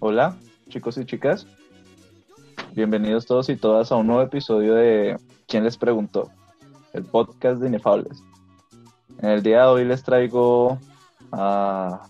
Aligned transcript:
Hola, 0.00 0.36
chicos 0.68 0.98
y 0.98 1.04
chicas. 1.04 1.46
Bienvenidos 2.74 3.26
todos 3.26 3.48
y 3.48 3.56
todas 3.56 3.90
a 3.90 3.96
un 3.96 4.06
nuevo 4.06 4.22
episodio 4.22 4.74
de 4.74 5.16
¿Quién 5.46 5.64
les 5.64 5.76
preguntó? 5.76 6.30
El 6.92 7.04
podcast 7.04 7.60
de 7.60 7.68
Inefables. 7.68 8.22
En 9.20 9.30
el 9.30 9.42
día 9.42 9.62
de 9.62 9.66
hoy 9.66 9.84
les 9.84 10.02
traigo 10.02 10.78
a, 11.32 12.02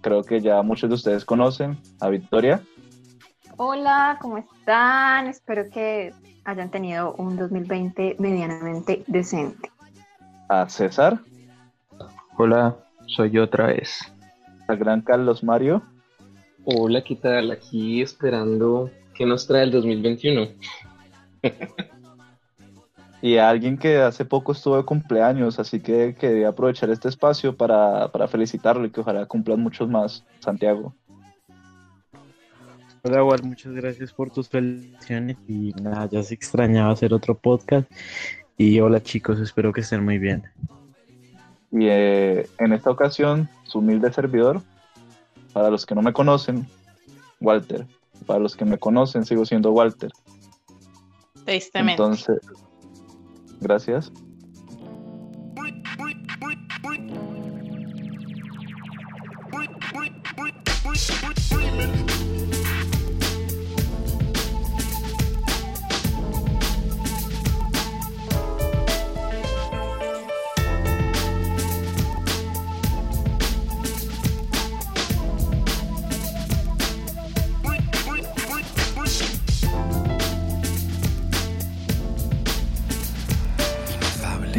creo 0.00 0.22
que 0.22 0.40
ya 0.40 0.62
muchos 0.62 0.90
de 0.90 0.94
ustedes 0.94 1.24
conocen, 1.24 1.78
a 2.00 2.08
Victoria. 2.08 2.60
Hola, 3.56 4.18
¿cómo 4.20 4.38
están? 4.38 5.26
Espero 5.26 5.68
que 5.70 6.12
hayan 6.44 6.70
tenido 6.70 7.14
un 7.14 7.36
2020 7.36 8.16
medianamente 8.18 9.04
decente. 9.06 9.70
A 10.48 10.68
César. 10.68 11.20
Hola, 12.36 12.76
soy 13.06 13.30
yo 13.30 13.44
otra 13.44 13.66
vez. 13.66 14.13
Al 14.66 14.78
gran 14.78 15.02
Carlos 15.02 15.44
Mario. 15.44 15.82
Hola, 16.64 17.04
¿qué 17.04 17.16
tal? 17.16 17.50
Aquí 17.50 18.00
esperando 18.00 18.90
qué 19.14 19.26
nos 19.26 19.46
trae 19.46 19.64
el 19.64 19.70
2021. 19.70 20.48
y 23.22 23.36
a 23.36 23.50
alguien 23.50 23.76
que 23.76 23.98
hace 23.98 24.24
poco 24.24 24.52
estuvo 24.52 24.76
de 24.76 24.84
cumpleaños, 24.84 25.58
así 25.58 25.80
que 25.80 26.14
quería 26.14 26.48
aprovechar 26.48 26.90
este 26.90 27.08
espacio 27.08 27.56
para, 27.56 28.10
para 28.10 28.28
felicitarlo 28.28 28.86
y 28.86 28.90
que 28.90 29.00
ojalá 29.00 29.26
cumplan 29.26 29.60
muchos 29.60 29.88
más, 29.88 30.24
Santiago. 30.40 30.94
Hola, 33.02 33.22
Wal, 33.22 33.42
muchas 33.42 33.74
gracias 33.74 34.14
por 34.14 34.30
tus 34.30 34.48
felicitaciones 34.48 35.36
y 35.46 35.74
nada, 35.82 36.08
ya 36.10 36.22
se 36.22 36.32
extrañaba 36.32 36.90
hacer 36.90 37.12
otro 37.12 37.34
podcast 37.34 37.90
y 38.56 38.80
hola 38.80 39.02
chicos, 39.02 39.38
espero 39.40 39.74
que 39.74 39.82
estén 39.82 40.02
muy 40.02 40.18
bien. 40.18 40.44
Y 41.74 41.88
eh, 41.88 42.48
en 42.60 42.72
esta 42.72 42.88
ocasión, 42.90 43.48
su 43.64 43.80
humilde 43.80 44.12
servidor, 44.12 44.62
para 45.52 45.70
los 45.70 45.84
que 45.84 45.96
no 45.96 46.02
me 46.02 46.12
conocen, 46.12 46.68
Walter. 47.40 47.84
Para 48.26 48.38
los 48.38 48.54
que 48.54 48.64
me 48.64 48.78
conocen, 48.78 49.24
sigo 49.24 49.44
siendo 49.44 49.72
Walter. 49.72 50.12
Tristemente. 51.44 52.00
Entonces, 52.00 52.38
gracias. 53.60 54.12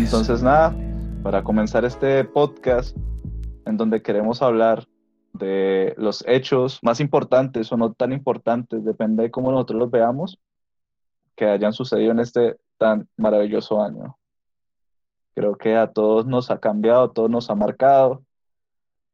Entonces, 0.05 0.43
nada, 0.43 0.71
para 1.23 1.43
comenzar 1.43 1.83
este 1.83 2.23
podcast 2.25 2.95
en 3.65 3.75
donde 3.75 4.03
queremos 4.03 4.43
hablar 4.43 4.87
de 5.33 5.95
los 5.97 6.23
hechos 6.27 6.79
más 6.83 6.99
importantes 6.99 7.71
o 7.71 7.77
no 7.77 7.91
tan 7.91 8.13
importantes, 8.13 8.85
depende 8.85 9.23
de 9.23 9.31
cómo 9.31 9.51
nosotros 9.51 9.79
los 9.79 9.89
veamos, 9.89 10.37
que 11.35 11.45
hayan 11.45 11.73
sucedido 11.73 12.11
en 12.11 12.19
este 12.19 12.57
tan 12.77 13.09
maravilloso 13.17 13.81
año. 13.83 14.15
Creo 15.33 15.57
que 15.57 15.75
a 15.75 15.91
todos 15.91 16.27
nos 16.27 16.51
ha 16.51 16.59
cambiado, 16.59 17.05
a 17.05 17.11
todos 17.11 17.31
nos 17.31 17.49
ha 17.49 17.55
marcado. 17.55 18.23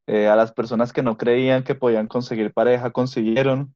Eh, 0.07 0.27
a 0.27 0.35
las 0.35 0.51
personas 0.51 0.91
que 0.91 1.03
no 1.03 1.17
creían 1.17 1.63
que 1.63 1.73
podían 1.73 2.07
conseguir 2.07 2.51
pareja, 2.51 2.91
consiguieron. 2.91 3.73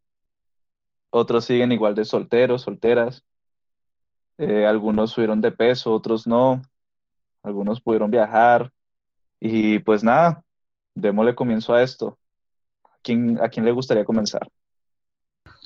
Otros 1.11 1.45
siguen 1.45 1.71
igual 1.71 1.95
de 1.95 2.03
solteros, 2.03 2.63
solteras. 2.63 3.23
Eh, 4.37 4.65
algunos 4.65 5.11
subieron 5.11 5.39
de 5.39 5.53
peso, 5.53 5.93
otros 5.93 6.27
no 6.27 6.61
algunos 7.45 7.81
pudieron 7.81 8.11
viajar 8.11 8.71
y 9.39 9.79
pues 9.79 10.03
nada, 10.03 10.43
démosle 10.95 11.35
comienzo 11.35 11.73
a 11.73 11.83
esto. 11.83 12.17
¿A 12.83 12.97
quién, 13.03 13.39
a 13.41 13.49
quién 13.49 13.65
le 13.65 13.71
gustaría 13.71 14.03
comenzar? 14.05 14.47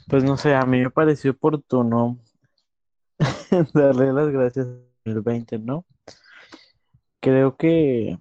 Pues 0.08 0.24
no 0.24 0.38
sé, 0.38 0.56
a 0.56 0.66
mí 0.66 0.80
me 0.80 0.90
pareció 0.90 1.32
oportuno 1.32 2.18
darle 3.74 4.12
las 4.12 4.30
gracias 4.30 4.68
al 4.68 5.14
2020, 5.14 5.60
¿no? 5.60 5.86
Creo 7.20 7.56
que 7.56 8.18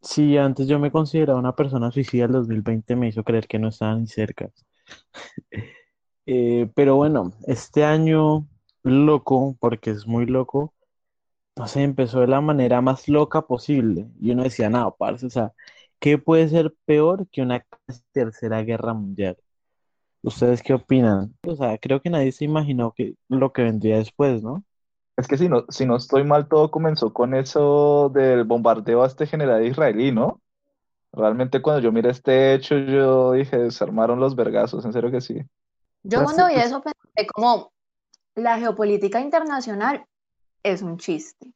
si 0.00 0.36
antes 0.36 0.66
yo 0.66 0.78
me 0.78 0.90
consideraba 0.90 1.38
una 1.38 1.54
persona 1.54 1.90
suicida, 1.90 2.26
el 2.26 2.32
2020 2.32 2.96
me 2.96 3.08
hizo 3.08 3.24
creer 3.24 3.46
que 3.46 3.58
no 3.58 3.68
estaba 3.68 3.94
ni 3.96 4.06
cerca. 4.06 4.50
Eh, 6.24 6.70
pero 6.76 6.94
bueno, 6.94 7.32
este 7.48 7.84
año 7.84 8.46
loco, 8.84 9.56
porque 9.58 9.90
es 9.90 10.06
muy 10.06 10.24
loco, 10.24 10.72
no 11.56 11.66
sé, 11.66 11.82
empezó 11.82 12.20
de 12.20 12.26
la 12.28 12.40
manera 12.40 12.80
más 12.80 13.08
loca 13.08 13.42
posible. 13.42 14.08
Y 14.20 14.30
uno 14.32 14.44
decía, 14.44 14.70
no, 14.70 14.94
parce, 14.98 15.26
o 15.26 15.30
sea, 15.30 15.52
¿qué 15.98 16.18
puede 16.18 16.48
ser 16.48 16.74
peor 16.84 17.26
que 17.28 17.42
una 17.42 17.64
tercera 18.12 18.62
guerra 18.62 18.94
mundial? 18.94 19.36
¿Ustedes 20.22 20.62
qué 20.62 20.74
opinan? 20.74 21.34
O 21.46 21.56
sea, 21.56 21.78
creo 21.78 22.00
que 22.00 22.10
nadie 22.10 22.32
se 22.32 22.44
imaginó 22.44 22.92
que 22.92 23.16
lo 23.28 23.52
que 23.52 23.62
vendría 23.62 23.98
después, 23.98 24.42
¿no? 24.42 24.64
Es 25.16 25.28
que 25.28 25.36
si 25.36 25.48
no, 25.48 25.66
si 25.68 25.84
no 25.84 25.96
estoy 25.96 26.24
mal, 26.24 26.48
todo 26.48 26.70
comenzó 26.70 27.12
con 27.12 27.34
eso 27.34 28.10
del 28.14 28.44
bombardeo 28.44 29.02
a 29.02 29.06
este 29.06 29.26
general 29.26 29.64
israelí, 29.66 30.10
¿no? 30.10 30.40
Realmente 31.12 31.60
cuando 31.60 31.82
yo 31.82 31.92
miré 31.92 32.10
este 32.10 32.54
hecho, 32.54 32.78
yo 32.78 33.32
dije, 33.32 33.70
se 33.70 33.84
armaron 33.84 34.18
los 34.18 34.34
vergazos, 34.34 34.84
en 34.86 34.92
serio 34.94 35.10
que 35.10 35.20
sí. 35.20 35.42
Yo 36.02 36.24
cuando 36.24 36.46
vi 36.46 36.54
eso 36.54 36.82
pensé 36.82 37.28
como 37.34 37.72
la 38.34 38.58
geopolítica 38.58 39.20
internacional 39.20 40.06
es 40.62 40.82
un 40.82 40.98
chiste. 40.98 41.52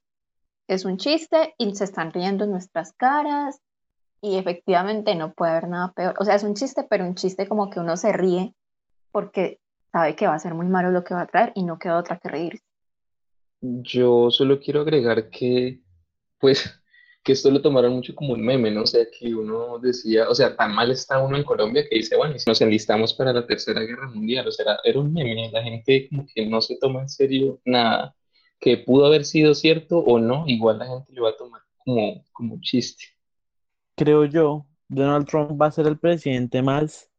Es 0.69 0.84
un 0.84 0.97
chiste 0.97 1.55
y 1.59 1.75
se 1.75 1.84
están 1.84 2.12
riendo 2.12 2.44
en 2.44 2.50
nuestras 2.50 2.93
caras 2.93 3.61
y 4.21 4.37
efectivamente 4.37 5.15
no 5.15 5.33
puede 5.33 5.53
haber 5.53 5.69
nada 5.69 5.93
peor. 5.93 6.15
O 6.19 6.25
sea, 6.25 6.34
es 6.34 6.43
un 6.43 6.55
chiste, 6.55 6.84
pero 6.89 7.05
un 7.05 7.15
chiste 7.15 7.47
como 7.47 7.71
que 7.71 7.81
uno 7.81 7.97
se 7.97 8.12
ríe 8.12 8.55
porque 9.12 9.61
sabe 9.93 10.17
que 10.17 10.27
va 10.27 10.34
a 10.34 10.39
ser 10.39 10.55
muy 10.55 10.67
malo 10.67 10.91
lo 10.91 11.05
que 11.05 11.15
va 11.15 11.22
a 11.22 11.27
traer 11.27 11.53
y 11.55 11.62
no 11.62 11.78
queda 11.78 11.99
otra 11.99 12.19
que 12.19 12.28
reírse. 12.28 12.65
Yo 13.61 14.31
solo 14.31 14.61
quiero 14.61 14.81
agregar 14.81 15.31
que, 15.31 15.81
pues, 16.38 16.81
que 17.23 17.33
esto 17.33 17.50
lo 17.50 17.62
tomaron 17.62 17.94
mucho 17.94 18.15
como 18.15 18.34
un 18.34 18.44
meme, 18.44 18.71
¿no? 18.71 18.83
O 18.83 18.87
sea, 18.87 19.05
que 19.11 19.34
uno 19.34 19.78
decía, 19.78 20.28
o 20.28 20.34
sea, 20.34 20.56
tan 20.56 20.75
mal 20.75 20.91
está 20.91 21.19
uno 21.21 21.37
en 21.37 21.44
Colombia 21.44 21.87
que 21.88 21.97
dice, 21.97 22.17
bueno, 22.17 22.34
nos 22.47 22.61
enlistamos 22.61 23.15
para 23.15 23.33
la 23.33 23.47
Tercera 23.47 23.81
Guerra 23.81 24.09
Mundial, 24.09 24.47
o 24.47 24.53
sea, 24.53 24.78
era 24.84 25.00
un 25.00 25.12
meme, 25.12 25.50
la 25.50 25.62
gente 25.62 26.09
como 26.09 26.27
que 26.33 26.47
no 26.47 26.61
se 26.61 26.77
toma 26.77 27.00
en 27.03 27.09
serio 27.09 27.61
nada 27.65 28.15
que 28.61 28.78
pudo 28.78 29.06
haber 29.06 29.25
sido 29.25 29.55
cierto 29.55 29.99
o 29.99 30.19
no, 30.19 30.44
igual 30.47 30.78
la 30.78 30.87
gente 30.87 31.12
lo 31.12 31.25
va 31.25 31.31
a 31.31 31.37
tomar 31.37 31.62
como, 31.84 32.25
como 32.33 32.61
chiste. 32.61 33.05
Creo 33.94 34.25
yo, 34.25 34.67
Donald 34.89 35.27
Trump 35.27 35.61
va 35.61 35.67
a 35.67 35.71
ser 35.71 35.87
el 35.87 35.99
presidente 35.99 36.62
más 36.62 37.11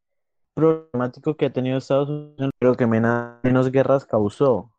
problemático 0.54 1.36
que 1.36 1.46
ha 1.46 1.54
tenido 1.54 1.78
Estados 1.78 2.10
Unidos, 2.10 2.52
pero 2.58 2.76
que 2.76 2.88
menos 2.88 3.72
guerras 3.72 4.06
causó, 4.06 4.72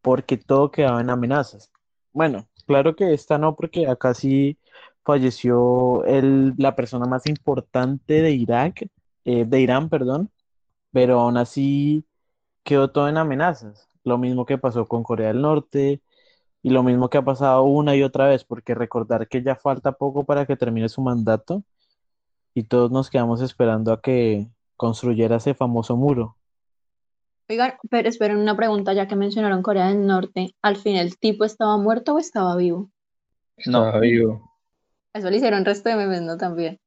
porque 0.00 0.36
todo 0.36 0.70
quedaba 0.70 1.00
en 1.00 1.10
amenazas. 1.10 1.70
Bueno, 2.12 2.46
claro 2.66 2.94
que 2.94 3.12
esta 3.12 3.38
no, 3.38 3.56
porque 3.56 3.86
acá 3.88 4.14
sí 4.14 4.58
falleció 5.04 6.04
el, 6.04 6.54
la 6.56 6.76
persona 6.76 7.06
más 7.06 7.26
importante 7.26 8.22
de 8.22 8.30
Irak, 8.32 8.88
eh, 9.24 9.44
de 9.44 9.60
Irán, 9.60 9.88
perdón, 9.88 10.30
pero 10.92 11.20
aún 11.20 11.36
así 11.36 12.04
quedó 12.62 12.90
todo 12.90 13.08
en 13.08 13.16
amenazas. 13.16 13.88
Lo 14.04 14.18
mismo 14.18 14.46
que 14.46 14.58
pasó 14.58 14.86
con 14.86 15.02
Corea 15.02 15.28
del 15.28 15.42
Norte 15.42 16.02
y 16.62 16.70
lo 16.70 16.82
mismo 16.82 17.10
que 17.10 17.18
ha 17.18 17.24
pasado 17.24 17.64
una 17.64 17.96
y 17.96 18.02
otra 18.02 18.28
vez, 18.28 18.44
porque 18.44 18.74
recordar 18.74 19.28
que 19.28 19.42
ya 19.42 19.56
falta 19.56 19.92
poco 19.92 20.24
para 20.24 20.46
que 20.46 20.56
termine 20.56 20.88
su 20.88 21.02
mandato 21.02 21.64
y 22.54 22.64
todos 22.64 22.90
nos 22.90 23.10
quedamos 23.10 23.40
esperando 23.40 23.92
a 23.92 24.00
que 24.00 24.48
construyera 24.76 25.36
ese 25.36 25.54
famoso 25.54 25.96
muro. 25.96 26.36
Oigan, 27.48 27.74
pero 27.90 28.08
esperen 28.08 28.38
una 28.38 28.56
pregunta, 28.56 28.92
ya 28.92 29.08
que 29.08 29.16
mencionaron 29.16 29.62
Corea 29.62 29.88
del 29.88 30.06
Norte, 30.06 30.54
¿al 30.62 30.76
fin 30.76 30.96
el 30.96 31.18
tipo 31.18 31.44
estaba 31.44 31.76
muerto 31.76 32.14
o 32.14 32.18
estaba 32.18 32.56
vivo? 32.56 32.90
No, 33.66 33.84
estaba 33.84 34.00
vivo. 34.00 34.52
Eso 35.12 35.28
le 35.28 35.36
hicieron 35.36 35.64
resto 35.64 35.88
de 35.88 35.96
memes, 35.96 36.22
¿no? 36.22 36.36
También. 36.36 36.80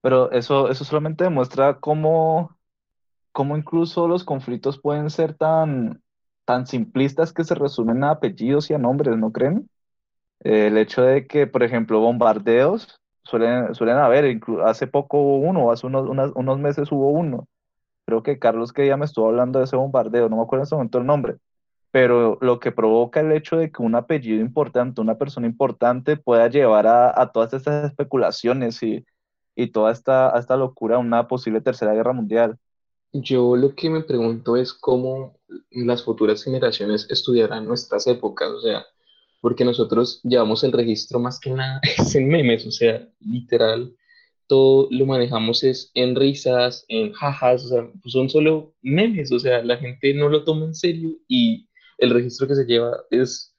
Pero 0.00 0.30
eso, 0.30 0.70
eso 0.70 0.84
solamente 0.84 1.24
demuestra 1.24 1.78
cómo, 1.80 2.56
cómo 3.32 3.56
incluso 3.56 4.08
los 4.08 4.24
conflictos 4.24 4.78
pueden 4.80 5.10
ser 5.10 5.34
tan, 5.34 6.02
tan 6.46 6.66
simplistas 6.66 7.34
que 7.34 7.44
se 7.44 7.54
resumen 7.56 8.04
a 8.04 8.12
apellidos 8.12 8.70
y 8.70 8.74
a 8.74 8.78
nombres, 8.78 9.18
¿no 9.18 9.32
creen? 9.32 9.68
el 10.40 10.78
hecho 10.78 11.02
de 11.02 11.26
que, 11.26 11.46
por 11.46 11.62
ejemplo, 11.62 12.00
bombardeos 12.00 13.00
suelen, 13.24 13.74
suelen 13.74 13.96
haber, 13.98 14.40
hace 14.64 14.86
poco 14.86 15.18
hubo 15.18 15.38
uno, 15.38 15.70
hace 15.70 15.86
unos, 15.86 16.08
unos 16.34 16.58
meses 16.58 16.92
hubo 16.92 17.10
uno. 17.10 17.48
Creo 18.06 18.22
que 18.22 18.38
Carlos 18.38 18.72
que 18.72 18.86
ya 18.86 18.96
me 18.96 19.06
estuvo 19.06 19.28
hablando 19.28 19.58
de 19.58 19.66
ese 19.66 19.76
bombardeo, 19.76 20.28
no 20.28 20.36
me 20.36 20.42
acuerdo 20.42 20.62
en 20.62 20.66
ese 20.66 20.74
momento 20.76 20.98
el 20.98 21.06
nombre, 21.06 21.36
pero 21.90 22.38
lo 22.40 22.60
que 22.60 22.72
provoca 22.72 23.20
el 23.20 23.32
hecho 23.32 23.56
de 23.56 23.72
que 23.72 23.82
un 23.82 23.94
apellido 23.96 24.40
importante, 24.40 25.00
una 25.00 25.18
persona 25.18 25.46
importante 25.46 26.16
pueda 26.16 26.48
llevar 26.48 26.86
a, 26.86 27.20
a 27.20 27.32
todas 27.32 27.52
estas 27.54 27.86
especulaciones 27.86 28.82
y, 28.82 29.04
y 29.56 29.68
toda 29.72 29.92
esta, 29.92 30.30
esta 30.38 30.56
locura, 30.56 30.98
una 30.98 31.28
posible 31.28 31.60
tercera 31.60 31.94
guerra 31.94 32.12
mundial. 32.12 32.58
Yo 33.12 33.56
lo 33.56 33.74
que 33.74 33.90
me 33.90 34.02
pregunto 34.02 34.56
es 34.56 34.72
cómo 34.72 35.38
las 35.70 36.02
futuras 36.02 36.42
generaciones 36.42 37.06
estudiarán 37.10 37.66
nuestras 37.66 38.06
épocas, 38.06 38.50
o 38.50 38.60
sea, 38.60 38.86
porque 39.40 39.64
nosotros 39.64 40.20
llevamos 40.22 40.64
el 40.64 40.72
registro 40.72 41.18
más 41.18 41.38
que 41.38 41.50
nada 41.50 41.80
es 41.98 42.14
en 42.14 42.28
memes, 42.28 42.66
o 42.66 42.70
sea, 42.70 43.08
literal, 43.20 43.94
todo 44.46 44.88
lo 44.90 45.06
manejamos 45.06 45.64
es 45.64 45.90
en 45.94 46.14
risas, 46.14 46.84
en 46.88 47.12
jajas, 47.12 47.64
o 47.64 47.68
sea, 47.68 47.90
son 48.06 48.28
solo 48.28 48.74
memes, 48.82 49.32
o 49.32 49.38
sea, 49.38 49.62
la 49.62 49.76
gente 49.76 50.14
no 50.14 50.28
lo 50.28 50.44
toma 50.44 50.66
en 50.66 50.74
serio 50.74 51.16
y 51.28 51.68
el 51.98 52.10
registro 52.10 52.46
que 52.46 52.54
se 52.54 52.64
lleva 52.64 53.04
es 53.10 53.54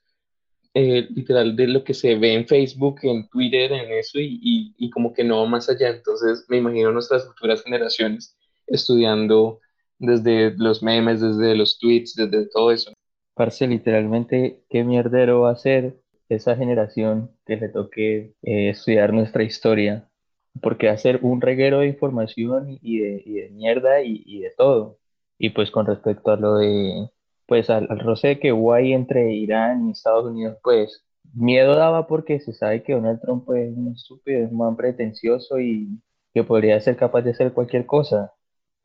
eh, 0.74 1.08
literal 1.10 1.56
de 1.56 1.66
lo 1.66 1.82
que 1.84 1.94
se 1.94 2.14
ve 2.14 2.34
en 2.34 2.46
Facebook, 2.46 3.00
en 3.02 3.28
Twitter, 3.28 3.72
en 3.72 3.92
eso 3.92 4.20
y, 4.20 4.38
y, 4.42 4.74
y 4.78 4.90
como 4.90 5.12
que 5.12 5.24
no 5.24 5.42
va 5.42 5.46
más 5.48 5.68
allá. 5.68 5.88
Entonces 5.88 6.44
me 6.48 6.58
imagino 6.58 6.92
nuestras 6.92 7.26
futuras 7.26 7.62
generaciones 7.64 8.37
estudiando 8.68 9.60
desde 9.98 10.54
los 10.56 10.82
memes, 10.82 11.20
desde 11.20 11.54
los 11.56 11.78
tweets, 11.78 12.14
desde 12.14 12.48
todo 12.48 12.70
eso. 12.72 12.92
Parce, 13.34 13.66
literalmente, 13.66 14.62
¿qué 14.68 14.84
mierdero 14.84 15.42
va 15.42 15.52
a 15.52 15.56
ser 15.56 16.00
esa 16.28 16.56
generación 16.56 17.30
que 17.46 17.56
le 17.56 17.68
toque 17.68 18.34
eh, 18.42 18.70
estudiar 18.70 19.12
nuestra 19.12 19.44
historia? 19.44 20.08
Porque 20.60 20.94
ser 20.98 21.20
un 21.22 21.40
reguero 21.40 21.80
de 21.80 21.88
información 21.88 22.78
y 22.82 22.98
de, 22.98 23.50
mierda 23.52 24.02
y, 24.02 24.22
y, 24.26 24.40
de 24.40 24.50
todo. 24.56 24.98
Y 25.38 25.50
pues 25.50 25.70
con 25.70 25.86
respecto 25.86 26.32
a 26.32 26.36
lo 26.36 26.56
de, 26.56 27.08
pues 27.46 27.70
al, 27.70 27.86
al 27.90 28.00
roce 28.00 28.40
que 28.40 28.52
hubo 28.52 28.72
ahí 28.72 28.92
entre 28.92 29.32
Irán 29.32 29.88
y 29.88 29.92
Estados 29.92 30.26
Unidos, 30.26 30.58
pues 30.62 31.04
miedo 31.34 31.76
daba 31.76 32.06
porque 32.06 32.40
se 32.40 32.52
sabe 32.52 32.82
que 32.82 32.94
Donald 32.94 33.20
Trump 33.20 33.48
es 33.52 33.76
un 33.76 33.92
estúpido, 33.94 34.44
es 34.44 34.50
un 34.50 34.58
man 34.58 34.76
pretencioso 34.76 35.60
y 35.60 36.00
que 36.34 36.44
podría 36.44 36.80
ser 36.80 36.96
capaz 36.96 37.22
de 37.22 37.30
hacer 37.30 37.52
cualquier 37.52 37.86
cosa. 37.86 38.32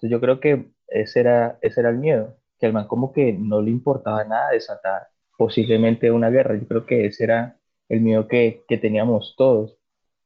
Entonces 0.04 0.12
yo 0.12 0.20
creo 0.20 0.40
que 0.42 0.66
ese 0.90 1.22
era, 1.22 1.58
ese 1.62 1.80
era 1.80 1.90
el 1.90 1.98
miedo, 1.98 2.36
que 2.60 2.66
al 2.66 2.74
man 2.74 2.88
como 2.88 3.14
que 3.14 3.32
no 3.32 3.62
le 3.62 3.72
importaba 3.72 4.26
nada 4.26 4.52
desatar 4.52 5.08
posiblemente 5.38 6.12
una 6.12 6.30
guerra. 6.30 6.58
Yo 6.58 6.68
creo 6.68 6.86
que 6.86 7.06
ese 7.06 7.24
era 7.24 7.58
el 7.88 8.02
miedo 8.02 8.28
que, 8.28 8.66
que 8.68 8.78
teníamos 8.78 9.34
todos. 9.38 9.78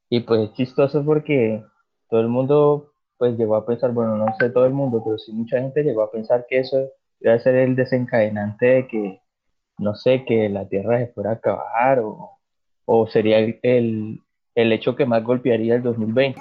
Y 0.10 0.22
pues 0.22 0.50
es 0.50 0.54
chistoso 0.54 1.06
porque 1.06 1.64
todo 2.10 2.22
el 2.22 2.28
mundo 2.28 2.92
pues 3.20 3.38
llegó 3.38 3.56
a 3.56 3.68
pensar, 3.68 3.92
bueno, 3.92 4.18
no 4.18 4.26
sé 4.40 4.50
todo 4.50 4.66
el 4.66 4.74
mundo, 4.74 5.04
pero 5.06 5.20
sí 5.20 5.32
mucha 5.32 5.60
gente 5.60 5.84
llegó 5.84 6.02
a 6.02 6.12
pensar 6.12 6.48
que 6.50 6.58
eso 6.58 6.90
iba 7.20 7.34
a 7.34 7.40
ser 7.40 7.54
el 7.54 7.76
desencadenante 7.76 8.66
de 8.66 8.88
que, 8.88 9.22
no 9.78 9.94
sé, 9.94 10.26
que 10.26 10.50
la 10.50 10.68
Tierra 10.68 10.98
se 10.98 11.14
fuera 11.14 11.32
a 11.32 11.34
acabar 11.34 12.00
o, 12.00 12.32
o 12.86 13.08
sería 13.08 13.38
el, 13.38 13.60
el, 13.62 14.22
el 14.56 14.74
hecho 14.74 14.96
que 14.96 15.06
más 15.06 15.24
golpearía 15.24 15.76
el 15.76 15.84
2020. 15.84 16.40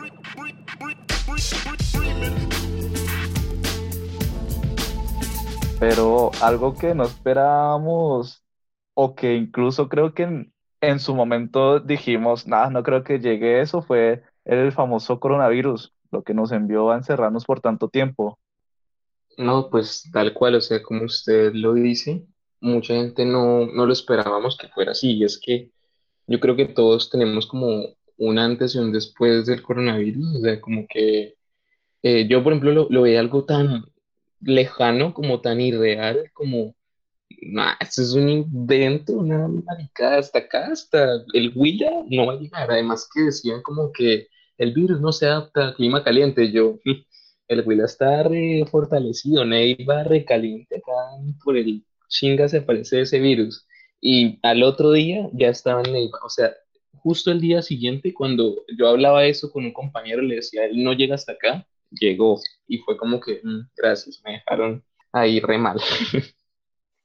Pero 5.78 6.30
algo 6.42 6.74
que 6.74 6.94
no 6.94 7.04
esperábamos 7.04 8.42
o 8.94 9.14
que 9.14 9.34
incluso 9.34 9.88
creo 9.88 10.14
que 10.14 10.46
en, 10.80 11.00
su 11.00 11.14
momento 11.14 11.80
dijimos, 11.80 12.46
nada, 12.46 12.70
no 12.70 12.82
creo 12.82 13.04
que 13.04 13.18
llegue 13.18 13.60
eso, 13.60 13.82
fue 13.82 14.22
el 14.44 14.72
famoso 14.72 15.20
coronavirus, 15.20 15.92
lo 16.10 16.22
que 16.22 16.32
nos 16.32 16.52
envió 16.52 16.90
a 16.90 16.96
encerrarnos 16.96 17.44
por 17.44 17.60
tanto 17.60 17.88
tiempo. 17.88 18.38
No, 19.36 19.68
pues 19.68 20.08
tal 20.12 20.32
cual, 20.32 20.54
o 20.54 20.60
sea, 20.60 20.82
como 20.82 21.04
usted 21.04 21.52
lo 21.52 21.74
dice, 21.74 22.24
mucha 22.60 22.94
gente 22.94 23.26
no, 23.26 23.66
no 23.66 23.84
lo 23.84 23.92
esperábamos 23.92 24.56
que 24.56 24.68
fuera 24.68 24.92
así, 24.92 25.12
y 25.12 25.24
es 25.24 25.38
que 25.38 25.70
yo 26.26 26.40
creo 26.40 26.56
que 26.56 26.66
todos 26.66 27.10
tenemos 27.10 27.46
como 27.46 27.84
un 28.16 28.38
antes 28.38 28.74
y 28.74 28.78
un 28.78 28.92
después 28.92 29.44
del 29.44 29.62
coronavirus, 29.62 30.36
o 30.36 30.40
sea, 30.40 30.60
como 30.60 30.86
que 30.88 31.34
eh, 32.02 32.26
yo, 32.28 32.42
por 32.42 32.52
ejemplo, 32.52 32.72
lo, 32.72 32.86
lo 32.88 33.02
veía 33.02 33.20
algo 33.20 33.44
tan 33.44 33.84
lejano, 34.46 35.14
como 35.14 35.40
tan 35.40 35.60
irreal, 35.60 36.30
como, 36.32 36.74
nah, 37.42 37.74
esto 37.80 38.02
es 38.02 38.12
un 38.14 38.28
invento, 38.28 39.14
una 39.14 39.48
maricada, 39.48 40.18
hasta 40.18 40.40
acá, 40.40 40.68
hasta 40.72 41.24
el 41.34 41.52
Huila 41.54 41.90
no 42.08 42.26
va 42.26 42.34
a 42.34 42.36
llegar. 42.36 42.70
Además 42.70 43.08
que 43.12 43.22
decían 43.22 43.62
como 43.62 43.92
que 43.92 44.28
el 44.58 44.72
virus 44.72 45.00
no 45.00 45.12
se 45.12 45.26
adapta 45.26 45.68
al 45.68 45.74
clima 45.74 46.02
caliente. 46.04 46.50
Yo, 46.52 46.78
el 47.48 47.62
Huila 47.66 47.84
está 47.86 48.22
re 48.24 48.64
fortalecido, 48.70 49.44
Neiva 49.44 50.04
recaliente 50.04 50.76
acá 50.76 50.92
por 51.44 51.56
el 51.56 51.84
chinga 52.08 52.48
se 52.48 52.58
aparece 52.58 53.02
ese 53.02 53.20
virus. 53.20 53.66
Y 54.00 54.38
al 54.42 54.62
otro 54.62 54.92
día 54.92 55.28
ya 55.32 55.48
estaba 55.48 55.82
en 55.82 55.92
Neiva, 55.92 56.18
o 56.24 56.30
sea, 56.30 56.54
justo 56.92 57.30
el 57.30 57.40
día 57.40 57.62
siguiente, 57.62 58.12
cuando 58.14 58.64
yo 58.76 58.88
hablaba 58.88 59.24
eso 59.26 59.50
con 59.52 59.64
un 59.64 59.72
compañero, 59.72 60.22
le 60.22 60.36
decía, 60.36 60.64
él 60.64 60.82
no 60.82 60.92
llega 60.92 61.14
hasta 61.14 61.32
acá, 61.32 61.66
llegó 61.90 62.40
y 62.66 62.78
fue 62.78 62.96
como 62.96 63.20
que, 63.20 63.40
mm, 63.42 63.70
gracias, 63.76 64.20
me 64.24 64.32
dejaron 64.32 64.84
ahí 65.12 65.40
re 65.40 65.58
mal. 65.58 65.80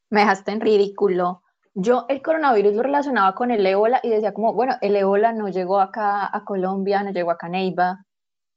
Me 0.10 0.22
dejaste 0.22 0.52
en 0.52 0.60
ridículo. 0.60 1.42
Yo 1.74 2.06
el 2.10 2.22
coronavirus 2.22 2.74
lo 2.74 2.84
relacionaba 2.84 3.34
con 3.34 3.50
el 3.50 3.66
ébola 3.66 4.02
y 4.04 4.10
decía 4.10 4.34
como, 4.34 4.54
bueno, 4.54 4.76
el 4.82 4.94
ébola 4.98 5.32
no 5.32 5.48
llegó 5.48 5.80
acá 5.80 6.30
a 6.36 6.44
Colombia, 6.44 7.02
no 7.02 7.12
llegó 7.12 7.32
acá 7.32 7.48
a 7.48 7.52
Neiva, 7.52 8.06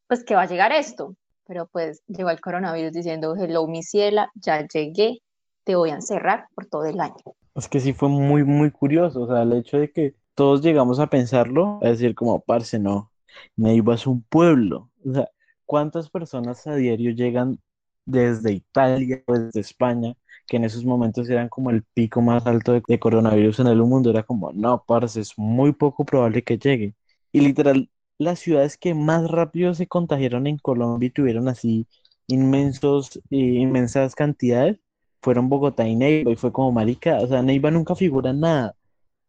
pues 0.08 0.24
que 0.24 0.34
va 0.34 0.42
a 0.42 0.46
llegar 0.46 0.72
esto. 0.72 1.14
Pero 1.46 1.68
pues 1.70 2.02
llegó 2.08 2.30
el 2.30 2.40
coronavirus 2.40 2.92
diciendo, 2.92 3.36
hello 3.36 3.68
mi 3.68 3.84
ciela, 3.84 4.32
ya 4.34 4.66
llegué, 4.66 5.22
te 5.62 5.76
voy 5.76 5.90
a 5.90 5.94
encerrar 5.94 6.48
por 6.56 6.66
todo 6.66 6.86
el 6.86 7.00
año. 7.00 7.22
Es 7.54 7.68
que 7.68 7.78
sí 7.78 7.92
fue 7.92 8.08
muy, 8.08 8.42
muy 8.42 8.72
curioso, 8.72 9.22
o 9.22 9.26
sea, 9.28 9.42
el 9.42 9.52
hecho 9.52 9.78
de 9.78 9.92
que 9.92 10.16
todos 10.34 10.60
llegamos 10.60 10.98
a 10.98 11.06
pensarlo, 11.06 11.78
a 11.82 11.88
decir 11.90 12.16
como, 12.16 12.40
parce, 12.40 12.80
no, 12.80 13.12
Neiva 13.54 13.94
es 13.94 14.08
un 14.08 14.22
pueblo, 14.22 14.90
o 15.08 15.12
sea, 15.12 15.28
¿cuántas 15.66 16.11
personas 16.11 16.66
a 16.66 16.76
diario 16.76 17.12
llegan 17.12 17.58
desde 18.05 18.52
Italia 18.52 19.22
o 19.26 19.34
desde 19.34 19.61
España, 19.61 20.14
que 20.46 20.56
en 20.56 20.64
esos 20.64 20.84
momentos 20.84 21.28
eran 21.31 21.49
como 21.49 21.70
el 21.70 21.82
pico 21.94 22.20
más 22.22 22.46
alto 22.46 22.72
de, 22.72 22.99
coronavirus 22.99 23.61
en 23.61 23.69
el 23.69 23.78
mundo? 23.82 24.11
Era 24.11 24.22
como, 24.22 24.52
no, 24.52 24.84
parce, 24.87 25.20
es 25.20 25.34
muy 25.38 25.72
poco 25.72 26.05
probable 26.05 26.43
que 26.43 26.58
llegue. 26.58 26.94
Y 27.32 27.40
literal, 27.40 27.90
las 28.19 28.40
ciudades 28.40 28.76
que 28.78 28.94
más 28.94 29.31
rápido 29.31 29.75
se 29.75 29.87
contagiaron 29.87 30.46
en 30.46 30.58
Colombia 30.58 31.08
y 31.08 31.11
tuvieron 31.11 31.49
así 31.49 31.87
inmensos, 32.26 33.19
eh, 33.31 33.37
inmensas 33.37 34.14
cantidades 34.14 34.78
fueron 35.25 35.49
Bogotá 35.49 35.88
y 35.88 35.96
Neiva, 35.96 36.31
y 36.31 36.37
fue 36.37 36.52
como 36.52 36.70
marica, 36.72 37.19
o 37.20 37.26
sea, 37.26 37.43
Neiva 37.43 37.70
nunca 37.70 37.94
figura 37.96 38.32
nada, 38.32 38.76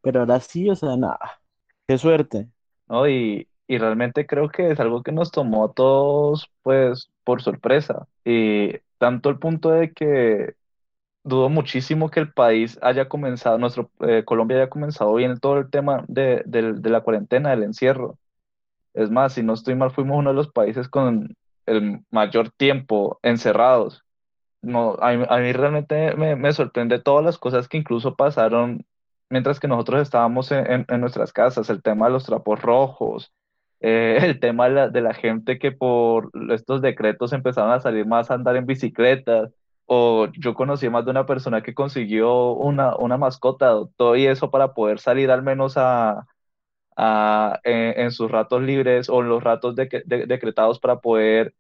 pero 0.01 0.21
ahora 0.21 0.39
sí, 0.41 0.69
o 0.69 0.75
sea, 0.75 0.97
nada, 0.97 1.41
qué 1.87 1.97
suerte. 1.97 2.49
¿no? 2.87 3.07
Y, 3.09 3.47
y 3.67 3.77
realmente 3.77 4.27
creo 4.27 4.49
que 4.49 4.71
es 4.71 4.79
algo 4.79 5.03
que 5.03 5.11
nos 5.11 5.31
tomó 5.31 5.65
a 5.65 5.73
todos, 5.73 6.49
pues, 6.63 7.09
por 7.23 7.41
sorpresa. 7.41 8.07
Y 8.23 8.73
tanto 8.97 9.29
el 9.29 9.39
punto 9.39 9.71
de 9.71 9.91
que 9.93 10.55
dudo 11.23 11.49
muchísimo 11.49 12.09
que 12.11 12.19
el 12.21 12.33
país 12.33 12.79
haya 12.81 13.09
comenzado, 13.09 13.57
nuestro 13.57 13.91
eh, 14.01 14.23
Colombia 14.25 14.57
haya 14.57 14.69
comenzado 14.69 15.15
bien 15.15 15.39
todo 15.39 15.59
el 15.59 15.69
tema 15.69 16.05
de, 16.07 16.43
de, 16.45 16.73
de 16.73 16.89
la 16.89 17.01
cuarentena, 17.01 17.51
del 17.51 17.63
encierro. 17.63 18.19
Es 18.93 19.11
más, 19.11 19.33
si 19.33 19.43
no 19.43 19.53
estoy 19.53 19.75
mal, 19.75 19.91
fuimos 19.91 20.19
uno 20.19 20.31
de 20.31 20.35
los 20.37 20.51
países 20.51 20.87
con 20.89 21.35
el 21.65 22.01
mayor 22.11 22.51
tiempo 22.51 23.19
encerrados. 23.23 24.03
No, 24.61 24.95
a 25.01 25.13
mí, 25.13 25.25
a 25.29 25.37
mí 25.39 25.53
realmente 25.53 26.15
me, 26.15 26.35
me, 26.35 26.53
sorprende 26.53 26.99
todas 26.99 27.25
las 27.25 27.37
cosas 27.37 27.67
que 27.67 27.77
incluso 27.77 28.15
pasaron 28.15 28.85
mientras 29.29 29.59
que 29.59 29.67
nosotros 29.67 30.01
estábamos 30.01 30.51
en, 30.51 30.71
en, 30.71 30.85
en 30.89 31.01
nuestras 31.01 31.33
casas, 31.33 31.69
el 31.69 31.83
tema 31.83 32.07
de 32.07 32.13
los 32.13 32.25
trapos 32.25 32.61
rojos, 32.61 33.33
eh, 33.85 34.17
el 34.23 34.39
tema 34.39 34.67
de 34.69 35.01
la, 35.01 35.13
gente 35.13 35.59
que 35.59 35.71
por 35.71 36.31
estos 36.51 36.81
decretos 36.81 37.33
empezaron 37.33 37.71
a 37.71 37.79
salir 37.79 38.07
más 38.07 38.31
a 38.31 38.35
andar 38.35 38.55
en 38.57 38.65
bicicletas, 38.65 39.51
o 39.85 40.27
yo 40.39 40.55
conocí 40.55 40.89
más 40.89 41.05
de 41.05 41.11
una 41.11 41.27
persona 41.27 41.61
que 41.61 41.75
consiguió 41.75 42.53
una, 42.53 42.95
una 42.97 43.17
mascota, 43.17 43.75
todo 43.97 44.15
y 44.15 44.25
eso 44.27 44.49
para 44.51 44.73
poder 44.73 44.99
salir 44.99 45.29
al 45.31 45.43
menos 45.43 45.77
a, 45.77 46.25
a 46.97 47.59
en, 47.63 48.11
sus 48.11 48.31
ratos 48.31 48.63
libres 48.63 49.09
o 49.09 49.21
en 49.21 49.29
los 49.29 49.43
ratos 49.43 49.75
de, 49.75 50.03
de, 50.05 50.25
decretados 50.27 50.79
para 50.79 50.99
poder 51.01 51.55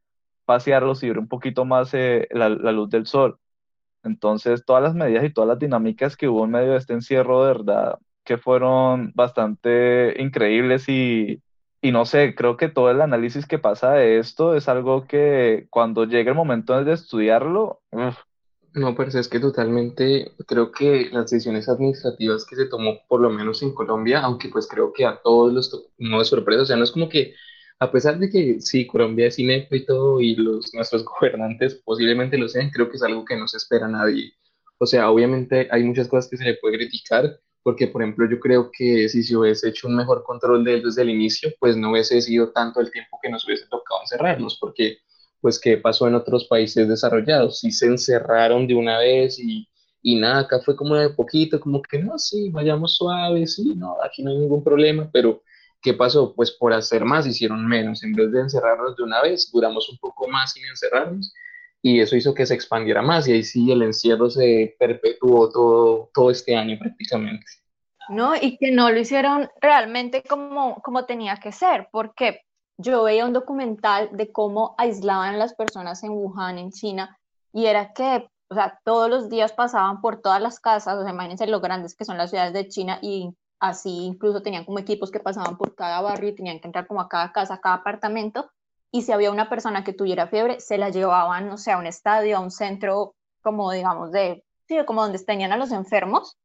pasearlos 0.45 1.03
y 1.03 1.09
ver 1.09 1.19
un 1.19 1.27
poquito 1.27 1.65
más 1.65 1.93
eh, 1.93 2.27
la, 2.31 2.49
la, 2.49 2.71
luz 2.71 2.89
del 2.89 3.05
sol. 3.07 3.39
Entonces, 4.03 4.65
todas 4.65 4.83
las 4.83 4.95
medidas 4.95 5.25
y 5.25 5.31
todas 5.31 5.49
las 5.49 5.59
dinámicas 5.59 6.17
que 6.17 6.29
hubo 6.29 6.45
en 6.45 6.51
medio 6.51 6.71
de 6.73 6.77
este 6.79 6.93
encierro, 6.93 7.45
de 7.45 7.53
verdad, 7.53 7.99
que 8.23 8.37
fueron 8.37 9.11
bastante 9.15 10.21
increíbles 10.21 10.89
y, 10.89 11.41
y 11.85 11.91
no 11.91 12.05
sé, 12.05 12.33
creo 12.33 12.57
que 12.57 12.67
todo 12.67 12.89
el 12.89 12.99
análisis 12.99 13.45
que 13.45 13.59
pasa 13.59 13.91
de 13.93 14.17
esto 14.17 14.55
es 14.55 14.67
algo 14.67 15.05
que 15.05 15.67
cuando 15.69 16.05
llegue 16.05 16.29
el 16.29 16.35
momento 16.35 16.83
de 16.83 16.93
estudiarlo, 16.93 17.83
uf. 17.91 18.17
No, 18.73 18.95
pero 18.95 19.09
es 19.09 19.27
que 19.27 19.39
totalmente 19.39 20.31
creo 20.47 20.71
que 20.71 21.09
las 21.11 21.29
decisiones 21.29 21.69
administrativas 21.69 22.43
que 22.43 22.55
se 22.55 22.65
tomó, 22.65 23.01
por 23.07 23.21
lo 23.21 23.29
menos 23.29 23.61
en 23.61 23.75
Colombia, 23.75 24.21
aunque 24.21 24.49
pues 24.49 24.67
creo 24.67 24.91
que 24.91 25.05
a 25.05 25.21
todos 25.21 25.53
los 25.53 25.91
no 25.99 26.17
de 26.17 26.25
sorpresa, 26.25 26.63
o 26.63 26.65
sea, 26.65 26.75
no 26.75 26.83
es 26.85 26.91
como 26.91 27.07
que 27.07 27.35
a 27.79 27.91
pesar 27.91 28.17
de 28.17 28.31
que 28.31 28.59
sí, 28.61 28.87
Colombia 28.87 29.27
es 29.27 29.37
inepto 29.37 29.75
y 29.75 29.85
todo, 29.85 30.19
y 30.21 30.35
los, 30.35 30.73
nuestros 30.73 31.05
gobernantes 31.21 31.75
posiblemente 31.85 32.35
lo 32.39 32.47
sean, 32.47 32.71
creo 32.71 32.89
que 32.89 32.97
es 32.97 33.03
algo 33.03 33.23
que 33.25 33.37
no 33.37 33.47
se 33.47 33.57
espera 33.57 33.85
a 33.85 33.89
nadie. 33.89 34.33
O 34.79 34.87
sea, 34.87 35.11
obviamente 35.11 35.67
hay 35.71 35.83
muchas 35.83 36.07
cosas 36.07 36.29
que 36.31 36.37
se 36.37 36.45
le 36.45 36.55
puede 36.55 36.77
criticar, 36.77 37.39
porque 37.65 37.87
por 37.87 38.03
ejemplo 38.03 38.29
yo 38.29 38.39
creo 38.39 38.69
que 38.71 39.09
si 39.09 39.23
se 39.23 39.35
hubiese 39.35 39.69
hecho 39.69 39.87
un 39.87 39.95
mejor 39.95 40.23
control 40.23 40.63
de 40.63 40.75
él 40.75 40.83
desde 40.83 41.01
el 41.01 41.09
inicio, 41.09 41.49
pues 41.59 41.75
no 41.75 41.89
hubiese 41.89 42.21
sido 42.21 42.51
tanto 42.51 42.79
el 42.79 42.91
tiempo 42.91 43.17
que 43.19 43.27
nos 43.27 43.43
hubiese 43.43 43.65
tocado 43.65 44.01
encerrarnos, 44.01 44.59
porque 44.61 44.99
pues 45.41 45.59
qué 45.59 45.77
pasó 45.77 46.07
en 46.07 46.13
otros 46.13 46.45
países 46.45 46.87
desarrollados, 46.87 47.61
si 47.61 47.71
se 47.71 47.87
encerraron 47.87 48.67
de 48.67 48.75
una 48.75 48.99
vez 48.99 49.39
y, 49.39 49.67
y 50.03 50.15
nada, 50.15 50.41
acá 50.41 50.59
fue 50.63 50.75
como 50.75 50.95
de 50.95 51.09
poquito, 51.09 51.59
como 51.59 51.81
que 51.81 51.97
no, 51.97 52.19
sí, 52.19 52.51
vayamos 52.51 52.97
suaves, 52.97 53.55
sí, 53.55 53.73
no, 53.75 53.97
aquí 54.03 54.21
no 54.21 54.29
hay 54.29 54.37
ningún 54.37 54.63
problema, 54.63 55.09
pero 55.11 55.41
¿qué 55.81 55.95
pasó? 55.95 56.35
Pues 56.35 56.51
por 56.51 56.71
hacer 56.71 57.03
más 57.03 57.25
hicieron 57.25 57.65
menos, 57.67 58.03
en 58.03 58.13
vez 58.13 58.31
de 58.31 58.41
encerrarnos 58.41 58.95
de 58.95 59.01
una 59.01 59.23
vez, 59.23 59.49
duramos 59.51 59.89
un 59.89 59.97
poco 59.97 60.27
más 60.27 60.51
sin 60.51 60.67
encerrarnos 60.67 61.33
y 61.85 62.01
eso 62.01 62.15
hizo 62.15 62.33
que 62.33 62.47
se 62.47 62.55
expandiera 62.55 63.03
más 63.03 63.27
y 63.27 63.33
ahí 63.33 63.43
sí 63.43 63.71
el 63.71 63.83
encierro 63.83 64.27
se 64.27 64.75
perpetuó 64.79 65.51
todo, 65.51 66.09
todo 66.15 66.31
este 66.31 66.55
año 66.55 66.79
prácticamente. 66.79 67.45
No, 68.09 68.35
y 68.35 68.57
que 68.57 68.71
no 68.71 68.89
lo 68.89 68.99
hicieron 68.99 69.51
realmente 69.61 70.23
como, 70.23 70.81
como 70.81 71.05
tenía 71.05 71.37
que 71.37 71.51
ser, 71.51 71.87
porque 71.91 72.41
yo 72.79 73.03
veía 73.03 73.23
un 73.23 73.33
documental 73.33 74.09
de 74.13 74.31
cómo 74.31 74.73
aislaban 74.79 75.37
las 75.37 75.53
personas 75.53 76.03
en 76.03 76.13
Wuhan, 76.13 76.57
en 76.57 76.71
China, 76.71 77.19
y 77.53 77.67
era 77.67 77.93
que, 77.93 78.27
o 78.49 78.55
sea, 78.55 78.79
todos 78.83 79.07
los 79.07 79.29
días 79.29 79.53
pasaban 79.53 80.01
por 80.01 80.23
todas 80.23 80.41
las 80.41 80.59
casas, 80.59 80.97
o 80.97 81.03
sea, 81.03 81.11
imagínense 81.11 81.45
lo 81.45 81.61
grandes 81.61 81.95
que 81.95 82.03
son 82.05 82.17
las 82.17 82.31
ciudades 82.31 82.53
de 82.53 82.67
China, 82.67 82.97
y 83.03 83.29
así 83.59 83.91
incluso 83.91 84.41
tenían 84.41 84.65
como 84.65 84.79
equipos 84.79 85.11
que 85.11 85.19
pasaban 85.19 85.55
por 85.55 85.75
cada 85.75 86.01
barrio 86.01 86.29
y 86.29 86.35
tenían 86.35 86.59
que 86.59 86.67
entrar 86.67 86.87
como 86.87 87.01
a 87.01 87.09
cada 87.09 87.31
casa, 87.31 87.53
a 87.53 87.61
cada 87.61 87.75
apartamento, 87.75 88.49
y 88.95 89.01
si 89.01 89.11
había 89.11 89.29
una 89.29 89.49
persona 89.49 89.83
que 89.83 89.91
tuviera 89.91 90.27
fiebre, 90.27 90.61
se 90.61 90.77
la 90.77 90.89
llevaban, 90.89 91.49
no 91.49 91.57
sé, 91.57 91.73
a 91.73 91.77
un 91.77 91.85
estadio, 91.85 92.37
a 92.37 92.39
un 92.39 92.49
centro, 92.49 93.13
como 93.41 93.69
digamos, 93.69 94.13
de, 94.13 94.45
sí, 94.69 94.77
como 94.85 95.01
donde 95.01 95.19
tenían 95.19 95.51
a 95.51 95.57
los 95.57 95.73
enfermos, 95.73 96.37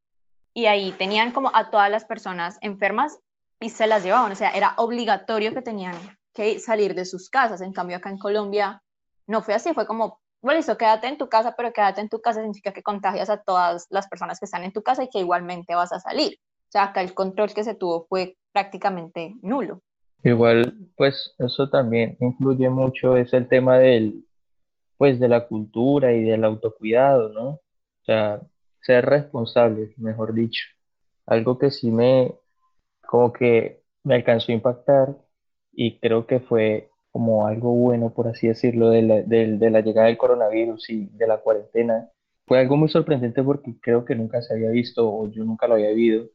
y 0.53 0.67
ahí 0.67 0.91
tenían 0.91 1.31
como 1.31 1.53
a 1.55 1.71
todas 1.71 1.89
las 1.93 2.05
personas 2.05 2.59
enfermas 2.61 3.21
y 3.61 3.71
se 3.71 3.87
las 3.87 4.03
llevaban, 4.03 4.33
o 4.33 4.35
sea, 4.35 4.51
era 4.51 4.75
obligatorio 4.79 5.55
que 5.55 5.63
tenían 5.63 5.95
que 6.35 6.59
salir 6.59 6.97
de 6.97 7.05
sus 7.05 7.31
casas. 7.31 7.61
En 7.61 7.73
cambio, 7.73 7.99
acá 7.99 8.11
en 8.11 8.19
Colombia 8.19 8.83
no 9.29 9.43
fue 9.43 9.55
así, 9.55 9.73
fue 9.73 9.87
como, 9.87 10.19
bueno, 10.43 10.59
listo, 10.59 10.77
quédate 10.77 11.07
en 11.07 11.19
tu 11.19 11.29
casa, 11.29 11.55
pero 11.57 11.73
quédate 11.73 12.01
en 12.01 12.09
tu 12.09 12.21
casa 12.21 12.41
significa 12.41 12.73
que 12.73 12.83
contagias 12.83 13.31
a 13.31 13.41
todas 13.41 13.87
las 13.91 14.09
personas 14.09 14.41
que 14.41 14.47
están 14.47 14.65
en 14.65 14.73
tu 14.73 14.83
casa 14.83 15.05
y 15.05 15.09
que 15.09 15.21
igualmente 15.21 15.77
vas 15.77 15.93
a 15.93 16.01
salir. 16.01 16.41
O 16.43 16.73
sea, 16.73 16.83
acá 16.83 17.01
el 17.01 17.15
control 17.15 17.55
que 17.55 17.63
se 17.63 17.77
tuvo 17.77 18.07
fue 18.09 18.37
prácticamente 18.53 19.37
nulo. 19.41 19.83
Igual, 20.23 20.75
pues 20.97 21.35
eso 21.39 21.71
también 21.71 22.17
influye 22.21 22.69
mucho, 22.69 23.17
es 23.17 23.33
el 23.33 23.49
tema 23.49 23.79
del, 23.79 24.25
pues 24.99 25.19
de 25.19 25.29
la 25.29 25.47
cultura 25.49 26.13
y 26.13 26.25
del 26.25 26.45
autocuidado, 26.45 27.31
¿no? 27.31 27.49
O 27.49 28.05
sea, 28.05 28.41
ser 28.83 29.07
responsable, 29.07 29.95
mejor 29.97 30.35
dicho. 30.35 30.65
Algo 31.27 31.59
que 31.59 31.71
sí 31.71 31.91
me, 31.91 32.35
como 33.07 33.33
que 33.33 33.83
me 34.05 34.15
alcanzó 34.17 34.53
a 34.53 34.55
impactar 34.57 35.17
y 35.73 35.99
creo 36.01 36.27
que 36.27 36.41
fue 36.41 36.91
como 37.13 37.47
algo 37.47 37.73
bueno, 37.73 38.13
por 38.13 38.29
así 38.29 38.49
decirlo, 38.49 38.91
de 38.91 39.03
la, 39.03 39.23
de, 39.23 39.71
la 39.71 39.81
llegada 39.81 40.09
del 40.09 40.19
coronavirus 40.19 40.91
y 40.91 41.07
de 41.07 41.27
la 41.27 41.39
cuarentena. 41.39 42.11
Fue 42.47 42.59
algo 42.59 42.77
muy 42.77 42.89
sorprendente 42.89 43.43
porque 43.43 43.75
creo 43.81 44.05
que 44.05 44.15
nunca 44.15 44.43
se 44.43 44.55
había 44.55 44.71
visto 44.71 45.09
o 45.11 45.31
yo 45.31 45.45
nunca 45.45 45.67
lo 45.67 45.75
había 45.75 45.91
vivido, 45.91 46.27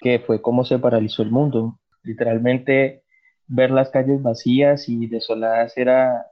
que 0.00 0.18
fue 0.20 0.42
cómo 0.42 0.64
se 0.64 0.78
paralizó 0.78 1.22
el 1.22 1.30
mundo. 1.30 1.78
Literalmente 2.02 3.04
ver 3.48 3.70
las 3.70 3.90
calles 3.90 4.22
vacías 4.22 4.88
y 4.88 5.06
desoladas 5.06 5.76
era, 5.76 6.26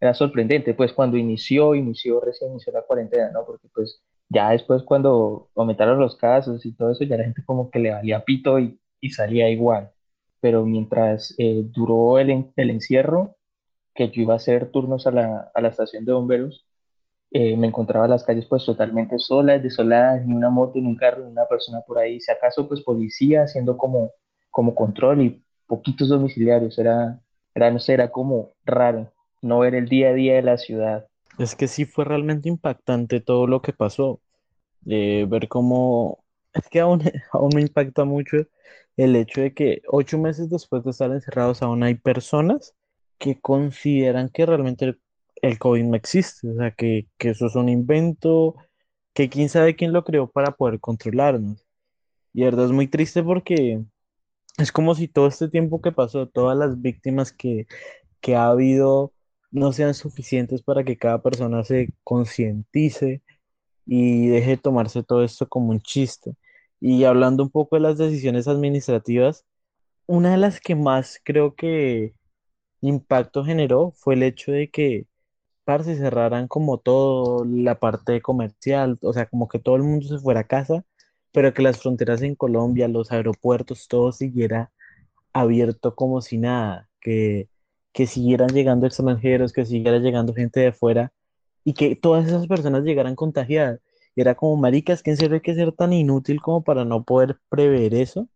era 0.00 0.14
sorprendente, 0.14 0.74
pues 0.74 0.92
cuando 0.92 1.16
inició, 1.16 1.74
inició, 1.74 2.20
recién 2.20 2.52
inició 2.52 2.72
la 2.72 2.82
cuarentena, 2.82 3.30
¿no? 3.32 3.44
Porque 3.44 3.68
pues 3.74 4.02
ya 4.28 4.50
después 4.50 4.82
cuando 4.84 5.50
aumentaron 5.56 5.98
los 6.00 6.16
casos 6.16 6.64
y 6.66 6.72
todo 6.74 6.92
eso, 6.92 7.04
ya 7.04 7.16
la 7.16 7.24
gente 7.24 7.44
como 7.44 7.70
que 7.70 7.78
le 7.80 7.92
valía 7.92 8.24
pito 8.24 8.58
y, 8.58 8.80
y 9.00 9.10
salía 9.10 9.48
igual 9.50 9.92
pero 10.42 10.64
mientras 10.66 11.34
eh, 11.38 11.62
duró 11.66 12.18
el, 12.18 12.52
el, 12.56 12.70
encierro, 12.70 13.36
que 13.94 14.10
yo 14.10 14.22
iba 14.22 14.34
a 14.34 14.38
hacer 14.38 14.72
turnos 14.72 15.06
a 15.06 15.12
la, 15.12 15.52
a 15.54 15.60
la 15.60 15.68
estación 15.68 16.04
de 16.04 16.12
bomberos, 16.12 16.66
eh, 17.30 17.56
me 17.56 17.68
encontraba 17.68 18.08
las 18.08 18.24
calles 18.24 18.46
pues 18.46 18.64
totalmente 18.64 19.20
solas, 19.20 19.62
desoladas, 19.62 20.26
ni 20.26 20.34
una 20.34 20.50
moto, 20.50 20.80
ni 20.80 20.86
un 20.88 20.96
carro, 20.96 21.24
ni 21.24 21.30
una 21.30 21.46
persona 21.46 21.82
por 21.86 21.98
ahí, 21.98 22.20
si 22.20 22.32
acaso 22.32 22.68
pues 22.68 22.82
policía 22.82 23.44
haciendo 23.44 23.76
como, 23.76 24.10
como 24.50 24.74
control 24.74 25.22
y 25.22 25.44
poquitos 25.72 26.10
domiciliarios, 26.10 26.78
era, 26.78 27.18
era, 27.54 27.70
no 27.70 27.78
sé, 27.78 27.94
era 27.94 28.10
como 28.10 28.52
raro 28.66 29.10
no 29.40 29.60
ver 29.60 29.74
el 29.74 29.88
día 29.88 30.10
a 30.10 30.12
día 30.12 30.34
de 30.34 30.42
la 30.42 30.58
ciudad. 30.58 31.06
Es 31.38 31.54
que 31.54 31.66
sí 31.66 31.86
fue 31.86 32.04
realmente 32.04 32.50
impactante 32.50 33.20
todo 33.20 33.46
lo 33.46 33.62
que 33.62 33.72
pasó, 33.72 34.20
eh, 34.86 35.24
ver 35.26 35.48
cómo, 35.48 36.22
es 36.52 36.68
que 36.68 36.80
aún, 36.80 37.00
aún 37.32 37.52
me 37.54 37.62
impacta 37.62 38.04
mucho 38.04 38.36
el 38.98 39.16
hecho 39.16 39.40
de 39.40 39.54
que 39.54 39.80
ocho 39.88 40.18
meses 40.18 40.50
después 40.50 40.84
de 40.84 40.90
estar 40.90 41.10
encerrados 41.10 41.62
aún 41.62 41.82
hay 41.82 41.94
personas 41.94 42.74
que 43.16 43.40
consideran 43.40 44.28
que 44.28 44.44
realmente 44.44 44.98
el, 45.40 45.58
COVID 45.58 45.84
no 45.84 45.96
existe, 45.96 46.50
o 46.50 46.54
sea, 46.54 46.72
que, 46.72 47.06
que, 47.16 47.30
eso 47.30 47.46
es 47.46 47.54
un 47.54 47.70
invento, 47.70 48.56
que 49.14 49.30
quién 49.30 49.48
sabe 49.48 49.74
quién 49.74 49.94
lo 49.94 50.04
creó 50.04 50.30
para 50.30 50.52
poder 50.52 50.80
controlarnos. 50.80 51.66
Y 52.34 52.44
verdad 52.44 52.66
es 52.66 52.72
muy 52.72 52.88
triste 52.88 53.22
porque 53.22 53.82
es 54.58 54.72
como 54.72 54.94
si 54.94 55.08
todo 55.08 55.26
este 55.28 55.48
tiempo 55.48 55.80
que 55.80 55.92
pasó, 55.92 56.28
todas 56.28 56.56
las 56.56 56.80
víctimas 56.80 57.32
que, 57.32 57.66
que 58.20 58.36
ha 58.36 58.48
habido 58.48 59.12
no 59.50 59.72
sean 59.72 59.94
suficientes 59.94 60.62
para 60.62 60.84
que 60.84 60.98
cada 60.98 61.22
persona 61.22 61.64
se 61.64 61.90
concientice 62.04 63.22
y 63.86 64.28
deje 64.28 64.50
de 64.52 64.56
tomarse 64.58 65.02
todo 65.02 65.24
esto 65.24 65.48
como 65.48 65.70
un 65.70 65.80
chiste. 65.80 66.36
Y 66.80 67.04
hablando 67.04 67.44
un 67.44 67.50
poco 67.50 67.76
de 67.76 67.82
las 67.82 67.98
decisiones 67.98 68.48
administrativas, 68.48 69.46
una 70.06 70.32
de 70.32 70.38
las 70.38 70.60
que 70.60 70.74
más 70.76 71.20
creo 71.24 71.54
que 71.54 72.14
impacto 72.82 73.44
generó 73.44 73.92
fue 73.92 74.14
el 74.14 74.24
hecho 74.24 74.52
de 74.52 74.70
que 74.70 75.06
se 75.84 75.96
cerraran 75.96 76.48
como 76.48 76.78
todo 76.78 77.44
la 77.44 77.78
parte 77.80 78.20
comercial, 78.20 78.98
o 79.02 79.12
sea, 79.12 79.26
como 79.26 79.48
que 79.48 79.58
todo 79.58 79.76
el 79.76 79.82
mundo 79.82 80.06
se 80.06 80.18
fuera 80.18 80.40
a 80.40 80.44
casa, 80.44 80.84
pero 81.32 81.52
que 81.54 81.62
las 81.62 81.78
fronteras 81.78 82.22
en 82.22 82.34
Colombia, 82.34 82.88
los 82.88 83.10
aeropuertos, 83.10 83.88
todo 83.88 84.12
siguiera 84.12 84.70
abierto 85.32 85.94
como 85.94 86.20
si 86.20 86.38
nada, 86.38 86.88
que, 87.00 87.48
que 87.92 88.06
siguieran 88.06 88.50
llegando 88.50 88.86
extranjeros, 88.86 89.52
que 89.52 89.64
siguiera 89.64 89.98
llegando 89.98 90.34
gente 90.34 90.60
de 90.60 90.72
fuera 90.72 91.12
y 91.64 91.74
que 91.74 91.96
todas 91.96 92.26
esas 92.26 92.46
personas 92.46 92.84
llegaran 92.84 93.16
contagiadas 93.16 93.80
era 94.14 94.34
como, 94.34 94.56
maricas, 94.56 95.02
que 95.02 95.10
en 95.10 95.16
serio 95.16 95.40
que 95.40 95.54
ser 95.54 95.72
tan 95.72 95.92
inútil 95.92 96.40
como 96.40 96.62
para 96.62 96.84
no 96.84 97.02
poder 97.02 97.38
prever 97.48 97.94
eso. 97.94 98.28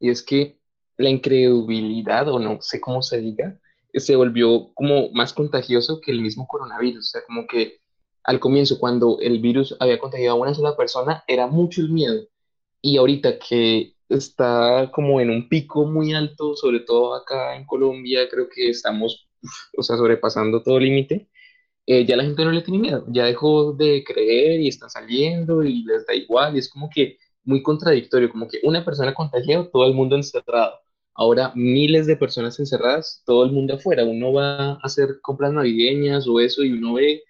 Y 0.00 0.10
es 0.10 0.22
que 0.22 0.58
la 0.96 1.10
incredulidad, 1.10 2.28
o 2.28 2.38
no 2.38 2.60
sé 2.62 2.80
cómo 2.80 3.02
se 3.02 3.20
diga, 3.20 3.58
se 3.92 4.16
volvió 4.16 4.72
como 4.74 5.10
más 5.12 5.32
contagioso 5.32 6.00
que 6.00 6.10
el 6.10 6.22
mismo 6.22 6.46
coronavirus. 6.46 7.06
O 7.06 7.10
sea, 7.10 7.20
como 7.26 7.46
que 7.46 7.78
al 8.24 8.40
comienzo, 8.40 8.78
cuando 8.78 9.18
el 9.20 9.38
virus 9.40 9.76
había 9.80 9.98
contagiado 9.98 10.36
a 10.36 10.40
una 10.40 10.54
sola 10.54 10.76
persona, 10.76 11.24
era 11.28 11.46
mucho 11.46 11.80
el 11.82 11.90
miedo. 11.90 12.26
Y 12.80 12.96
ahorita 12.96 13.38
que 13.38 13.94
está 14.08 14.90
como 14.92 15.20
en 15.20 15.30
un 15.30 15.48
pico 15.48 15.86
muy 15.86 16.14
alto, 16.14 16.56
sobre 16.56 16.80
todo 16.80 17.14
acá 17.14 17.56
en 17.56 17.66
Colombia, 17.66 18.28
creo 18.30 18.48
que 18.48 18.70
estamos, 18.70 19.28
o 19.76 19.82
sea, 19.82 19.96
sobrepasando 19.96 20.62
todo 20.62 20.78
límite, 20.80 21.28
eh, 21.86 22.06
ya 22.06 22.16
la 22.16 22.24
gente 22.24 22.44
no 22.44 22.52
le 22.52 22.62
tiene 22.62 22.80
miedo, 22.80 23.04
ya 23.08 23.26
dejó 23.26 23.72
de 23.74 24.04
creer 24.04 24.60
y 24.60 24.68
está 24.68 24.88
saliendo 24.88 25.62
y 25.62 25.84
les 25.84 26.06
da 26.06 26.14
igual, 26.14 26.56
y 26.56 26.58
es 26.58 26.68
como 26.70 26.88
que 26.90 27.18
muy 27.44 27.62
contradictorio, 27.62 28.30
como 28.30 28.48
que 28.48 28.60
una 28.62 28.84
persona 28.84 29.14
contagiada, 29.14 29.70
todo 29.70 29.86
el 29.86 29.94
mundo 29.94 30.16
encerrado. 30.16 30.80
Ahora 31.14 31.52
miles 31.54 32.06
de 32.06 32.16
personas 32.16 32.58
encerradas, 32.58 33.22
todo 33.26 33.44
el 33.44 33.52
mundo 33.52 33.74
afuera. 33.74 34.04
Uno 34.04 34.32
va 34.32 34.72
a 34.72 34.78
hacer 34.82 35.20
compras 35.22 35.52
navideñas 35.52 36.26
o 36.26 36.40
eso 36.40 36.64
y 36.64 36.72
uno 36.72 36.94
ve 36.94 37.22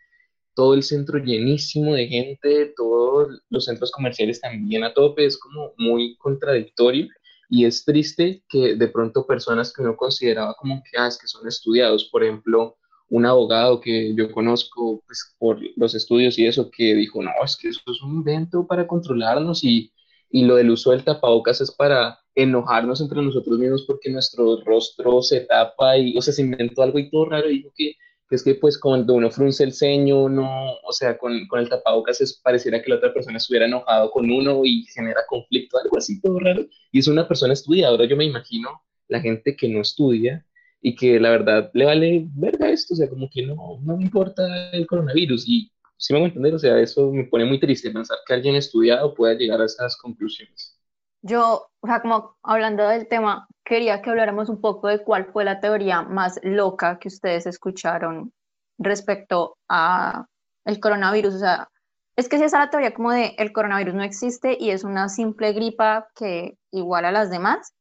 todo 0.55 0.75
el 0.75 0.83
centro 0.83 1.19
llenísimo 1.19 1.95
de 1.95 2.07
gente, 2.07 2.73
todos 2.77 3.41
los 3.51 3.65
centros 3.65 3.91
comerciales 3.91 4.41
también 4.41 4.85
a 4.85 4.95
tope, 4.95 5.27
es 5.27 5.39
como 5.39 5.73
muy 5.77 6.17
contradictorio. 6.17 7.09
Y 7.51 7.67
es 7.67 7.85
triste 7.85 8.43
que 8.49 8.75
de 8.77 8.89
pronto 8.89 9.27
personas 9.27 9.73
que 9.73 9.83
uno 9.83 9.97
consideraba 9.97 10.55
como 10.55 10.83
que, 10.83 10.99
ah, 10.99 11.09
es 11.09 11.19
que 11.19 11.27
son 11.27 11.47
estudiados, 11.47 12.09
por 12.11 12.25
ejemplo, 12.25 12.77
un 13.11 13.27
abogado 13.27 13.81
que 13.81 14.15
yo 14.17 14.33
conozco 14.33 15.03
pues, 15.07 15.35
por 15.39 15.61
los 15.77 15.95
estudios 15.95 16.39
y 16.39 16.47
eso, 16.47 16.71
que 16.71 16.95
dijo, 16.95 17.23
no, 17.23 17.31
es 17.45 17.57
que 17.57 17.69
eso 17.69 17.81
es 17.87 18.03
un 18.03 18.17
invento 18.17 18.67
para 18.67 18.87
controlarnos 18.87 19.63
y, 19.63 19.93
y 20.31 20.45
lo 20.45 20.57
del 20.57 20.71
uso 20.71 20.91
del 20.91 21.05
tapabocas 21.05 21.61
es 21.61 21.71
para 21.71 22.19
enojarnos 22.35 23.01
entre 23.01 23.23
nosotros 23.23 23.59
mismos 23.59 23.85
porque 23.87 24.11
nuestro 24.11 24.61
rostro 24.65 25.23
se 25.23 25.43
tapa 25.43 25.97
y, 25.99 26.17
o 26.17 26.23
sea, 26.23 26.33
se 26.33 26.43
inventó 26.43 26.83
algo 26.83 26.99
y 26.99 27.11
todo 27.11 27.27
raro 27.27 27.49
y 27.49 27.59
dijo 27.59 27.73
que, 27.77 27.95
que 28.29 28.37
es 28.37 28.43
que 28.43 28.55
pues 28.55 28.79
cuando 28.79 29.15
uno 29.15 29.31
frunce 29.31 29.65
el 29.65 29.73
ceño, 29.73 30.29
no, 30.29 30.75
o 30.83 30.93
sea, 30.93 31.19
con, 31.19 31.47
con 31.47 31.61
el 31.61 31.69
tapabocas 31.69 32.21
es, 32.21 32.41
pareciera 32.43 32.83
que 32.83 32.91
la 32.91 32.97
otra 32.97 33.13
persona 33.13 33.37
estuviera 33.37 33.67
enojado 33.67 34.11
con 34.11 34.31
uno 34.31 34.63
y 34.65 34.85
genera 34.95 35.21
conflicto, 35.29 35.79
algo 35.79 35.99
así 35.99 36.21
todo 36.21 36.39
raro. 36.41 36.65
Y 36.93 36.99
es 37.01 37.09
una 37.09 37.29
persona 37.29 37.53
estudiadora, 37.53 38.07
yo 38.07 38.17
me 38.17 38.25
imagino 38.25 38.83
la 39.09 39.21
gente 39.21 39.57
que 39.57 39.69
no 39.69 39.81
estudia 39.81 40.45
y 40.81 40.95
que 40.95 41.19
la 41.21 41.31
verdad 41.31 41.71
le 41.75 41.85
vale 41.85 42.27
verga 42.35 42.71
esto, 42.71 42.95
o 42.95 42.97
sea, 42.97 43.09
como 43.09 43.29
que 43.31 43.43
no, 43.47 43.81
no 43.83 43.97
me 43.97 44.05
importa 44.05 44.71
el 44.73 44.87
coronavirus 44.87 45.49
y 45.49 45.71
si 45.97 46.13
me 46.13 46.19
voy 46.19 46.27
a 46.27 46.29
entender, 46.29 46.55
o 46.55 46.59
sea, 46.59 46.79
eso 46.79 47.11
me 47.11 47.25
pone 47.25 47.45
muy 47.45 47.59
triste 47.59 47.91
pensar 47.91 48.19
que 48.27 48.35
alguien 48.35 48.55
estudiado 48.57 49.15
pueda 49.15 49.35
llegar 49.35 49.61
a 49.61 49.65
esas 49.65 49.97
conclusiones. 49.97 50.79
Yo, 51.23 51.71
o 51.81 51.87
sea, 51.87 52.03
como 52.03 52.37
hablando 52.43 52.87
del 52.87 53.09
tema, 53.09 53.49
quería 53.65 54.03
que 54.03 54.11
habláramos 54.11 54.49
un 54.49 54.61
poco 54.61 54.89
de 54.89 55.03
cuál 55.03 55.27
fue 55.33 55.45
la 55.45 55.61
teoría 55.61 56.03
más 56.03 56.39
loca 56.43 56.99
que 56.99 57.09
ustedes 57.09 57.47
escucharon 57.47 58.33
respecto 58.79 59.57
a 59.69 60.27
el 60.65 60.81
coronavirus. 60.81 61.35
O 61.35 61.39
sea, 61.39 61.69
es 62.17 62.29
que 62.29 62.39
si 62.39 62.45
esa 62.45 62.59
es 62.59 62.65
la 62.67 62.71
teoría 62.71 62.95
como 62.95 63.11
de 63.11 63.35
el 63.39 63.53
coronavirus 63.53 63.95
no 63.95 64.03
existe 64.03 64.57
y 64.59 64.71
es 64.71 64.85
una 64.85 65.09
simple 65.09 65.53
gripa 65.53 66.09
que 66.15 66.59
igual 66.71 67.05
a 67.07 67.13
las 67.13 67.31
demás, 67.31 67.73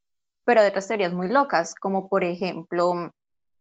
pero 0.46 0.62
de 0.62 0.70
otras 0.70 0.88
teorías 0.88 1.14
muy 1.14 1.28
locas, 1.28 1.76
como 1.76 2.10
por 2.10 2.24
ejemplo 2.24 3.12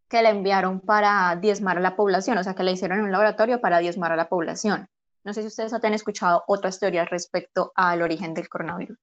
que 0.09 0.21
la 0.21 0.29
enviaron 0.29 0.79
para 0.79 1.35
diezmar 1.35 1.77
a 1.77 1.81
la 1.81 1.95
población, 1.95 2.37
o 2.37 2.43
sea, 2.43 2.53
que 2.53 2.63
la 2.63 2.71
hicieron 2.71 2.99
en 2.99 3.05
un 3.05 3.11
laboratorio 3.11 3.61
para 3.61 3.79
diezmar 3.79 4.11
a 4.11 4.15
la 4.15 4.29
población. 4.29 4.87
No 5.23 5.33
sé 5.33 5.41
si 5.41 5.47
ustedes 5.47 5.73
han 5.73 5.93
escuchado 5.93 6.43
otras 6.47 6.79
teorías 6.79 7.09
respecto 7.09 7.71
al 7.75 8.01
origen 8.01 8.33
del 8.33 8.49
coronavirus. 8.49 8.97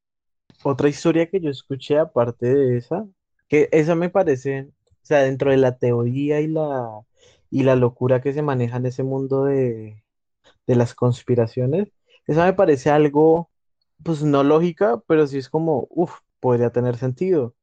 Otra 0.63 0.89
historia 0.89 1.29
que 1.29 1.41
yo 1.41 1.51
escuché 1.51 1.99
aparte 1.99 2.47
de 2.55 2.77
esa, 2.79 3.07
que 3.49 3.69
esa 3.73 3.95
me 3.95 4.11
parece, 4.11 4.69
o 5.03 5.07
sea, 5.07 5.21
dentro 5.23 5.51
de 5.51 5.57
la 5.57 5.79
teoría 5.79 6.41
y 6.41 6.49
la, 6.49 6.89
y 7.51 7.63
la 7.65 7.77
locura 7.77 8.21
que 8.21 8.33
se 8.33 8.43
maneja 8.43 8.77
en 8.77 8.87
ese 8.87 9.03
mundo 9.03 9.45
de, 9.45 10.05
de 10.67 10.77
las 10.77 10.95
conspiraciones, 10.95 11.89
esa 12.27 12.45
me 12.47 12.55
parece 12.55 12.91
algo, 12.91 13.51
pues 14.05 14.23
no 14.23 14.45
lógica, 14.45 15.03
pero 15.07 15.27
sí 15.27 15.39
es 15.39 15.49
como, 15.51 15.89
uff, 15.91 16.15
podría 16.41 16.71
tener 16.73 16.97
sentido. 16.97 17.55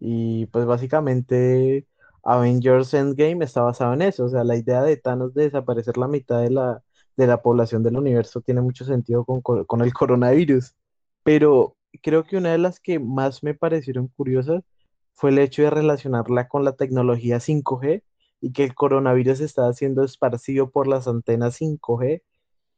Y 0.00 0.46
pues 0.46 0.66
básicamente 0.66 1.86
Avengers 2.24 2.94
Endgame 2.94 3.44
está 3.44 3.62
basado 3.62 3.94
en 3.94 4.02
eso, 4.02 4.24
o 4.26 4.28
sea, 4.28 4.44
la 4.44 4.56
idea 4.56 4.82
de 4.82 4.96
Thanos 4.96 5.34
de 5.34 5.44
desaparecer 5.44 5.96
la 5.98 6.08
mitad 6.08 6.40
de 6.42 6.50
la, 6.50 6.82
de 7.16 7.26
la 7.26 7.42
población 7.42 7.82
del 7.82 7.96
universo 7.96 8.40
tiene 8.42 8.60
mucho 8.62 8.84
sentido 8.84 9.24
con, 9.24 9.42
con 9.42 9.82
el 9.82 9.92
coronavirus. 9.94 10.74
Pero 11.24 11.76
creo 12.00 12.24
que 12.24 12.36
una 12.36 12.52
de 12.52 12.58
las 12.58 12.80
que 12.80 12.98
más 12.98 13.42
me 13.42 13.54
parecieron 13.54 14.08
curiosas 14.08 14.62
fue 15.14 15.30
el 15.30 15.38
hecho 15.38 15.62
de 15.62 15.70
relacionarla 15.70 16.48
con 16.48 16.64
la 16.64 16.72
tecnología 16.72 17.38
5G 17.38 18.02
y 18.40 18.52
que 18.52 18.64
el 18.64 18.74
coronavirus 18.74 19.40
estaba 19.40 19.72
siendo 19.72 20.02
esparcido 20.02 20.70
por 20.70 20.88
las 20.88 21.06
antenas 21.06 21.60
5G 21.60 22.22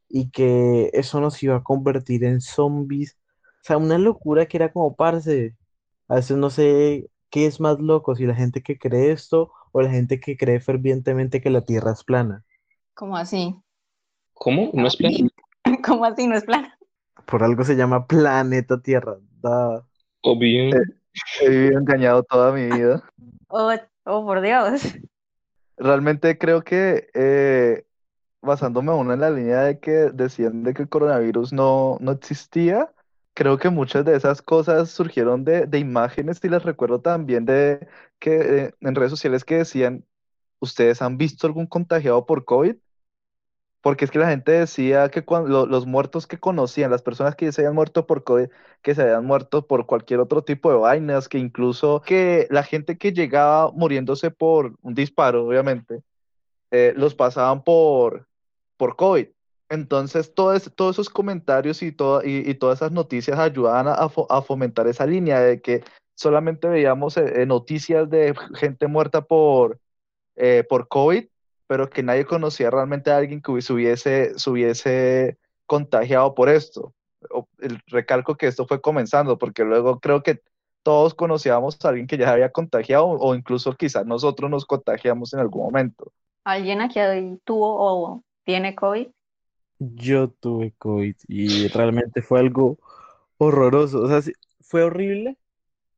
y 0.09 0.29
que 0.29 0.91
eso 0.93 1.19
nos 1.19 1.41
iba 1.41 1.55
a 1.55 1.63
convertir 1.63 2.23
en 2.23 2.41
zombies. 2.41 3.17
O 3.43 3.63
sea, 3.63 3.77
una 3.77 3.97
locura 3.97 4.45
que 4.45 4.57
era 4.57 4.71
como, 4.71 4.95
parce, 4.95 5.55
a 6.07 6.15
veces 6.15 6.37
no 6.37 6.49
sé 6.49 7.09
qué 7.29 7.47
es 7.47 7.59
más 7.59 7.79
loco, 7.79 8.15
si 8.15 8.25
la 8.25 8.35
gente 8.35 8.61
que 8.61 8.77
cree 8.77 9.11
esto 9.11 9.51
o 9.71 9.81
la 9.81 9.89
gente 9.89 10.19
que 10.19 10.37
cree 10.37 10.59
fervientemente 10.59 11.41
que 11.41 11.49
la 11.49 11.61
Tierra 11.61 11.91
es 11.91 12.03
plana. 12.03 12.43
¿Cómo 12.93 13.17
así? 13.17 13.55
¿Cómo? 14.33 14.69
¿No 14.73 14.87
es 14.87 14.95
plano? 14.95 15.17
¿Cómo 15.85 16.05
así 16.05 16.27
no 16.27 16.35
es 16.35 16.43
plana? 16.43 16.77
Por 17.25 17.43
algo 17.43 17.63
se 17.63 17.75
llama 17.75 18.05
planeta 18.05 18.79
Tierra. 18.81 19.17
Da. 19.41 19.83
Obvio. 20.21 20.75
He 21.41 21.49
vivido 21.49 21.79
engañado 21.79 22.23
toda 22.23 22.51
mi 22.51 22.65
vida. 22.65 23.03
Oh, 23.47 23.71
oh, 24.03 24.25
por 24.25 24.41
Dios. 24.41 24.81
Realmente 25.77 26.37
creo 26.37 26.63
que 26.63 27.07
eh, 27.13 27.85
basándome 28.41 28.91
aún 28.91 29.11
en 29.11 29.21
la 29.21 29.29
línea 29.29 29.61
de 29.61 29.79
que 29.79 29.91
decían 30.13 30.63
de 30.63 30.73
que 30.73 30.81
el 30.81 30.89
coronavirus 30.89 31.53
no, 31.53 31.97
no 32.01 32.11
existía, 32.11 32.91
creo 33.33 33.57
que 33.57 33.69
muchas 33.69 34.03
de 34.03 34.15
esas 34.15 34.41
cosas 34.41 34.89
surgieron 34.89 35.45
de, 35.45 35.67
de 35.67 35.79
imágenes 35.79 36.39
y 36.43 36.49
les 36.49 36.63
recuerdo 36.63 37.01
también 37.01 37.45
de 37.45 37.87
que 38.19 38.65
eh, 38.65 38.73
en 38.81 38.95
redes 38.95 39.11
sociales 39.11 39.45
que 39.45 39.57
decían, 39.57 40.05
¿ustedes 40.59 41.01
han 41.01 41.17
visto 41.17 41.47
algún 41.47 41.67
contagiado 41.67 42.25
por 42.25 42.45
COVID? 42.45 42.75
Porque 43.85 44.03
es 44.03 44.09
que 44.09 44.17
la 44.17 44.29
gente 44.29 44.51
decía 44.51 45.09
que 45.09 45.23
los 45.27 45.85
muertos 45.85 46.25
que 46.25 46.39
conocían, 46.39 46.89
las 46.89 47.03
personas 47.03 47.35
que 47.35 47.51
se 47.51 47.61
habían 47.61 47.75
muerto 47.75 48.07
por 48.07 48.23
COVID, 48.23 48.47
que 48.81 48.95
se 48.95 49.03
habían 49.03 49.23
muerto 49.25 49.67
por 49.67 49.85
cualquier 49.85 50.21
otro 50.21 50.43
tipo 50.43 50.71
de 50.71 50.77
vainas, 50.77 51.29
que 51.29 51.37
incluso 51.37 52.01
que 52.01 52.47
la 52.49 52.63
gente 52.63 52.97
que 52.97 53.11
llegaba 53.13 53.71
muriéndose 53.71 54.31
por 54.31 54.73
un 54.81 54.95
disparo, 54.95 55.45
obviamente, 55.45 56.01
eh, 56.71 56.95
los 56.97 57.13
pasaban 57.13 57.63
por, 57.63 58.27
por 58.75 58.95
COVID. 58.95 59.27
Entonces, 59.69 60.33
todo 60.33 60.59
todos 60.59 60.95
esos 60.95 61.11
comentarios 61.11 61.83
y, 61.83 61.91
todo, 61.91 62.23
y, 62.25 62.55
todas 62.55 62.79
esas 62.79 62.91
noticias 62.91 63.37
ayudaban 63.37 63.87
a, 63.87 63.93
a 63.93 64.09
fo- 64.09 64.25
a 64.31 64.41
fomentar 64.41 64.87
esa 64.87 65.05
línea 65.05 65.39
de 65.41 65.61
que 65.61 65.83
solamente 66.15 66.67
veíamos 66.67 67.17
eh, 67.17 67.43
eh, 67.43 67.45
noticias 67.45 68.09
de 68.09 68.33
gente 68.55 68.87
muerta 68.87 69.21
por, 69.21 69.79
por 70.67 70.87
COVID, 70.87 71.25
pero 71.67 71.89
que 71.89 72.03
nadie 72.03 72.25
conocía 72.25 72.69
realmente 72.71 73.11
a 73.11 73.17
alguien 73.17 73.41
que 73.41 73.61
se 73.61 73.73
hubiese, 73.73 74.37
se 74.37 74.49
hubiese 74.49 75.37
contagiado 75.65 76.35
por 76.35 76.49
esto. 76.49 76.93
O- 77.31 77.47
el 77.59 77.81
recalco 77.87 78.35
que 78.37 78.47
esto 78.47 78.67
fue 78.67 78.81
comenzando, 78.81 79.37
porque 79.37 79.63
luego 79.63 79.99
creo 79.99 80.23
que 80.23 80.41
todos 80.83 81.13
conocíamos 81.15 81.77
a 81.83 81.89
alguien 81.89 82.07
que 82.07 82.17
ya 82.17 82.31
había 82.31 82.51
contagiado 82.51 83.07
o 83.07 83.35
incluso 83.35 83.73
quizás 83.75 84.05
nosotros 84.05 84.49
nos 84.51 84.65
contagiamos 84.65 85.33
en 85.33 85.39
algún 85.39 85.63
momento. 85.65 86.11
¿Alguien 86.43 86.81
aquí 86.81 86.99
tuvo 87.43 87.75
o 87.77 88.23
tiene 88.45 88.75
COVID? 88.75 89.07
Yo 89.79 90.29
tuve 90.29 90.73
COVID 90.77 91.15
y 91.27 91.67
realmente 91.67 92.21
fue 92.21 92.39
algo 92.39 92.79
horroroso. 93.37 94.01
O 94.01 94.07
sea, 94.07 94.21
sí- 94.21 94.33
fue 94.61 94.83
horrible 94.83 95.37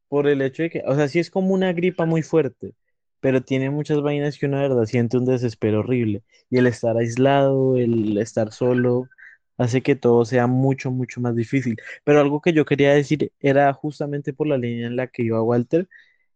por 0.10 0.28
el 0.28 0.42
hecho 0.44 0.64
de 0.64 0.70
que, 0.72 0.84
o 0.88 0.96
sea, 0.96 1.08
sí 1.10 1.20
es 1.20 1.32
como 1.32 1.54
una 1.54 1.74
gripa 1.74 2.06
muy 2.06 2.24
fuerte, 2.24 2.76
pero 3.20 3.42
tiene 3.42 3.70
muchas 3.70 4.02
vainas 4.02 4.38
que 4.38 4.46
uno 4.46 4.58
de 4.58 4.70
verdad 4.70 4.86
siente 4.86 5.18
un 5.18 5.26
desespero 5.26 5.80
horrible. 5.80 6.24
Y 6.50 6.58
el 6.58 6.68
estar 6.68 6.98
aislado, 6.98 7.78
el 7.78 8.18
estar 8.18 8.52
solo, 8.52 9.10
hace 9.58 9.82
que 9.82 9.96
todo 9.96 10.26
sea 10.26 10.48
mucho, 10.48 10.92
mucho 10.92 11.22
más 11.22 11.36
difícil. 11.36 11.78
Pero 12.04 12.22
algo 12.22 12.42
que 12.42 12.54
yo 12.54 12.66
quería 12.66 12.94
decir 12.94 13.32
era 13.40 13.74
justamente 13.74 14.34
por 14.34 14.48
la 14.48 14.58
línea 14.58 14.88
en 14.88 14.96
la 14.96 15.08
que 15.08 15.24
iba 15.24 15.42
Walter, 15.42 15.90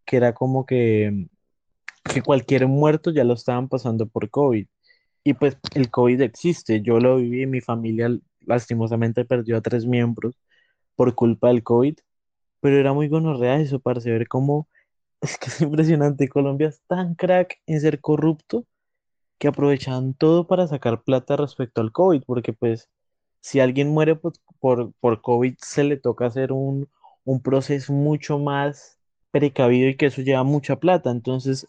que 0.05 0.17
era 0.17 0.33
como 0.33 0.65
que, 0.65 1.27
que 2.13 2.21
cualquier 2.21 2.67
muerto 2.67 3.11
ya 3.11 3.23
lo 3.23 3.33
estaban 3.33 3.69
pasando 3.69 4.07
por 4.07 4.29
COVID. 4.29 4.67
Y 5.23 5.33
pues 5.35 5.57
el 5.75 5.91
COVID 5.91 6.21
existe, 6.21 6.81
yo 6.81 6.99
lo 6.99 7.17
viví, 7.17 7.45
mi 7.45 7.61
familia 7.61 8.09
lastimosamente 8.41 9.25
perdió 9.25 9.57
a 9.57 9.61
tres 9.61 9.85
miembros 9.85 10.35
por 10.95 11.15
culpa 11.15 11.49
del 11.49 11.63
COVID, 11.63 11.95
pero 12.61 12.77
era 12.77 12.93
muy 12.93 13.07
gonorrea 13.07 13.59
eso, 13.59 13.79
parce, 13.79 14.11
ver 14.11 14.27
cómo 14.27 14.67
es 15.21 15.37
que 15.37 15.47
es 15.49 15.61
impresionante, 15.61 16.27
Colombia 16.29 16.69
es 16.69 16.81
tan 16.87 17.15
crack 17.15 17.59
en 17.67 17.79
ser 17.81 18.01
corrupto 18.01 18.65
que 19.37 19.47
aprovechaban 19.47 20.13
todo 20.13 20.47
para 20.47 20.67
sacar 20.67 21.03
plata 21.03 21.37
respecto 21.37 21.81
al 21.81 21.91
COVID, 21.91 22.23
porque 22.25 22.53
pues 22.53 22.89
si 23.41 23.59
alguien 23.59 23.89
muere 23.89 24.15
por, 24.15 24.33
por, 24.59 24.93
por 24.99 25.21
COVID 25.21 25.55
se 25.59 25.83
le 25.83 25.97
toca 25.97 26.27
hacer 26.27 26.51
un, 26.51 26.89
un 27.23 27.41
proceso 27.41 27.93
mucho 27.93 28.39
más 28.39 28.99
precavido 29.31 29.89
y 29.89 29.95
que 29.95 30.07
eso 30.07 30.21
lleva 30.21 30.43
mucha 30.43 30.77
plata, 30.77 31.11
entonces 31.11 31.67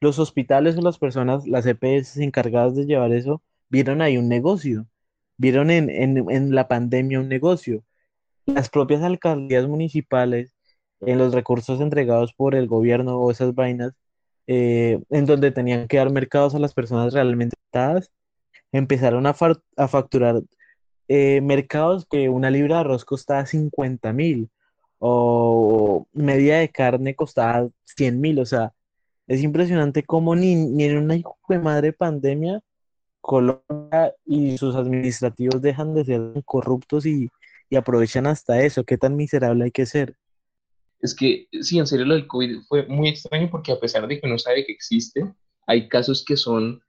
los 0.00 0.18
hospitales 0.18 0.76
o 0.76 0.82
las 0.82 0.98
personas, 0.98 1.46
las 1.46 1.66
EPS 1.66 2.18
encargadas 2.18 2.74
de 2.76 2.86
llevar 2.86 3.12
eso, 3.12 3.42
vieron 3.68 4.02
ahí 4.02 4.18
un 4.18 4.28
negocio, 4.28 4.86
vieron 5.36 5.70
en, 5.70 5.90
en, 5.90 6.30
en 6.30 6.54
la 6.54 6.68
pandemia 6.68 7.20
un 7.20 7.28
negocio. 7.28 7.84
Las 8.46 8.68
propias 8.68 9.02
alcaldías 9.02 9.66
municipales, 9.66 10.55
en 11.00 11.18
los 11.18 11.34
recursos 11.34 11.80
entregados 11.80 12.32
por 12.34 12.54
el 12.54 12.66
gobierno 12.68 13.18
o 13.18 13.30
esas 13.30 13.54
vainas, 13.54 13.92
eh, 14.46 15.00
en 15.10 15.26
donde 15.26 15.50
tenían 15.52 15.88
que 15.88 15.98
dar 15.98 16.10
mercados 16.10 16.54
a 16.54 16.58
las 16.58 16.74
personas 16.74 17.12
realmente 17.12 17.56
afectadas, 17.56 18.10
empezaron 18.72 19.26
a, 19.26 19.34
a 19.76 19.88
facturar 19.88 20.42
eh, 21.08 21.40
mercados 21.40 22.06
que 22.06 22.28
una 22.28 22.50
libra 22.50 22.76
de 22.76 22.80
arroz 22.82 23.04
costaba 23.04 23.46
50 23.46 24.12
mil 24.12 24.50
o 24.98 26.06
media 26.12 26.58
de 26.58 26.70
carne 26.70 27.14
costaba 27.14 27.68
100 27.84 28.20
mil, 28.20 28.40
o 28.40 28.46
sea, 28.46 28.72
es 29.26 29.42
impresionante 29.42 30.04
cómo 30.04 30.36
ni, 30.36 30.54
ni 30.54 30.84
en 30.84 30.98
una 30.98 31.16
hijo 31.16 31.36
de 31.48 31.58
madre 31.58 31.92
pandemia 31.92 32.62
Colombia 33.26 34.14
y 34.24 34.56
sus 34.56 34.76
administrativos 34.76 35.60
dejan 35.60 35.94
de 35.94 36.04
ser 36.04 36.20
corruptos 36.44 37.06
y, 37.06 37.28
y 37.68 37.76
aprovechan 37.76 38.26
hasta 38.26 38.62
eso. 38.62 38.84
¿Qué 38.84 38.96
tan 38.98 39.16
miserable 39.16 39.64
hay 39.64 39.72
que 39.72 39.84
ser? 39.84 40.16
Es 41.06 41.14
que, 41.14 41.46
sí, 41.62 41.78
en 41.78 41.86
serio, 41.86 42.04
lo 42.04 42.14
del 42.14 42.26
COVID 42.26 42.62
fue 42.68 42.84
muy 42.86 43.08
extraño 43.08 43.48
porque 43.48 43.70
a 43.70 43.78
pesar 43.78 44.08
de 44.08 44.18
que 44.18 44.26
uno 44.26 44.38
sabe 44.38 44.66
que 44.66 44.72
existe, 44.72 45.24
hay 45.64 45.88
casos 45.88 46.24
que 46.24 46.36
son 46.36 46.82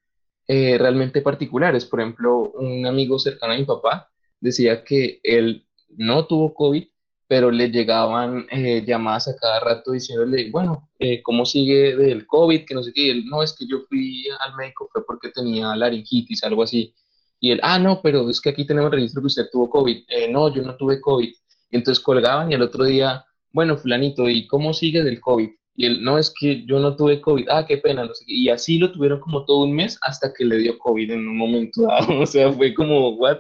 eh, 0.48 0.76
realmente 0.80 1.22
particulares. 1.22 1.86
Por 1.86 2.00
ejemplo, 2.02 2.52
un 2.56 2.84
amigo 2.88 3.20
cercano 3.20 3.54
a 3.54 3.58
mi 3.58 3.66
papá 3.66 4.10
decía 4.40 4.84
que 4.84 5.20
él 5.24 5.68
no 5.90 6.26
tuvo 6.26 6.56
COVID, 6.56 6.84
pero 7.28 7.52
le 7.52 7.70
llegaban 7.70 8.48
eh, 8.50 8.84
llamadas 8.88 9.28
a 9.28 9.36
cada 9.36 9.60
rato 9.60 9.92
diciéndole, 9.92 10.50
bueno, 10.50 10.90
eh, 10.98 11.22
¿cómo 11.22 11.46
sigue 11.46 11.96
del 11.96 12.26
COVID? 12.26 12.66
Que 12.66 12.74
no 12.74 12.82
sé 12.82 12.92
qué. 12.94 13.02
Y 13.08 13.10
él, 13.12 13.26
no, 13.28 13.44
es 13.44 13.54
que 13.54 13.68
yo 13.68 13.82
fui 13.88 14.26
al 14.40 14.56
médico, 14.56 14.90
fue 14.92 15.06
porque 15.06 15.30
tenía 15.30 15.76
laringitis, 15.76 16.44
algo 16.44 16.64
así. 16.64 16.92
Y 17.40 17.52
él, 17.52 17.60
ah, 17.62 17.78
no, 17.78 18.02
pero 18.02 18.28
es 18.32 18.42
que 18.42 18.50
aquí 18.50 18.66
tenemos 18.66 18.90
registro 18.90 19.22
que 19.22 19.28
usted 19.28 19.48
tuvo 19.52 19.70
COVID. 19.70 20.06
"Eh, 20.08 20.28
no, 20.32 20.52
yo 20.52 20.64
no 20.64 20.76
tuve 20.76 21.00
COVID. 21.00 21.30
Y 21.70 21.76
entonces 21.78 22.04
colgaban 22.04 22.52
y 22.52 22.56
el 22.56 22.64
otro 22.64 22.84
día, 22.86 23.24
bueno, 23.52 23.78
fulanito, 23.78 24.30
¿y 24.30 24.48
cómo 24.48 24.74
sigue 24.74 25.04
del 25.04 25.20
COVID? 25.20 25.50
Y 25.76 25.86
él, 25.86 26.04
no, 26.04 26.18
es 26.18 26.34
que 26.38 26.66
yo 26.66 26.80
no 26.80 26.96
tuve 26.96 27.22
COVID. 27.22 27.50
Ah, 27.50 27.66
qué 27.68 27.78
pena, 27.78 28.06
no 28.06 28.14
sé 28.14 28.26
qué. 28.26 28.34
Y 28.34 28.50
así 28.50 28.78
lo 28.80 28.92
tuvieron 28.92 29.20
como 29.20 29.46
todo 29.46 29.60
un 29.60 29.74
mes 29.74 29.98
hasta 30.02 30.34
que 30.34 30.44
le 30.44 30.58
dio 30.58 30.78
COVID 30.80 31.12
en 31.12 31.28
un 31.28 31.38
momento 31.38 31.84
dado. 31.84 32.08
O 32.22 32.26
sea, 32.26 32.52
fue 32.52 32.74
como, 32.74 33.10
what? 33.12 33.38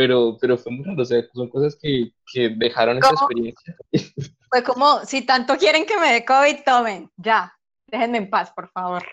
pero, 0.00 0.38
pero 0.40 0.56
fue 0.56 0.72
muy 0.72 0.82
raro, 0.82 1.02
o 1.02 1.04
sea, 1.04 1.22
son 1.34 1.48
cosas 1.50 1.76
que, 1.76 2.12
que 2.32 2.48
dejaron 2.48 2.96
esa 2.96 3.10
experiencia. 3.10 3.76
Fue 4.48 4.62
como, 4.64 5.04
si 5.04 5.26
tanto 5.26 5.58
quieren 5.58 5.84
que 5.84 5.98
me 5.98 6.12
dé 6.12 6.24
COVID, 6.24 6.64
tomen, 6.64 7.10
ya, 7.18 7.52
déjenme 7.86 8.16
en 8.16 8.30
paz, 8.30 8.50
por 8.50 8.70
favor. 8.70 9.04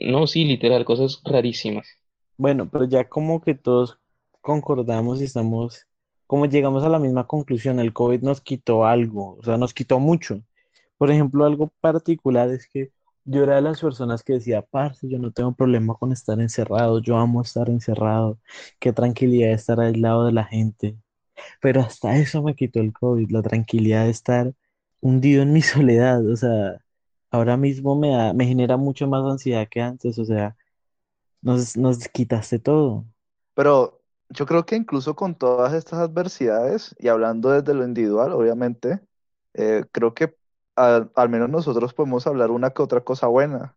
No, 0.00 0.28
sí, 0.28 0.44
literal, 0.44 0.84
cosas 0.84 1.20
rarísimas. 1.24 1.88
Bueno, 2.36 2.70
pero 2.70 2.84
ya 2.84 3.08
como 3.08 3.40
que 3.42 3.54
todos 3.54 3.98
concordamos 4.40 5.20
y 5.20 5.24
estamos, 5.24 5.87
como 6.28 6.46
llegamos 6.46 6.84
a 6.84 6.90
la 6.90 6.98
misma 7.00 7.26
conclusión, 7.26 7.80
el 7.80 7.94
COVID 7.94 8.22
nos 8.22 8.42
quitó 8.42 8.86
algo, 8.86 9.38
o 9.40 9.44
sea, 9.44 9.56
nos 9.56 9.74
quitó 9.74 9.98
mucho. 10.00 10.42
Por 10.98 11.10
ejemplo, 11.10 11.46
algo 11.46 11.72
particular 11.80 12.50
es 12.50 12.68
que 12.68 12.92
yo 13.24 13.44
era 13.44 13.56
de 13.56 13.62
las 13.62 13.80
personas 13.80 14.22
que 14.22 14.34
decía, 14.34 14.62
parce, 14.62 15.08
yo 15.08 15.18
no 15.18 15.32
tengo 15.32 15.52
problema 15.54 15.94
con 15.94 16.12
estar 16.12 16.40
encerrado, 16.40 17.00
yo 17.00 17.16
amo 17.16 17.42
estar 17.42 17.70
encerrado, 17.70 18.38
qué 18.78 18.92
tranquilidad 18.92 19.52
estar 19.52 19.80
aislado 19.80 20.26
de 20.26 20.32
la 20.32 20.44
gente. 20.44 20.98
Pero 21.62 21.80
hasta 21.82 22.16
eso 22.18 22.42
me 22.42 22.54
quitó 22.54 22.80
el 22.80 22.92
COVID, 22.92 23.30
la 23.30 23.42
tranquilidad 23.42 24.04
de 24.04 24.10
estar 24.10 24.52
hundido 25.00 25.42
en 25.42 25.52
mi 25.54 25.62
soledad, 25.62 26.26
o 26.28 26.36
sea, 26.36 26.78
ahora 27.30 27.56
mismo 27.56 27.96
me 27.96 28.10
da, 28.10 28.34
me 28.34 28.46
genera 28.46 28.76
mucho 28.76 29.08
más 29.08 29.24
ansiedad 29.30 29.68
que 29.70 29.80
antes, 29.80 30.18
o 30.18 30.24
sea, 30.26 30.56
nos, 31.42 31.76
nos 31.76 32.06
quitaste 32.08 32.58
todo. 32.58 33.06
Pero 33.54 33.97
yo 34.30 34.46
creo 34.46 34.66
que 34.66 34.76
incluso 34.76 35.14
con 35.16 35.34
todas 35.36 35.72
estas 35.74 35.98
adversidades, 36.00 36.94
y 36.98 37.08
hablando 37.08 37.50
desde 37.50 37.74
lo 37.74 37.84
individual, 37.84 38.32
obviamente, 38.32 39.00
eh, 39.54 39.84
creo 39.92 40.14
que 40.14 40.36
al, 40.76 41.10
al 41.14 41.28
menos 41.28 41.48
nosotros 41.50 41.94
podemos 41.94 42.26
hablar 42.26 42.50
una 42.50 42.70
que 42.70 42.82
otra 42.82 43.00
cosa 43.02 43.26
buena. 43.28 43.76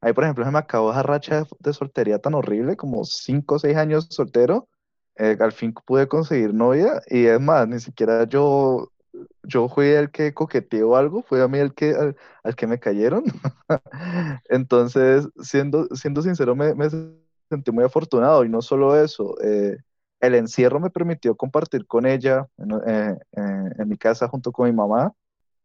Ahí, 0.00 0.12
por 0.14 0.24
ejemplo, 0.24 0.44
se 0.44 0.50
me 0.52 0.58
acabó 0.58 0.92
esa 0.92 1.02
racha 1.02 1.42
de, 1.42 1.46
de 1.60 1.72
soltería 1.74 2.18
tan 2.20 2.34
horrible, 2.34 2.76
como 2.76 3.04
cinco 3.04 3.56
o 3.56 3.58
seis 3.58 3.76
años 3.76 4.08
soltero. 4.10 4.68
eh, 5.16 5.36
al 5.40 5.52
fin 5.52 5.72
pude 5.86 6.08
conseguir 6.08 6.54
novia, 6.54 7.02
y 7.08 7.26
es 7.26 7.40
más, 7.40 7.68
ni 7.68 7.80
siquiera 7.80 8.24
yo, 8.28 8.90
yo 9.42 9.68
fui 9.68 9.88
el 9.88 10.10
que 10.10 10.34
coqueteó 10.34 10.96
algo, 10.96 11.22
fue 11.22 11.42
a 11.42 11.48
mí 11.48 11.58
el 11.58 11.74
que, 11.74 11.92
al, 11.94 12.16
al 12.44 12.56
que 12.56 12.66
me 12.66 12.80
cayeron. 12.80 13.24
Entonces, 14.48 15.28
siendo, 15.42 15.86
siendo 15.94 16.22
sincero, 16.22 16.54
me, 16.56 16.74
me 16.74 16.88
sentí 17.50 17.70
muy 17.72 17.84
afortunado 17.84 18.44
y 18.44 18.48
no 18.48 18.62
solo 18.62 18.96
eso, 19.02 19.34
eh, 19.42 19.78
el 20.20 20.34
encierro 20.34 20.80
me 20.80 20.90
permitió 20.90 21.36
compartir 21.36 21.86
con 21.86 22.06
ella 22.06 22.46
en, 22.58 22.72
eh, 22.86 23.18
eh, 23.36 23.70
en 23.78 23.88
mi 23.88 23.96
casa 23.96 24.28
junto 24.28 24.52
con 24.52 24.66
mi 24.66 24.72
mamá 24.72 25.14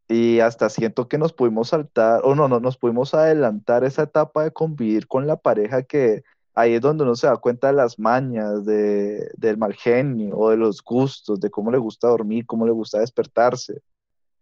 y 0.08 0.40
hasta 0.40 0.68
siento 0.68 1.08
que 1.08 1.18
nos 1.18 1.32
pudimos 1.32 1.68
saltar, 1.68 2.20
o 2.24 2.34
no, 2.34 2.48
no, 2.48 2.60
nos 2.60 2.76
pudimos 2.78 3.14
adelantar 3.14 3.84
esa 3.84 4.02
etapa 4.04 4.44
de 4.44 4.52
convivir 4.52 5.08
con 5.08 5.26
la 5.26 5.36
pareja 5.36 5.82
que 5.82 6.22
ahí 6.54 6.74
es 6.74 6.80
donde 6.80 7.04
uno 7.04 7.16
se 7.16 7.26
da 7.26 7.36
cuenta 7.36 7.68
de 7.68 7.74
las 7.74 7.98
mañas, 7.98 8.64
de, 8.64 9.30
del 9.36 9.58
mal 9.58 9.74
genio 9.74 10.36
o 10.36 10.50
de 10.50 10.56
los 10.56 10.82
gustos, 10.82 11.40
de 11.40 11.50
cómo 11.50 11.70
le 11.70 11.78
gusta 11.78 12.08
dormir, 12.08 12.46
cómo 12.46 12.66
le 12.66 12.72
gusta 12.72 13.00
despertarse. 13.00 13.80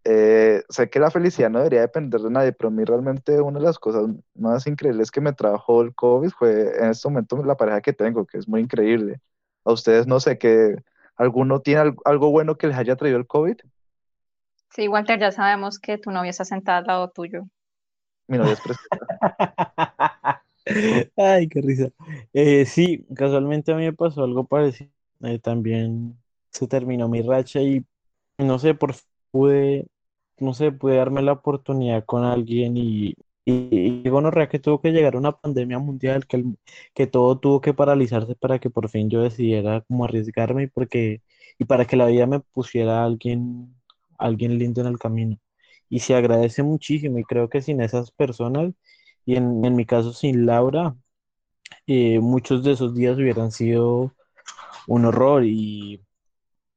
Eh, 0.04 0.62
sé 0.68 0.90
que 0.90 1.00
la 1.00 1.10
felicidad 1.10 1.50
no 1.50 1.58
debería 1.58 1.80
depender 1.80 2.20
de 2.20 2.30
nadie, 2.30 2.52
pero 2.52 2.68
a 2.68 2.72
mí 2.72 2.84
realmente 2.84 3.40
una 3.40 3.58
de 3.58 3.64
las 3.64 3.78
cosas 3.78 4.06
más 4.34 4.66
increíbles 4.66 5.10
que 5.10 5.20
me 5.22 5.32
trajo 5.32 5.80
el 5.82 5.94
COVID 5.94 6.30
fue 6.30 6.76
en 6.78 6.90
este 6.90 7.08
momento 7.08 7.42
la 7.42 7.56
pareja 7.56 7.80
que 7.80 7.94
tengo, 7.94 8.26
que 8.26 8.38
es 8.38 8.46
muy 8.48 8.60
increíble. 8.60 9.20
A 9.64 9.72
ustedes 9.72 10.06
no 10.06 10.20
sé, 10.20 10.38
que 10.38 10.76
alguno 11.16 11.60
tiene 11.60 11.80
al- 11.80 11.96
algo 12.04 12.30
bueno 12.30 12.56
que 12.56 12.66
les 12.66 12.76
haya 12.76 12.96
traído 12.96 13.18
el 13.18 13.26
COVID. 13.26 13.56
Sí, 14.74 14.88
Walter, 14.88 15.20
ya 15.20 15.30
sabemos 15.30 15.78
que 15.78 15.98
tu 15.98 16.10
novia 16.10 16.30
está 16.30 16.44
sentada 16.44 16.78
al 16.78 16.84
lado 16.86 17.10
tuyo. 17.10 17.44
Mi 18.26 18.38
novia 18.38 18.54
es 18.54 18.60
preciosa. 18.60 19.06
Ay, 21.16 21.48
qué 21.48 21.60
risa. 21.60 21.90
Eh, 22.32 22.64
sí, 22.66 23.06
casualmente 23.14 23.72
a 23.72 23.76
mí 23.76 23.84
me 23.84 23.92
pasó 23.92 24.24
algo 24.24 24.44
parecido. 24.46 24.90
Eh, 25.22 25.38
también 25.38 26.18
se 26.50 26.66
terminó 26.66 27.08
mi 27.08 27.22
racha 27.22 27.60
y 27.60 27.84
no 28.38 28.58
sé, 28.58 28.74
por 28.74 28.94
pude, 29.30 29.86
no 30.38 30.54
sé, 30.54 30.72
pude 30.72 30.96
darme 30.96 31.22
la 31.22 31.32
oportunidad 31.32 32.04
con 32.04 32.24
alguien 32.24 32.76
y, 32.76 33.14
y, 33.44 34.02
y 34.06 34.08
gonorrea 34.10 34.48
que 34.48 34.58
tuvo 34.58 34.80
que 34.80 34.90
llegar 34.92 35.16
una 35.16 35.32
pandemia 35.32 35.78
mundial, 35.78 36.26
que, 36.26 36.36
el- 36.38 36.58
que 36.94 37.06
todo 37.06 37.38
tuvo 37.38 37.60
que 37.60 37.74
paralizarse 37.74 38.34
para 38.36 38.58
que 38.58 38.70
por 38.70 38.88
fin 38.88 39.10
yo 39.10 39.22
decidiera 39.22 39.82
como 39.82 40.04
arriesgarme 40.04 40.64
y 40.64 40.66
porque, 40.68 41.22
y 41.58 41.64
para 41.66 41.86
que 41.86 41.96
la 41.96 42.06
vida 42.06 42.26
me 42.26 42.40
pusiera 42.40 43.02
a 43.02 43.04
alguien, 43.06 43.74
alguien 44.18 44.58
lindo 44.58 44.80
en 44.80 44.86
el 44.88 44.98
camino. 44.98 45.38
Y 45.88 46.00
se 46.00 46.14
agradece 46.14 46.62
muchísimo 46.62 47.18
y 47.18 47.24
creo 47.24 47.48
que 47.48 47.62
sin 47.62 47.80
esas 47.80 48.10
personas 48.10 48.72
y 49.26 49.36
en, 49.36 49.64
en 49.64 49.76
mi 49.76 49.86
caso 49.86 50.12
sin 50.12 50.46
Laura, 50.46 50.96
eh, 51.86 52.20
muchos 52.20 52.64
de 52.64 52.72
esos 52.72 52.94
días 52.94 53.16
hubieran 53.18 53.50
sido 53.52 54.12
un 54.88 55.04
horror 55.06 55.44
y, 55.46 56.02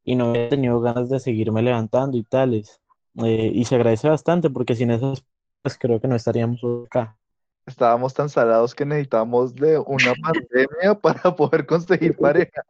y 0.03 0.15
no 0.15 0.31
había 0.31 0.49
tenido 0.49 0.79
ganas 0.81 1.09
de 1.09 1.19
seguirme 1.19 1.61
levantando 1.61 2.17
y 2.17 2.23
tales. 2.23 2.81
Eh, 3.25 3.51
y 3.53 3.65
se 3.65 3.75
agradece 3.75 4.09
bastante 4.09 4.49
porque 4.49 4.75
sin 4.75 4.91
esas, 4.91 5.25
pues 5.61 5.77
creo 5.77 5.99
que 5.99 6.07
no 6.07 6.15
estaríamos 6.15 6.61
acá. 6.85 7.17
Estábamos 7.65 8.13
tan 8.13 8.29
salados 8.29 8.73
que 8.73 8.85
necesitábamos 8.85 9.53
de 9.55 9.77
una 9.79 10.13
pandemia 10.23 10.95
para 11.01 11.35
poder 11.35 11.65
conseguir 11.65 12.15
pareja. 12.15 12.61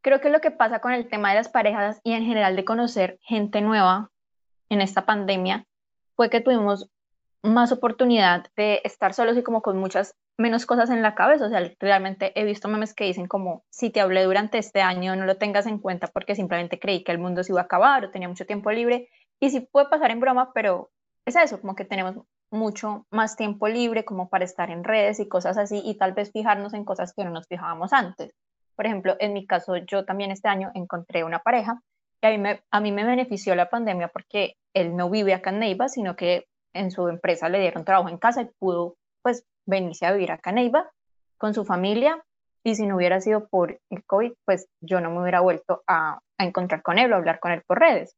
Creo 0.00 0.20
que 0.20 0.30
lo 0.30 0.40
que 0.40 0.50
pasa 0.50 0.80
con 0.80 0.92
el 0.92 1.08
tema 1.08 1.30
de 1.30 1.36
las 1.36 1.48
parejas 1.48 2.00
y 2.02 2.12
en 2.12 2.24
general 2.24 2.56
de 2.56 2.64
conocer 2.64 3.18
gente 3.22 3.60
nueva 3.60 4.10
en 4.68 4.80
esta 4.80 5.04
pandemia 5.04 5.66
fue 6.16 6.30
que 6.30 6.40
tuvimos 6.40 6.88
más 7.42 7.72
oportunidad 7.72 8.46
de 8.56 8.80
estar 8.84 9.14
solos 9.14 9.36
y 9.36 9.42
como 9.42 9.62
con 9.62 9.78
muchas 9.78 10.16
menos 10.38 10.66
cosas 10.66 10.90
en 10.90 11.02
la 11.02 11.14
cabeza. 11.14 11.46
O 11.46 11.48
sea, 11.50 11.70
realmente 11.78 12.32
he 12.40 12.44
visto 12.44 12.68
memes 12.68 12.94
que 12.94 13.04
dicen 13.04 13.26
como, 13.26 13.64
si 13.70 13.90
te 13.90 14.00
hablé 14.00 14.24
durante 14.24 14.58
este 14.58 14.80
año, 14.80 15.14
no 15.16 15.24
lo 15.24 15.36
tengas 15.36 15.66
en 15.66 15.78
cuenta 15.78 16.06
porque 16.06 16.34
simplemente 16.34 16.78
creí 16.78 17.04
que 17.04 17.12
el 17.12 17.18
mundo 17.18 17.42
se 17.42 17.52
iba 17.52 17.60
a 17.60 17.64
acabar 17.64 18.04
o 18.04 18.10
tenía 18.10 18.28
mucho 18.28 18.46
tiempo 18.46 18.70
libre. 18.70 19.08
Y 19.40 19.50
sí 19.50 19.60
puede 19.60 19.88
pasar 19.88 20.10
en 20.10 20.20
broma, 20.20 20.52
pero 20.52 20.90
es 21.26 21.36
eso, 21.36 21.60
como 21.60 21.74
que 21.74 21.84
tenemos 21.84 22.16
mucho 22.50 23.06
más 23.10 23.36
tiempo 23.36 23.68
libre 23.68 24.04
como 24.04 24.28
para 24.28 24.44
estar 24.44 24.70
en 24.70 24.84
redes 24.84 25.20
y 25.20 25.28
cosas 25.28 25.56
así 25.56 25.80
y 25.84 25.94
tal 25.96 26.12
vez 26.12 26.30
fijarnos 26.32 26.74
en 26.74 26.84
cosas 26.84 27.12
que 27.14 27.24
no 27.24 27.30
nos 27.30 27.46
fijábamos 27.46 27.92
antes. 27.92 28.32
Por 28.76 28.86
ejemplo, 28.86 29.16
en 29.20 29.32
mi 29.32 29.46
caso, 29.46 29.76
yo 29.76 30.04
también 30.04 30.30
este 30.30 30.48
año 30.48 30.70
encontré 30.74 31.24
una 31.24 31.38
pareja 31.38 31.80
y 32.20 32.26
a 32.26 32.30
mí 32.30 32.38
me, 32.38 32.62
a 32.70 32.80
mí 32.80 32.92
me 32.92 33.04
benefició 33.04 33.54
la 33.54 33.70
pandemia 33.70 34.08
porque 34.08 34.56
él 34.74 34.96
no 34.96 35.10
vive 35.10 35.34
acá 35.34 35.50
en 35.50 35.60
Neiva, 35.60 35.88
sino 35.88 36.14
que 36.14 36.46
en 36.74 36.90
su 36.90 37.08
empresa 37.08 37.48
le 37.48 37.60
dieron 37.60 37.84
trabajo 37.84 38.08
en 38.08 38.18
casa 38.18 38.42
y 38.42 38.50
pudo 38.58 38.96
pues 39.22 39.44
venirse 39.66 40.06
a 40.06 40.12
vivir 40.12 40.32
acá 40.32 40.50
en 40.50 40.56
Neiva 40.56 40.90
con 41.38 41.54
su 41.54 41.64
familia 41.64 42.22
y 42.64 42.76
si 42.76 42.86
no 42.86 42.96
hubiera 42.96 43.20
sido 43.20 43.48
por 43.48 43.80
el 43.90 44.04
COVID, 44.04 44.32
pues 44.44 44.68
yo 44.80 45.00
no 45.00 45.10
me 45.10 45.20
hubiera 45.20 45.40
vuelto 45.40 45.82
a, 45.86 46.20
a 46.38 46.44
encontrar 46.44 46.82
con 46.82 46.98
él 46.98 47.12
o 47.12 47.16
hablar 47.16 47.40
con 47.40 47.52
él 47.52 47.62
por 47.66 47.80
redes. 47.80 48.16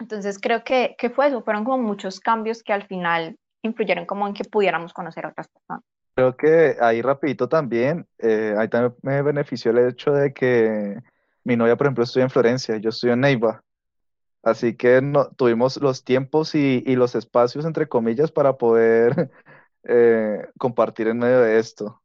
Entonces 0.00 0.38
creo 0.40 0.64
que, 0.64 0.96
que 0.98 1.10
fue 1.10 1.28
eso, 1.28 1.42
fueron 1.42 1.64
como 1.64 1.78
muchos 1.78 2.20
cambios 2.20 2.62
que 2.62 2.72
al 2.72 2.86
final 2.86 3.36
influyeron 3.62 4.06
como 4.06 4.26
en 4.26 4.34
que 4.34 4.44
pudiéramos 4.44 4.92
conocer 4.92 5.26
a 5.26 5.28
otras 5.30 5.48
personas. 5.48 5.82
Creo 6.14 6.36
que 6.36 6.76
ahí 6.80 7.02
rapidito 7.02 7.48
también, 7.48 8.06
eh, 8.18 8.54
ahí 8.56 8.68
también 8.68 8.94
me 9.02 9.22
benefició 9.22 9.72
el 9.72 9.88
hecho 9.88 10.12
de 10.12 10.32
que 10.32 10.96
mi 11.42 11.56
novia, 11.56 11.76
por 11.76 11.86
ejemplo, 11.86 12.04
estudia 12.04 12.24
en 12.24 12.30
Florencia, 12.30 12.76
yo 12.76 12.90
estoy 12.90 13.10
en 13.10 13.20
Neiva, 13.20 13.64
así 14.42 14.76
que 14.76 15.02
no, 15.02 15.28
tuvimos 15.30 15.76
los 15.78 16.04
tiempos 16.04 16.54
y, 16.54 16.84
y 16.86 16.94
los 16.94 17.14
espacios, 17.14 17.64
entre 17.64 17.88
comillas, 17.88 18.30
para 18.30 18.56
poder 18.56 19.30
eh, 19.84 20.46
compartir 20.58 21.08
en 21.08 21.18
medio 21.18 21.40
de 21.40 21.58
esto. 21.58 22.00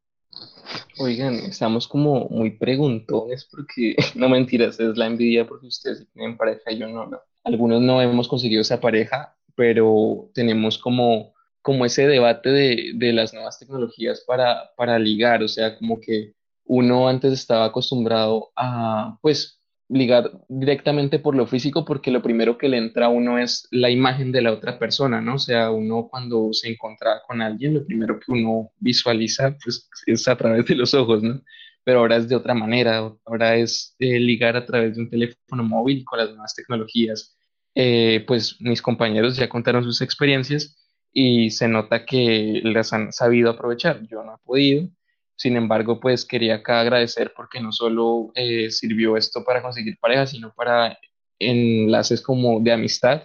Oigan, 1.00 1.36
estamos 1.36 1.88
como 1.88 2.28
muy 2.30 2.52
preguntones 2.52 3.46
porque, 3.46 3.96
no 4.16 4.30
mentiras, 4.30 4.80
es 4.80 4.98
la 4.98 5.08
envidia 5.08 5.48
porque 5.48 5.68
ustedes 5.68 6.08
tienen 6.14 6.38
pareja 6.38 6.72
y 6.72 6.80
yo 6.80 6.88
no, 6.88 7.06
no. 7.06 7.20
Algunos 7.50 7.82
no 7.82 8.02
hemos 8.02 8.28
conseguido 8.28 8.62
esa 8.62 8.80
pareja, 8.80 9.36
pero 9.56 10.30
tenemos 10.34 10.78
como, 10.78 11.34
como 11.62 11.86
ese 11.86 12.08
debate 12.08 12.50
de, 12.50 12.92
de 12.96 13.14
las 13.14 13.34
nuevas 13.34 13.58
tecnologías 13.60 14.22
para, 14.22 14.72
para 14.78 15.00
ligar, 15.00 15.42
o 15.44 15.48
sea, 15.48 15.78
como 15.78 16.00
que 16.00 16.34
uno 16.66 17.08
antes 17.08 17.34
estaba 17.34 17.66
acostumbrado 17.66 18.52
a, 18.56 19.18
pues, 19.22 19.60
ligar 19.90 20.32
directamente 20.48 21.18
por 21.18 21.36
lo 21.36 21.48
físico 21.48 21.84
porque 21.84 22.12
lo 22.12 22.22
primero 22.22 22.60
que 22.60 22.70
le 22.70 22.78
entra 22.78 23.08
a 23.08 23.10
uno 23.10 23.40
es 23.40 23.68
la 23.72 23.90
imagen 23.90 24.32
de 24.32 24.44
la 24.44 24.54
otra 24.54 24.78
persona, 24.78 25.20
¿no? 25.20 25.36
O 25.36 25.40
sea, 25.40 25.72
uno 25.72 26.08
cuando 26.10 26.54
se 26.54 26.70
encontraba 26.70 27.22
con 27.28 27.42
alguien, 27.42 27.74
lo 27.74 27.86
primero 27.86 28.20
que 28.20 28.32
uno 28.32 28.70
visualiza, 28.78 29.58
pues, 29.64 29.90
es 30.06 30.28
a 30.28 30.38
través 30.38 30.68
de 30.68 30.76
los 30.76 30.94
ojos, 30.94 31.24
¿no? 31.24 31.42
Pero 31.84 32.00
ahora 32.00 32.18
es 32.18 32.30
de 32.30 32.36
otra 32.36 32.54
manera, 32.54 33.12
ahora 33.26 33.56
es 33.56 33.96
eh, 33.98 34.20
ligar 34.20 34.56
a 34.56 34.66
través 34.66 34.96
de 34.96 35.02
un 35.02 35.10
teléfono 35.10 35.64
móvil 35.64 36.06
con 36.06 36.20
las 36.20 36.30
nuevas 36.30 36.54
tecnologías. 36.54 37.36
Eh, 37.82 38.26
pues 38.28 38.58
mis 38.60 38.82
compañeros 38.82 39.38
ya 39.38 39.48
contaron 39.48 39.86
sus 39.86 40.02
experiencias 40.02 40.76
y 41.14 41.50
se 41.52 41.70
nota 41.70 42.06
que 42.06 42.60
las 42.66 42.92
han 42.92 43.14
sabido 43.14 43.50
aprovechar. 43.50 44.02
Yo 44.06 44.22
no 44.22 44.36
he 44.36 44.38
podido. 44.44 44.90
Sin 45.38 45.56
embargo, 45.56 46.02
pues 46.02 46.26
quería 46.26 46.56
agradecer 46.56 47.32
porque 47.34 47.62
no 47.62 47.72
solo 47.72 48.34
eh, 48.36 48.70
sirvió 48.70 49.16
esto 49.16 49.46
para 49.46 49.62
conseguir 49.62 49.98
pareja, 49.98 50.28
sino 50.28 50.54
para 50.54 51.00
enlaces 51.40 52.22
como 52.22 52.60
de 52.60 52.74
amistad. 52.74 53.24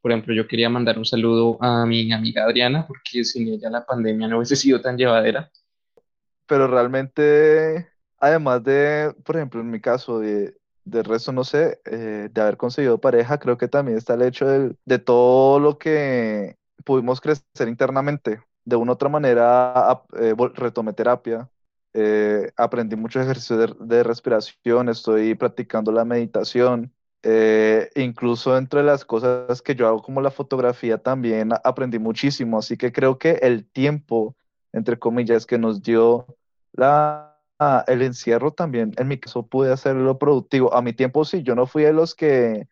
Por 0.00 0.12
ejemplo, 0.12 0.32
yo 0.34 0.48
quería 0.48 0.70
mandar 0.70 0.96
un 0.96 1.04
saludo 1.04 1.58
a 1.60 1.84
mi 1.84 2.10
amiga 2.10 2.44
Adriana 2.44 2.86
porque 2.86 3.22
sin 3.22 3.48
ella 3.48 3.68
la 3.68 3.84
pandemia 3.84 4.28
no 4.28 4.38
hubiese 4.38 4.56
sido 4.56 4.80
tan 4.80 4.96
llevadera. 4.96 5.50
Pero 6.46 6.68
realmente, 6.68 7.86
además 8.18 8.64
de, 8.64 9.14
por 9.24 9.36
ejemplo, 9.36 9.60
en 9.60 9.70
mi 9.70 9.80
caso, 9.80 10.20
de, 10.20 10.54
de 10.84 11.02
resto, 11.02 11.32
no 11.32 11.44
sé, 11.44 11.80
eh, 11.84 12.28
de 12.32 12.40
haber 12.40 12.56
conseguido 12.56 13.00
pareja, 13.00 13.38
creo 13.38 13.58
que 13.58 13.68
también 13.68 13.98
está 13.98 14.14
el 14.14 14.22
hecho 14.22 14.46
de, 14.46 14.74
de 14.84 14.98
todo 14.98 15.60
lo 15.60 15.78
que 15.78 16.56
pudimos 16.84 17.20
crecer 17.20 17.68
internamente. 17.68 18.42
De 18.64 18.76
una 18.76 18.92
u 18.92 18.94
otra 18.94 19.08
manera, 19.08 20.02
eh, 20.18 20.34
retomé 20.54 20.92
terapia, 20.92 21.48
eh, 21.94 22.52
aprendí 22.56 22.96
muchos 22.96 23.22
ejercicios 23.22 23.58
de, 23.78 23.96
de, 23.96 24.02
respiración, 24.02 24.88
estoy 24.88 25.34
practicando 25.34 25.92
la 25.92 26.04
meditación. 26.04 26.92
incluso 27.96 28.56
entre 28.56 28.82
las 28.82 29.04
cosas 29.04 29.60
que 29.62 29.74
yo 29.74 29.86
hago 29.86 30.02
como 30.02 30.20
la 30.22 30.30
fotografía 30.30 30.98
también 30.98 31.50
aprendí 31.64 31.98
muchísimo, 31.98 32.58
así 32.58 32.76
que 32.76 32.92
creo 32.92 33.18
que 33.18 33.32
el 33.42 33.66
tiempo, 33.66 34.36
entre 34.72 34.98
comillas, 34.98 35.46
que 35.46 35.58
nos 35.58 35.82
dio 35.82 36.26
la, 36.72 37.29
el 37.86 38.02
encierro 38.02 38.52
también, 38.52 38.92
en 38.96 39.08
mi 39.08 39.18
caso 39.18 39.46
pude 39.46 39.72
hacerlo 39.72 40.18
productivo. 40.18 40.74
A 40.74 40.82
mi 40.82 40.92
tiempo 40.92 41.24
sí, 41.24 41.42
yo 41.42 41.54
no 41.54 41.66
fui 41.66 41.82
de 41.82 41.92
los 41.92 42.14
que 42.14 42.68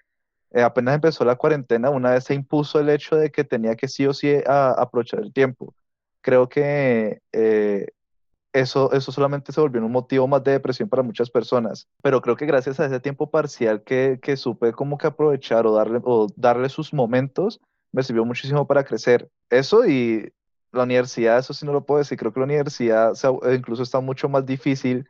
eh, 0.53 0.62
apenas 0.62 0.94
empezó 0.94 1.24
la 1.24 1.37
cuarentena, 1.37 1.90
una 1.90 2.12
vez 2.12 2.24
se 2.24 2.35
impuso 2.35 2.81
el 2.81 2.88
hecho 2.88 3.16
de 3.16 3.31
que 3.31 3.44
tenía 3.44 3.77
que 3.77 3.88
sí 3.88 4.07
o 4.07 4.14
sí 4.14 4.35
aprovechar 4.46 5.20
el 5.20 5.33
tiempo. 5.33 5.74
Creo 6.22 6.48
que 6.48 7.20
eh, 7.33 7.87
eso, 8.53 8.92
eso 8.92 9.12
solamente 9.12 9.53
se 9.53 9.61
volvió 9.61 9.85
un 9.85 9.92
motivo 9.92 10.27
más 10.27 10.42
de 10.42 10.53
depresión 10.53 10.88
para 10.88 11.03
muchas 11.03 11.31
personas. 11.31 11.87
Pero 12.03 12.22
creo 12.22 12.37
que 12.37 12.46
gracias 12.46 12.81
a 12.81 12.87
ese 12.87 13.01
tiempo 13.01 13.31
parcial 13.31 13.83
que, 13.83 14.18
que 14.22 14.37
supe 14.37 14.72
como 14.72 14.98
que 14.98 15.07
aprovechar 15.07 15.66
o 15.66 15.74
darle, 15.74 16.01
o 16.03 16.29
darle 16.37 16.68
sus 16.70 16.94
momentos, 16.94 17.61
me 17.92 18.03
sirvió 18.03 18.24
muchísimo 18.24 18.66
para 18.66 18.85
crecer. 18.85 19.31
Eso 19.51 19.87
y 19.87 20.33
la 20.73 20.83
universidad, 20.83 21.39
eso 21.39 21.55
sí 21.55 21.65
no 21.65 21.73
lo 21.73 21.85
puedo 21.85 21.99
decir, 21.99 22.19
creo 22.19 22.33
que 22.33 22.41
la 22.41 22.47
universidad 22.47 23.13
eh, 23.15 23.55
incluso 23.55 23.83
está 23.83 24.01
mucho 24.01 24.29
más 24.29 24.45
difícil 24.45 25.09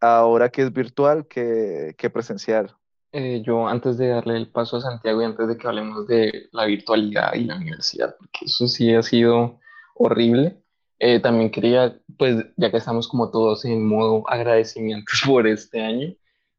ahora 0.00 0.48
que 0.48 0.62
es 0.62 0.72
virtual 0.72 1.26
que, 1.26 2.10
presencial. 2.12 2.74
Eh, 3.12 3.42
yo 3.44 3.66
antes 3.66 3.98
de 3.98 4.08
darle 4.08 4.36
el 4.36 4.50
paso 4.50 4.76
a 4.76 4.80
Santiago 4.80 5.20
y 5.20 5.24
antes 5.24 5.48
de 5.48 5.56
que 5.56 5.66
hablemos 5.66 6.06
de 6.06 6.48
la 6.52 6.64
virtualidad 6.66 7.34
y 7.34 7.44
la 7.44 7.56
universidad, 7.56 8.14
porque 8.16 8.46
eso 8.46 8.68
sí 8.68 8.94
ha 8.94 9.02
sido 9.02 9.58
horrible, 9.96 10.62
eh, 11.00 11.18
también 11.18 11.50
quería, 11.50 11.98
pues 12.16 12.44
ya 12.56 12.70
que 12.70 12.76
estamos 12.76 13.08
como 13.08 13.30
todos 13.30 13.64
en 13.64 13.84
modo 13.84 14.22
agradecimientos 14.28 15.22
por 15.26 15.46
este 15.46 15.82
año, 15.82 16.14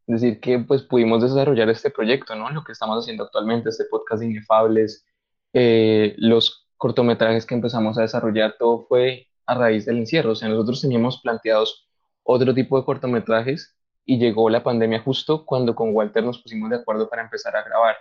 decir 0.08 0.42
que 0.42 0.60
pues 0.60 0.82
pudimos 0.82 1.22
desarrollar 1.22 1.70
este 1.70 1.90
proyecto, 1.90 2.36
¿no? 2.36 2.50
Lo 2.50 2.64
que 2.66 2.74
estamos 2.74 3.02
haciendo 3.02 3.24
actualmente, 3.24 3.70
este 3.70 3.86
podcast 3.86 4.22
Inefables, 4.22 5.06
los 5.54 6.61
cortometrajes 6.82 7.46
que 7.46 7.54
empezamos 7.54 8.00
a 8.00 8.02
desarrollar, 8.02 8.56
todo 8.58 8.88
fue 8.88 9.28
a 9.46 9.54
raíz 9.54 9.86
del 9.86 10.00
encierro. 10.00 10.32
O 10.32 10.36
sea, 10.36 10.50
nosotros 10.50 10.82
teníamos 10.82 11.22
planteados 11.22 11.88
otro 12.24 12.56
tipo 12.56 12.76
de 12.76 12.84
cortometrajes 12.84 13.78
y 14.04 14.18
llegó 14.18 14.50
la 14.50 14.64
pandemia 14.64 15.00
justo 15.00 15.46
cuando 15.46 15.76
con 15.76 15.96
Walter 15.96 16.24
nos 16.24 16.42
pusimos 16.42 16.72
de 16.72 16.78
acuerdo 16.78 17.08
para 17.08 17.22
empezar 17.22 17.56
a 17.56 17.62
grabar. 17.62 17.98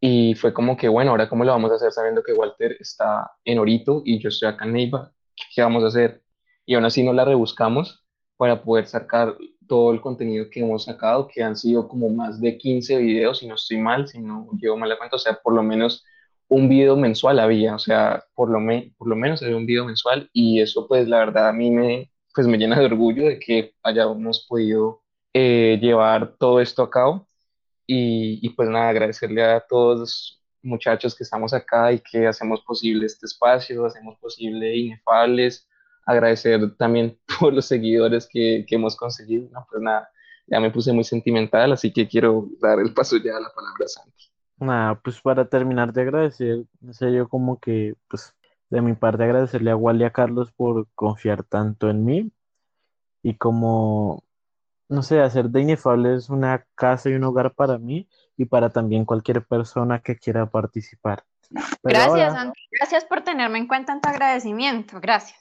Y 0.00 0.34
fue 0.34 0.54
como 0.54 0.78
que, 0.78 0.88
bueno, 0.88 1.10
ahora 1.10 1.28
cómo 1.28 1.44
lo 1.44 1.52
vamos 1.52 1.72
a 1.72 1.74
hacer 1.74 1.92
sabiendo 1.92 2.22
que 2.22 2.32
Walter 2.32 2.74
está 2.80 3.32
en 3.44 3.58
Orito 3.58 4.00
y 4.02 4.18
yo 4.18 4.30
estoy 4.30 4.48
acá 4.48 4.64
en 4.64 4.72
Neiva, 4.72 5.12
¿qué 5.54 5.60
vamos 5.60 5.84
a 5.84 5.88
hacer? 5.88 6.22
Y 6.64 6.76
aún 6.76 6.86
así 6.86 7.02
no 7.02 7.12
la 7.12 7.26
rebuscamos 7.26 8.02
para 8.38 8.62
poder 8.62 8.86
sacar 8.86 9.36
todo 9.68 9.92
el 9.92 10.00
contenido 10.00 10.48
que 10.48 10.60
hemos 10.60 10.84
sacado, 10.84 11.28
que 11.28 11.42
han 11.42 11.54
sido 11.54 11.86
como 11.86 12.08
más 12.08 12.40
de 12.40 12.56
15 12.56 12.96
videos, 12.96 13.40
si 13.40 13.46
no 13.46 13.56
estoy 13.56 13.76
mal, 13.76 14.08
si 14.08 14.20
no 14.20 14.48
llevo 14.58 14.78
mal 14.78 14.88
la 14.88 14.96
cuenta, 14.96 15.16
o 15.16 15.18
sea, 15.18 15.34
por 15.34 15.52
lo 15.52 15.62
menos 15.62 16.02
un 16.50 16.68
video 16.68 16.96
mensual 16.96 17.38
había, 17.38 17.76
o 17.76 17.78
sea, 17.78 18.24
por 18.34 18.50
lo, 18.50 18.58
por 18.98 19.08
lo 19.08 19.16
menos 19.16 19.42
había 19.42 19.56
un 19.56 19.66
video 19.66 19.84
mensual 19.86 20.28
y 20.32 20.60
eso 20.60 20.86
pues 20.88 21.08
la 21.08 21.18
verdad 21.20 21.48
a 21.48 21.52
mí 21.52 21.70
me, 21.70 22.10
pues, 22.34 22.46
me 22.46 22.58
llena 22.58 22.78
de 22.78 22.86
orgullo 22.86 23.24
de 23.24 23.38
que 23.38 23.74
hayamos 23.82 24.46
podido 24.48 25.02
eh, 25.32 25.78
llevar 25.80 26.36
todo 26.38 26.60
esto 26.60 26.82
a 26.82 26.90
cabo 26.90 27.28
y, 27.86 28.40
y, 28.42 28.50
pues 28.50 28.68
nada, 28.68 28.88
agradecerle 28.90 29.44
a 29.44 29.60
todos 29.60 29.98
los 30.00 30.42
muchachos 30.62 31.14
que 31.14 31.24
estamos 31.24 31.52
acá 31.54 31.92
y 31.92 32.00
que 32.00 32.26
hacemos 32.26 32.62
posible 32.62 33.06
este 33.06 33.26
espacio, 33.26 33.86
hacemos 33.86 34.18
posible 34.18 34.76
Inefables, 34.76 35.68
agradecer 36.06 36.76
también 36.76 37.18
por 37.40 37.52
los 37.54 37.66
seguidores 37.66 38.28
que, 38.30 38.64
que 38.68 38.74
hemos 38.76 38.96
conseguido, 38.96 39.48
no, 39.52 39.66
pues 39.70 39.82
nada, 39.82 40.10
ya 40.46 40.60
me 40.60 40.70
puse 40.70 40.92
muy 40.92 41.04
sentimental, 41.04 41.72
así 41.72 41.92
que 41.92 42.08
quiero 42.08 42.48
dar 42.60 42.80
el 42.80 42.92
paso 42.94 43.16
ya 43.18 43.36
a 43.36 43.40
la 43.40 43.52
palabra 43.54 43.84
a 43.84 43.88
Santi. 43.88 44.29
Nada, 44.60 44.94
pues 44.96 45.20
para 45.22 45.48
terminar 45.48 45.92
de 45.92 46.02
agradecer, 46.02 46.64
en 46.82 46.94
serio 46.94 47.28
como 47.28 47.58
que, 47.58 47.94
pues 48.08 48.34
de 48.68 48.82
mi 48.82 48.94
parte 48.94 49.24
agradecerle 49.24 49.70
a 49.70 49.76
Wally 49.76 50.02
y 50.02 50.04
a 50.04 50.10
Carlos 50.10 50.52
por 50.52 50.86
confiar 50.94 51.42
tanto 51.44 51.88
en 51.88 52.04
mí 52.04 52.30
y 53.22 53.34
como, 53.34 54.22
no 54.88 55.02
sé, 55.02 55.20
hacer 55.20 55.48
de 55.48 55.62
Inefables 55.62 56.28
una 56.28 56.66
casa 56.74 57.08
y 57.08 57.14
un 57.14 57.24
hogar 57.24 57.54
para 57.54 57.78
mí 57.78 58.06
y 58.36 58.44
para 58.44 58.70
también 58.70 59.06
cualquier 59.06 59.44
persona 59.44 60.00
que 60.00 60.16
quiera 60.16 60.46
participar. 60.46 61.24
gracias, 61.82 62.52
Gracias 62.70 63.04
por 63.06 63.22
tenerme 63.22 63.58
en 63.58 63.66
cuenta 63.66 63.94
en 63.94 64.00
tu 64.00 64.08
agradecimiento. 64.08 65.00
Gracias. 65.00 65.38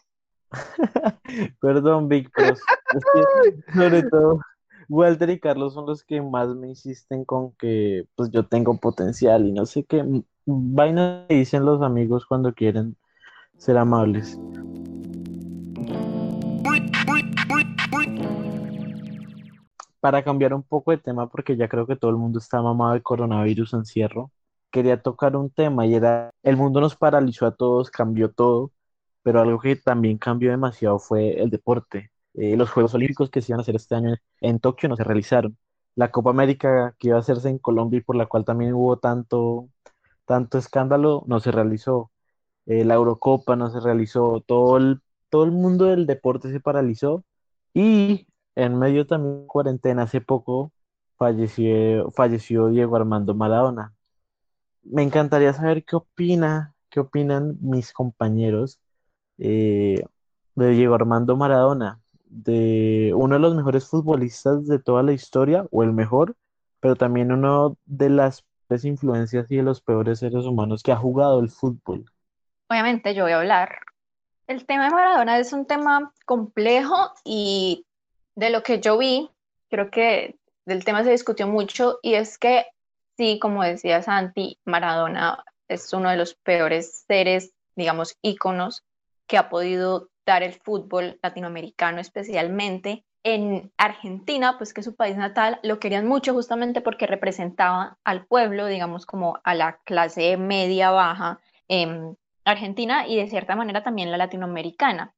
Perdón, 1.62 2.08
Víctor. 2.08 2.58
sobre 3.73 4.03
todo 4.03 4.39
Walter 4.89 5.30
y 5.30 5.39
Carlos 5.39 5.75
son 5.75 5.86
los 5.86 6.04
que 6.04 6.19
más 6.19 6.56
me 6.56 6.67
insisten 6.67 7.23
con 7.23 7.52
que 7.54 8.08
pues 8.15 8.32
yo 8.32 8.47
tengo 8.47 8.75
potencial 8.78 9.45
y 9.47 9.52
no 9.52 9.67
sé 9.67 9.86
qué 9.86 10.04
vaina 10.47 11.28
dicen 11.30 11.63
los 11.63 11.84
amigos 11.84 12.25
cuando 12.25 12.54
quieren 12.54 12.97
ser 13.58 13.78
amables. 13.78 14.39
Para 19.99 20.23
cambiar 20.23 20.56
un 20.56 20.63
poco 20.63 20.91
de 20.91 20.97
tema, 20.97 21.30
porque 21.30 21.56
ya 21.56 21.67
creo 21.67 21.86
que 21.86 21.95
todo 21.95 22.10
el 22.10 22.17
mundo 22.17 22.39
está 22.39 22.62
mamado 22.62 22.93
de 22.93 23.04
coronavirus 23.04 23.73
encierro, 23.73 24.32
quería 24.71 25.02
tocar 25.02 25.36
un 25.36 25.52
tema 25.52 25.86
y 25.86 25.93
era, 25.93 26.32
el 26.41 26.58
mundo 26.58 26.82
nos 26.82 26.95
paralizó 26.95 27.45
a 27.45 27.52
todos, 27.56 27.91
cambió 27.91 28.32
todo, 28.32 28.71
pero 29.21 29.41
algo 29.41 29.60
que 29.60 29.75
también 29.75 30.17
cambió 30.17 30.49
demasiado 30.49 30.97
fue 30.97 31.39
el 31.39 31.52
deporte. 31.52 32.12
Eh, 32.39 32.56
los 32.56 32.71
Juegos 32.71 32.93
Olímpicos 32.95 33.30
que 33.30 33.41
se 33.41 33.52
iban 33.52 33.60
a 33.60 33.63
hacer 33.63 33.75
este 33.75 33.95
año 33.95 34.15
en 34.41 34.60
Tokio 34.60 34.88
no 34.89 34.95
se 34.95 35.04
realizaron. 35.04 35.58
La 35.95 36.12
Copa 36.12 36.30
América 36.32 36.95
que 36.97 37.10
iba 37.10 37.17
a 37.17 37.19
hacerse 37.19 37.49
en 37.49 37.60
Colombia 37.60 37.97
y 37.99 38.02
por 38.02 38.15
la 38.15 38.28
cual 38.28 38.45
también 38.45 38.73
hubo 38.73 38.97
tanto, 38.97 39.69
tanto 40.25 40.58
escándalo 40.58 41.23
no 41.28 41.41
se 41.41 41.52
realizó. 41.52 42.12
Eh, 42.65 42.86
la 42.86 42.95
Eurocopa 42.95 43.56
no 43.58 43.69
se 43.71 43.82
realizó. 43.82 44.41
Todo 44.47 44.78
el, 44.78 45.02
todo 45.30 45.43
el 45.45 45.52
mundo 45.52 45.86
del 45.86 46.06
deporte 46.08 46.52
se 46.52 46.62
paralizó. 46.62 47.25
Y 47.73 48.28
en 48.56 48.80
medio 48.80 49.08
también 49.08 49.47
cuarentena, 49.47 50.04
hace 50.04 50.21
poco 50.21 50.71
falleció, 51.17 52.12
falleció 52.12 52.69
Diego 52.69 52.95
Armando 52.95 53.36
Maradona. 53.36 53.93
Me 54.84 55.04
encantaría 55.04 55.54
saber 55.54 55.86
qué 55.86 55.95
opina, 55.97 56.75
qué 56.89 57.02
opinan 57.02 57.58
mis 57.62 57.93
compañeros 57.93 58.80
eh, 59.39 60.04
de 60.56 60.69
Diego 60.71 60.95
Armando 60.95 61.38
Maradona 61.38 62.02
de 62.30 63.12
uno 63.15 63.36
de 63.36 63.42
los 63.42 63.56
mejores 63.56 63.88
futbolistas 63.88 64.68
de 64.68 64.80
toda 64.80 65.04
la 65.04 65.12
historia, 65.12 65.65
o 65.72 65.84
el 65.84 65.92
mejor, 65.92 66.36
pero 66.80 66.96
también 66.96 67.32
uno 67.32 67.78
de 67.86 68.10
las 68.10 68.46
peores 68.68 68.86
influencias 68.86 69.52
y 69.52 69.58
de 69.58 69.63
los 69.63 69.82
peores 69.82 70.20
seres 70.20 70.46
humanos 70.46 70.84
que 70.84 70.92
ha 70.92 70.96
jugado 70.96 71.39
el 71.39 71.50
fútbol. 71.50 72.06
Obviamente 72.70 73.13
yo 73.15 73.24
voy 73.24 73.34
a 73.34 73.39
hablar. 73.39 73.80
El 74.48 74.65
tema 74.65 74.86
de 74.86 74.92
Maradona 74.92 75.39
es 75.39 75.54
un 75.54 75.65
tema 75.65 76.13
complejo 76.26 77.12
y 77.24 77.86
de 78.36 78.50
lo 78.52 78.63
que 78.63 78.80
yo 78.80 78.98
vi, 78.98 79.30
creo 79.70 79.89
que 79.89 80.38
del 80.65 80.86
tema 80.86 81.04
se 81.04 81.12
discutió 81.12 81.48
mucho 81.48 82.00
y 82.02 82.13
es 82.13 82.38
que 82.38 82.65
sí, 83.18 83.39
como 83.39 83.63
decía 83.63 84.02
Santi, 84.02 84.60
Maradona 84.65 85.44
es 85.68 85.92
uno 85.94 86.10
de 86.10 86.18
los 86.18 86.36
peores 86.36 87.06
seres, 87.08 87.54
digamos, 87.76 88.18
íconos 88.22 88.84
que 89.28 89.38
ha 89.38 89.50
podido 89.50 90.09
el 90.38 90.54
fútbol 90.54 91.20
latinoamericano 91.22 92.00
especialmente. 92.00 93.04
En 93.24 93.72
Argentina, 93.78 94.58
pues 94.58 94.74
que 94.74 94.82
su 94.82 94.96
país 94.96 95.18
natal, 95.18 95.60
lo 95.62 95.80
querían 95.80 96.08
mucho 96.08 96.34
justamente 96.34 96.80
porque 96.80 97.08
representaba 97.08 97.98
al 98.06 98.26
pueblo, 98.26 98.68
digamos 98.68 99.06
como 99.06 99.39
a 99.44 99.56
la 99.56 99.80
clase 99.84 100.38
media 100.38 100.92
baja 100.92 101.39
en 101.68 102.18
Argentina 102.46 103.08
y 103.08 103.18
de 103.18 103.28
cierta 103.28 103.56
manera 103.56 103.84
también 103.84 104.12
la 104.12 104.18
latinoamericana. 104.18 105.13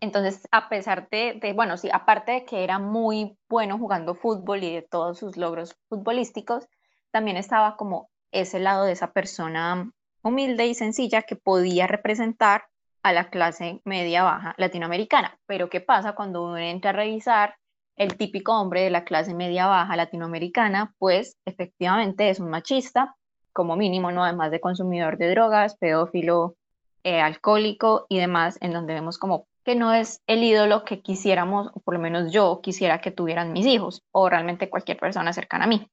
Entonces, 0.00 0.46
a 0.50 0.68
pesar 0.68 1.08
de, 1.08 1.52
bueno, 1.54 1.76
sí, 1.76 1.88
aparte 1.92 2.32
de 2.32 2.44
que 2.44 2.64
era 2.64 2.78
muy 2.78 3.38
bueno 3.48 3.78
jugando 3.78 4.14
fútbol 4.14 4.62
y 4.62 4.74
de 4.74 4.82
todos 4.82 5.18
sus 5.18 5.36
logros 5.36 5.76
futbolísticos, 5.88 6.68
también 7.12 7.36
estaba 7.36 7.76
como 7.76 8.10
ese 8.32 8.58
lado 8.58 8.84
de 8.84 8.92
esa 8.92 9.12
persona 9.12 9.90
humilde 10.22 10.66
y 10.66 10.74
sencilla 10.74 11.22
que 11.22 11.36
podía 11.36 11.86
representar 11.86 12.64
a 13.06 13.12
la 13.12 13.30
clase 13.30 13.80
media 13.84 14.24
baja 14.24 14.54
latinoamericana. 14.58 15.38
Pero 15.46 15.70
¿qué 15.70 15.80
pasa 15.80 16.14
cuando 16.14 16.44
uno 16.44 16.58
entra 16.58 16.90
a 16.90 16.92
revisar 16.92 17.54
el 17.96 18.16
típico 18.16 18.52
hombre 18.52 18.82
de 18.82 18.90
la 18.90 19.04
clase 19.04 19.32
media 19.32 19.66
baja 19.66 19.94
latinoamericana? 19.94 20.92
Pues 20.98 21.36
efectivamente 21.44 22.30
es 22.30 22.40
un 22.40 22.50
machista, 22.50 23.14
como 23.52 23.76
mínimo, 23.76 24.10
¿no? 24.10 24.24
Además 24.24 24.50
de 24.50 24.60
consumidor 24.60 25.18
de 25.18 25.30
drogas, 25.30 25.76
pedófilo, 25.76 26.56
eh, 27.04 27.20
alcohólico 27.20 28.06
y 28.08 28.18
demás, 28.18 28.58
en 28.60 28.72
donde 28.72 28.94
vemos 28.94 29.18
como 29.18 29.46
que 29.64 29.76
no 29.76 29.94
es 29.94 30.20
el 30.26 30.42
ídolo 30.42 30.84
que 30.84 31.00
quisiéramos, 31.00 31.68
o 31.74 31.80
por 31.80 31.94
lo 31.94 32.00
menos 32.00 32.32
yo 32.32 32.60
quisiera 32.60 33.00
que 33.00 33.12
tuvieran 33.12 33.52
mis 33.52 33.66
hijos, 33.66 34.02
o 34.10 34.28
realmente 34.28 34.68
cualquier 34.68 34.98
persona 34.98 35.32
cercana 35.32 35.66
a 35.66 35.68
mí. 35.68 35.88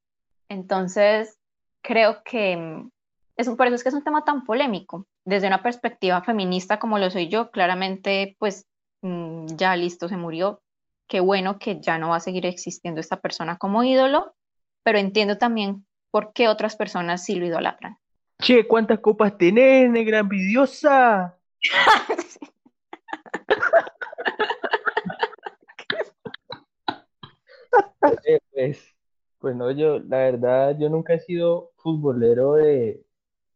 Entonces, 0.50 1.38
creo 1.84 2.24
que 2.24 2.88
es 3.36 3.48
un, 3.48 3.58
por 3.58 3.68
eso 3.68 3.76
es 3.76 3.84
que 3.84 3.90
es 3.90 3.96
un 3.96 4.04
tema 4.04 4.24
tan 4.24 4.44
polémico. 4.44 5.08
Desde 5.26 5.48
una 5.48 5.64
perspectiva 5.64 6.22
feminista 6.22 6.80
como 6.80 7.00
lo 7.00 7.10
soy 7.10 7.30
yo, 7.30 7.52
claramente, 7.52 8.36
pues 8.40 8.68
mm, 9.02 9.48
ya 9.56 9.76
listo, 9.76 10.08
se 10.08 10.18
murió. 10.18 10.62
Qué 11.08 11.20
bueno 11.20 11.60
que 11.60 11.82
ya 11.82 11.98
no 11.98 12.10
va 12.10 12.18
a 12.18 12.22
seguir 12.22 12.46
existiendo 12.46 13.00
esta 13.02 13.20
persona 13.22 13.58
como 13.58 13.84
ídolo, 13.84 14.36
pero 14.84 15.00
entiendo 15.00 15.38
también 15.38 15.86
por 16.12 16.34
qué 16.34 16.48
otras 16.48 16.76
personas 16.76 17.24
sí 17.26 17.36
lo 17.36 17.46
idolatran. 17.46 17.98
Che, 18.40 18.68
¿cuántas 18.68 19.00
copas 19.00 19.38
tenés, 19.38 19.90
negra 19.90 20.20
envidiosa? 20.20 21.38
Eh, 28.26 28.40
pues, 28.52 28.96
pues 29.40 29.56
no, 29.56 29.72
yo, 29.72 30.00
la 30.00 30.18
verdad, 30.18 30.78
yo 30.78 30.90
nunca 30.90 31.14
he 31.14 31.20
sido 31.20 31.72
futbolero 31.78 32.54
de, 32.54 33.02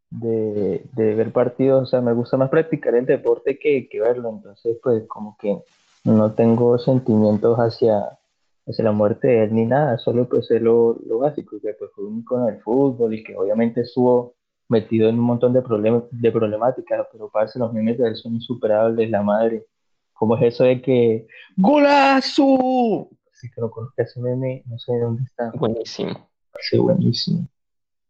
de, 0.09 0.85
de 0.93 1.15
ver 1.15 1.31
partidos, 1.31 1.83
o 1.83 1.85
sea, 1.85 2.01
me 2.01 2.13
gusta 2.13 2.37
más 2.37 2.49
practicar 2.49 2.95
el 2.95 3.05
deporte 3.05 3.59
que, 3.59 3.87
que 3.89 3.99
verlo, 3.99 4.29
entonces, 4.29 4.77
pues, 4.81 5.03
como 5.07 5.37
que 5.39 5.61
no 6.03 6.33
tengo 6.33 6.77
sentimientos 6.79 7.57
hacia, 7.57 8.17
hacia 8.65 8.83
la 8.83 8.91
muerte 8.91 9.27
de 9.27 9.43
él 9.43 9.53
ni 9.53 9.65
nada, 9.65 9.97
solo 9.97 10.27
pues 10.27 10.49
es 10.51 10.61
lo, 10.61 10.97
lo 11.05 11.19
básico, 11.19 11.57
que 11.61 11.73
pues 11.73 11.91
fue 11.93 12.05
un 12.05 12.19
icono 12.19 12.45
del 12.45 12.61
fútbol 12.61 13.13
y 13.13 13.23
que 13.23 13.35
obviamente 13.35 13.81
estuvo 13.81 14.35
metido 14.69 15.09
en 15.09 15.15
un 15.15 15.25
montón 15.25 15.53
de, 15.53 15.61
problemas 15.61 16.03
de 16.11 16.31
problemáticas, 16.31 17.07
pero 17.11 17.29
parece 17.29 17.59
los 17.59 17.73
memes 17.73 17.97
de 17.97 18.07
él 18.09 18.15
son 18.15 18.35
insuperables, 18.35 19.09
la 19.09 19.21
madre. 19.21 19.65
¿Cómo 20.13 20.35
es 20.37 20.53
eso 20.53 20.63
de 20.63 20.81
que 20.81 21.27
¡Golazo! 21.55 23.09
Si 23.31 23.51
que 23.51 23.61
no 23.61 23.69
conozco 23.69 24.01
ese 24.01 24.19
meme, 24.19 24.63
no 24.65 24.79
sé 24.79 24.97
dónde 24.97 25.23
está. 25.23 25.51
Buenísimo. 25.51 26.27
Sí, 26.59 26.77
buenísimo. 26.77 27.47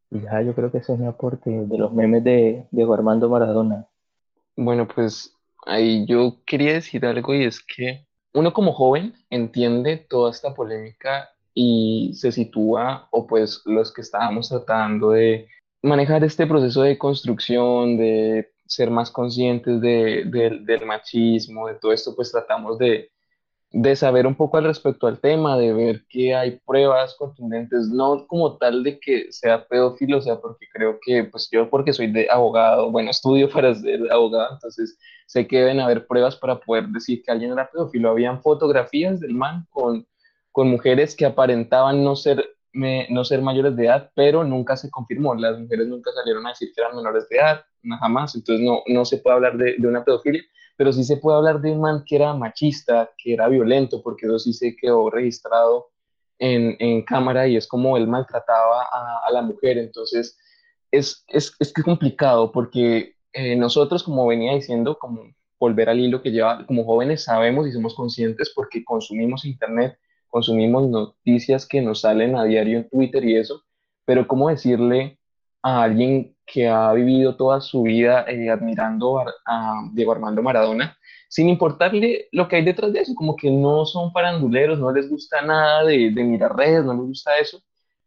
Ya, 0.09 0.41
yo 0.41 0.55
creo 0.55 0.71
que 0.71 0.77
ese 0.79 0.93
es 0.93 0.99
mi 0.99 1.05
aporte 1.05 1.49
de 1.49 1.77
los 1.77 1.93
memes 1.93 2.23
de 2.23 2.67
Diego 2.71 2.93
Armando 2.93 3.29
Maradona. 3.29 3.87
Bueno, 4.55 4.87
pues 4.87 5.35
ahí 5.65 6.05
yo 6.07 6.37
quería 6.45 6.73
decir 6.73 7.05
algo 7.05 7.33
y 7.35 7.45
es 7.45 7.61
que 7.63 8.07
uno 8.33 8.53
como 8.53 8.73
joven 8.73 9.13
entiende 9.29 9.97
toda 9.97 10.31
esta 10.31 10.53
polémica 10.53 11.29
y 11.53 12.11
se 12.15 12.31
sitúa, 12.31 13.07
o 13.11 13.27
pues 13.27 13.61
los 13.65 13.93
que 13.93 14.01
estábamos 14.01 14.49
tratando 14.49 15.11
de 15.11 15.47
manejar 15.83 16.23
este 16.23 16.47
proceso 16.47 16.83
de 16.83 16.97
construcción, 16.97 17.97
de 17.97 18.51
ser 18.67 18.91
más 18.91 19.11
conscientes 19.11 19.81
de- 19.81 20.25
del 20.65 20.85
machismo, 20.85 21.67
de 21.67 21.75
todo 21.75 21.93
esto, 21.93 22.15
pues 22.15 22.31
tratamos 22.31 22.77
de, 22.77 23.11
de 23.71 23.95
saber 23.95 24.25
un 24.25 24.35
poco 24.35 24.57
al 24.57 24.63
respecto 24.63 25.07
al 25.07 25.19
tema, 25.19 25.57
de 25.57 25.73
ver 25.73 26.05
que 26.09 26.33
hay 26.35 26.59
pruebas 26.65 27.15
contundentes, 27.15 27.89
no 27.89 28.25
como 28.27 28.57
tal 28.57 28.83
de 28.83 28.99
que 28.99 29.31
sea 29.31 29.67
pedófilo, 29.67 30.17
o 30.19 30.21
sea, 30.21 30.39
porque 30.39 30.67
creo 30.73 30.97
que, 31.05 31.25
pues 31.25 31.49
yo 31.51 31.69
porque 31.69 31.93
soy 31.93 32.11
de 32.11 32.27
abogado, 32.31 32.89
bueno, 32.91 33.11
estudio 33.11 33.49
para 33.51 33.75
ser 33.75 34.11
abogado, 34.11 34.53
entonces 34.53 34.97
sé 35.27 35.47
que 35.47 35.59
deben 35.59 35.79
haber 35.81 36.07
pruebas 36.07 36.35
para 36.37 36.59
poder 36.59 36.87
decir 36.87 37.21
que 37.23 37.31
alguien 37.31 37.51
era 37.51 37.69
pedófilo. 37.69 38.09
Habían 38.09 38.41
fotografías 38.41 39.19
del 39.19 39.33
man 39.33 39.65
con, 39.69 40.07
con 40.51 40.69
mujeres 40.69 41.15
que 41.15 41.25
aparentaban 41.25 42.03
no 42.03 42.15
ser, 42.15 42.43
me- 42.73 43.07
no 43.09 43.23
ser 43.25 43.41
mayores 43.41 43.75
de 43.75 43.85
edad, 43.85 44.11
pero 44.15 44.43
nunca 44.43 44.75
se 44.77 44.89
confirmó. 44.89 45.35
Las 45.35 45.59
mujeres 45.59 45.87
nunca 45.87 46.11
salieron 46.13 46.45
a 46.45 46.49
decir 46.49 46.69
que 46.73 46.81
eran 46.81 46.95
menores 46.95 47.27
de 47.29 47.37
edad, 47.37 47.65
jamás. 47.99 48.35
Entonces 48.35 48.65
no, 48.65 48.81
no 48.87 49.05
se 49.05 49.17
puede 49.17 49.35
hablar 49.35 49.57
de, 49.57 49.75
de 49.77 49.87
una 49.87 50.03
pedofilia, 50.03 50.41
pero 50.77 50.93
sí 50.93 51.03
se 51.03 51.17
puede 51.17 51.37
hablar 51.37 51.59
de 51.59 51.71
un 51.71 51.81
man 51.81 52.03
que 52.05 52.15
era 52.15 52.33
machista, 52.33 53.11
que 53.17 53.33
era 53.33 53.47
violento, 53.49 54.01
porque 54.01 54.27
eso 54.27 54.39
sí 54.39 54.53
se 54.53 54.75
quedó 54.75 55.09
registrado 55.09 55.89
en, 56.37 56.77
en 56.79 57.01
cámara 57.01 57.47
y 57.47 57.57
es 57.57 57.67
como 57.67 57.97
él 57.97 58.07
maltrataba 58.07 58.83
a, 58.83 59.31
la 59.31 59.41
mujer. 59.41 59.79
Entonces 59.79 60.37
es, 60.91 61.25
es, 61.27 61.51
es 61.59 61.73
que 61.73 61.81
complicado 61.81 62.51
porque 62.51 63.15
eh, 63.33 63.55
nosotros, 63.55 64.03
como 64.03 64.27
venía 64.27 64.53
diciendo, 64.53 64.97
como 64.99 65.23
volver 65.59 65.89
al 65.89 65.99
hilo 65.99 66.21
que 66.21 66.31
lleva, 66.31 66.65
como 66.67 66.85
jóvenes 66.85 67.23
sabemos 67.23 67.67
y 67.67 67.71
somos 67.71 67.95
conscientes 67.95 68.51
porque 68.55 68.85
consumimos 68.85 69.45
internet, 69.45 69.97
consumimos 70.29 70.87
noticias 70.87 71.65
que 71.65 71.81
nos 71.81 72.01
salen 72.01 72.35
a 72.35 72.43
diario 72.43 72.77
en 72.77 72.89
Twitter 72.89 73.25
y 73.25 73.35
eso, 73.35 73.63
pero 74.05 74.27
¿cómo 74.27 74.49
decirle 74.49 75.17
a 75.61 75.83
alguien 75.83 76.35
que 76.45 76.67
ha 76.67 76.93
vivido 76.93 77.35
toda 77.35 77.61
su 77.61 77.83
vida 77.83 78.25
eh, 78.27 78.49
admirando 78.49 79.19
a, 79.19 79.89
Diego 79.93 80.13
Armando 80.13 80.41
Maradona, 80.41 80.97
sin 81.29 81.49
importarle 81.49 82.29
lo 82.31 82.47
que 82.47 82.57
hay 82.57 82.63
detrás 82.63 82.93
de 82.93 83.01
eso, 83.01 83.13
como 83.15 83.35
que 83.35 83.51
no 83.51 83.85
son 83.85 84.11
faranduleros, 84.13 84.79
no 84.79 84.91
les 84.91 85.09
gusta 85.09 85.41
nada 85.41 85.83
de, 85.83 86.11
de 86.11 86.23
mirar 86.23 86.55
redes, 86.55 86.85
no 86.85 86.93
les 86.93 87.03
gusta 87.03 87.37
eso, 87.37 87.61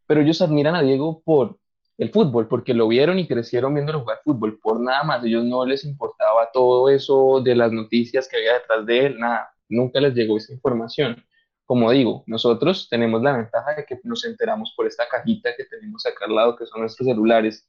pero 0.07 0.23
ellos 0.23 0.41
admiran 0.41 0.75
a 0.75 0.83
Diego 0.83 1.23
por 1.25 1.59
el 1.99 2.11
fútbol, 2.11 2.49
porque 2.49 2.73
lo 2.73 2.89
vieron 2.89 3.19
y 3.19 3.29
crecieron 3.29 3.75
viéndolo 3.75 4.01
jugar 4.01 4.21
fútbol, 4.25 4.59
por 4.59 4.81
nada 4.81 5.05
más, 5.05 5.23
ellos 5.23 5.45
no 5.45 5.67
les 5.67 5.85
importaba 5.85 6.49
todo 6.51 6.89
eso 6.89 7.43
de 7.43 7.55
las 7.55 7.71
noticias 7.73 8.27
que 8.27 8.39
había 8.39 8.55
detrás 8.55 8.87
de 8.87 9.07
él, 9.07 9.19
nada, 9.19 9.51
nunca 9.69 10.01
les 10.01 10.15
llegó 10.15 10.39
esa 10.39 10.55
información. 10.55 11.23
Como 11.71 11.93
digo, 11.93 12.25
nosotros 12.27 12.89
tenemos 12.91 13.23
la 13.23 13.37
ventaja 13.37 13.77
de 13.77 13.85
que 13.87 14.01
nos 14.03 14.25
enteramos 14.25 14.75
por 14.77 14.89
esta 14.89 15.09
cajita 15.09 15.55
que 15.57 15.67
tenemos 15.67 16.05
acá 16.05 16.25
al 16.25 16.35
lado, 16.35 16.57
que 16.57 16.67
son 16.67 16.81
nuestros 16.81 17.07
celulares, 17.07 17.65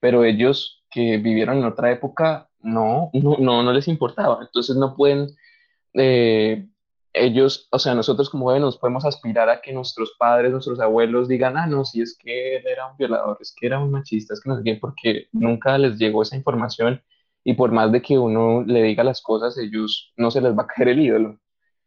pero 0.00 0.22
ellos 0.22 0.84
que 0.90 1.16
vivieron 1.16 1.56
en 1.56 1.64
otra 1.64 1.90
época, 1.90 2.50
no, 2.60 3.08
no, 3.14 3.38
no, 3.38 3.62
no 3.62 3.72
les 3.72 3.88
importaba, 3.88 4.40
entonces 4.42 4.76
no 4.76 4.94
pueden 4.94 5.28
eh, 5.94 6.68
ellos, 7.14 7.68
o 7.70 7.78
sea, 7.78 7.94
nosotros 7.94 8.28
como 8.28 8.44
jóvenes 8.44 8.64
nos 8.66 8.76
podemos 8.76 9.06
aspirar 9.06 9.48
a 9.48 9.62
que 9.62 9.72
nuestros 9.72 10.14
padres, 10.18 10.52
nuestros 10.52 10.78
abuelos 10.78 11.26
digan, 11.26 11.56
ah, 11.56 11.66
no, 11.66 11.86
si 11.86 12.02
es 12.02 12.18
que 12.18 12.56
él 12.56 12.66
era 12.66 12.86
un 12.88 12.98
violador, 12.98 13.38
es 13.40 13.54
que 13.58 13.66
era 13.66 13.80
un 13.80 13.90
machista, 13.90 14.34
es 14.34 14.42
que 14.42 14.50
no 14.50 14.58
sé 14.58 14.62
qué, 14.62 14.74
porque 14.74 15.28
nunca 15.32 15.78
les 15.78 15.96
llegó 15.96 16.20
esa 16.20 16.36
información 16.36 17.02
y 17.44 17.54
por 17.54 17.72
más 17.72 17.90
de 17.92 18.02
que 18.02 18.18
uno 18.18 18.62
le 18.62 18.82
diga 18.82 19.04
las 19.04 19.22
cosas, 19.22 19.56
ellos 19.56 20.12
no 20.18 20.30
se 20.30 20.42
les 20.42 20.52
va 20.52 20.64
a 20.64 20.66
caer 20.66 20.88
el 20.88 21.00
ídolo. 21.00 21.40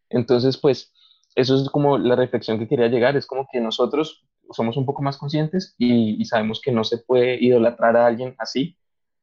Entonces, 0.10 0.58
pues, 0.58 0.92
eso 1.36 1.56
es 1.56 1.70
como 1.70 1.98
la 1.98 2.16
reflexión 2.16 2.60
que 2.60 2.68
quería 2.68 2.88
llegar, 2.88 3.16
es 3.16 3.26
como 3.26 3.48
que 3.52 3.60
nosotros 3.62 4.26
somos 4.52 4.78
un 4.78 4.86
poco 4.86 5.02
más 5.02 5.18
conscientes 5.18 5.76
y, 5.78 6.24
sabemos 6.26 6.62
que 6.62 6.72
no 6.72 6.84
se 6.84 6.98
puede 6.98 7.36
idolatrar 7.44 7.96
a 7.96 8.06
alguien 8.06 8.36
así, 8.38 8.78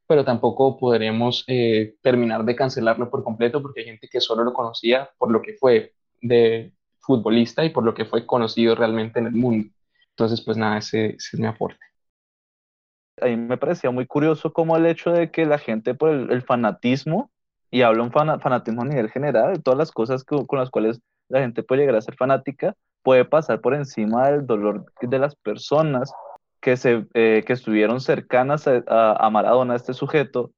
pero 0.07 0.25
tampoco 0.25 0.77
podremos 0.77 1.43
eh, 1.47 1.95
terminar 2.01 2.43
de 2.45 2.55
cancelarlo 2.55 3.09
por 3.11 3.23
completo 3.23 3.61
porque 3.61 3.81
hay 3.81 3.85
gente 3.87 4.09
que 4.09 4.21
solo 4.21 4.43
lo 4.43 4.53
conocía 4.53 5.09
por 5.17 5.31
lo 5.31 5.41
que 5.41 5.53
fue 5.53 5.93
de 6.21 6.73
futbolista 6.99 7.63
y 7.63 7.69
por 7.69 7.83
lo 7.83 7.93
que 7.93 8.05
fue 8.05 8.25
conocido 8.25 8.75
realmente 8.75 9.19
en 9.19 9.27
el 9.27 9.33
mundo. 9.33 9.69
Entonces, 10.11 10.41
pues 10.41 10.57
nada, 10.57 10.79
ese, 10.79 11.15
ese 11.15 11.29
es 11.33 11.39
mi 11.39 11.45
aporte. 11.45 11.79
A 13.21 13.25
mí 13.25 13.35
me 13.35 13.57
parecía 13.57 13.91
muy 13.91 14.05
curioso 14.07 14.51
como 14.53 14.77
el 14.77 14.85
hecho 14.85 15.11
de 15.11 15.29
que 15.29 15.45
la 15.45 15.57
gente 15.57 15.93
por 15.93 16.09
el, 16.09 16.41
fanatismo, 16.41 17.31
y 17.69 17.81
hablo 17.81 18.03
un 18.03 18.11
fana- 18.11 18.39
fanatismo 18.39 18.81
a 18.81 18.85
nivel 18.85 19.09
general, 19.09 19.53
de 19.53 19.61
todas 19.61 19.77
las 19.77 19.91
cosas 19.91 20.23
con 20.23 20.57
las 20.57 20.69
cuales 20.69 21.01
la 21.29 21.39
gente 21.39 21.63
puede 21.63 21.81
llegar 21.81 21.95
a 21.95 22.01
ser 22.01 22.15
fanática, 22.15 22.75
puede 23.03 23.25
pasar 23.25 23.61
por 23.61 23.73
encima 23.73 24.29
del 24.29 24.45
dolor 24.45 24.85
de 25.01 25.19
las 25.19 25.35
personas 25.35 26.11
que, 26.59 26.75
se, 26.75 27.05
eh, 27.13 27.43
que 27.45 27.53
estuvieron 27.53 28.01
cercanas 28.01 28.67
a, 28.67 28.81
a, 29.13 29.29
Maradona, 29.29 29.73
a 29.73 29.77
este 29.77 29.93
sujeto, 29.93 30.51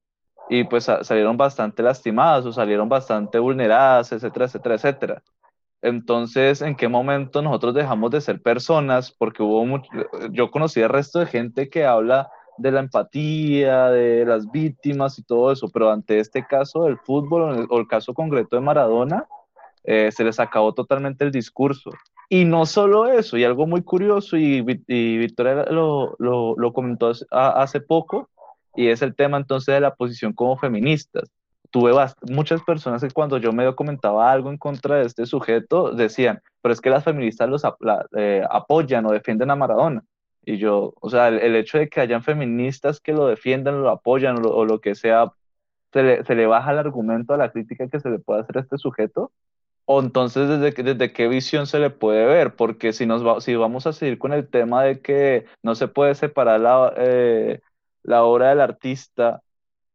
y 0.48 0.64
pues 0.64 0.84
salieron 0.84 1.36
bastante 1.36 1.82
lastimadas 1.82 2.44
o 2.44 2.52
salieron 2.52 2.88
bastante 2.88 3.38
vulneradas, 3.38 4.12
etcétera, 4.12 4.46
etcétera, 4.46 4.74
etcétera. 4.74 5.22
Entonces, 5.82 6.62
¿en 6.62 6.76
qué 6.76 6.88
momento 6.88 7.42
nosotros 7.42 7.74
dejamos 7.74 8.10
de 8.10 8.20
ser 8.20 8.40
personas? 8.42 9.12
Porque 9.12 9.42
hubo 9.42 9.64
mucho, 9.64 9.88
yo 10.30 10.50
conocí 10.50 10.80
el 10.80 10.88
resto 10.88 11.20
de 11.20 11.26
gente 11.26 11.68
que 11.68 11.84
habla 11.84 12.30
de 12.58 12.70
la 12.70 12.80
empatía, 12.80 13.88
de 13.88 14.24
las 14.24 14.50
víctimas 14.50 15.18
y 15.18 15.24
todo 15.24 15.52
eso, 15.52 15.68
pero 15.72 15.90
ante 15.90 16.18
este 16.18 16.44
caso 16.46 16.84
del 16.84 16.98
fútbol 16.98 17.66
o 17.68 17.78
el 17.78 17.86
caso 17.88 18.14
concreto 18.14 18.56
de 18.56 18.62
Maradona, 18.62 19.26
eh, 19.84 20.10
se 20.12 20.24
les 20.24 20.38
acabó 20.40 20.74
totalmente 20.74 21.24
el 21.24 21.32
discurso. 21.32 21.90
Y 22.28 22.44
no 22.46 22.64
solo 22.64 23.06
eso, 23.06 23.36
y 23.36 23.44
algo 23.44 23.66
muy 23.66 23.82
curioso, 23.82 24.38
y, 24.38 24.64
y 24.86 25.18
Victoria 25.18 25.66
lo, 25.70 26.16
lo, 26.18 26.72
comentó 26.72 27.12
hace, 27.30 27.80
poco, 27.80 28.30
y 28.74 28.88
es 28.88 29.02
el 29.02 29.14
tema 29.14 29.36
entonces 29.36 29.74
de 29.74 29.80
la 29.80 29.94
posición 29.94 30.32
como 30.32 30.56
feministas. 30.56 31.30
Tuve 31.70 31.92
muchas 32.30 32.62
personas 32.62 33.02
que 33.02 33.10
cuando 33.10 33.38
yo 33.38 33.52
medio 33.52 33.76
comentaba 33.76 34.30
algo 34.30 34.50
en 34.50 34.56
contra 34.56 34.96
de 34.96 35.06
este 35.06 35.26
sujeto, 35.26 35.92
decían, 35.92 36.40
pero 36.62 36.72
es 36.72 36.80
que 36.80 36.90
las 36.90 37.04
feministas 37.04 37.50
los 37.50 37.62
eh, 38.16 38.42
apoyan 38.50 39.04
o 39.06 39.12
defienden 39.12 39.50
a 39.50 39.56
Maradona. 39.56 40.02
Y 40.44 40.58
yo, 40.58 40.94
o 41.00 41.10
sea, 41.10 41.28
el, 41.28 41.54
hecho 41.54 41.78
de 41.78 41.88
que 41.88 42.00
hayan 42.00 42.22
feministas 42.22 43.00
que 43.00 43.12
lo 43.12 43.26
defiendan, 43.26 43.82
lo 43.82 43.90
apoyan 43.90 44.38
o 44.38 44.40
lo, 44.40 44.56
o 44.56 44.64
lo 44.64 44.80
que 44.80 44.94
sea, 44.94 45.32
se 45.92 46.02
le, 46.02 46.24
se 46.24 46.34
le 46.34 46.46
baja 46.46 46.72
el 46.72 46.78
argumento 46.78 47.34
a 47.34 47.36
la 47.36 47.52
crítica 47.52 47.88
que 47.88 48.00
se 48.00 48.10
le 48.10 48.18
puede 48.18 48.40
hacer 48.40 48.58
a 48.58 48.60
este 48.62 48.78
sujeto. 48.78 49.32
O 49.94 50.00
entonces, 50.00 50.48
¿desde, 50.48 50.72
desde 50.82 51.12
qué 51.12 51.28
visión 51.28 51.66
se 51.66 51.78
le 51.78 51.90
puede 51.90 52.24
ver? 52.26 52.54
Porque 52.56 52.92
si, 52.92 53.06
nos 53.06 53.26
va- 53.26 53.40
si 53.40 53.54
vamos 53.56 53.86
a 53.86 53.92
seguir 53.92 54.18
con 54.18 54.32
el 54.32 54.48
tema 54.48 54.82
de 54.84 55.00
que 55.02 55.46
no 55.62 55.74
se 55.74 55.88
puede 55.88 56.14
separar 56.14 56.60
la, 56.60 56.92
eh, 56.96 57.60
la 58.02 58.24
obra 58.24 58.50
del 58.50 58.60
artista 58.60 59.42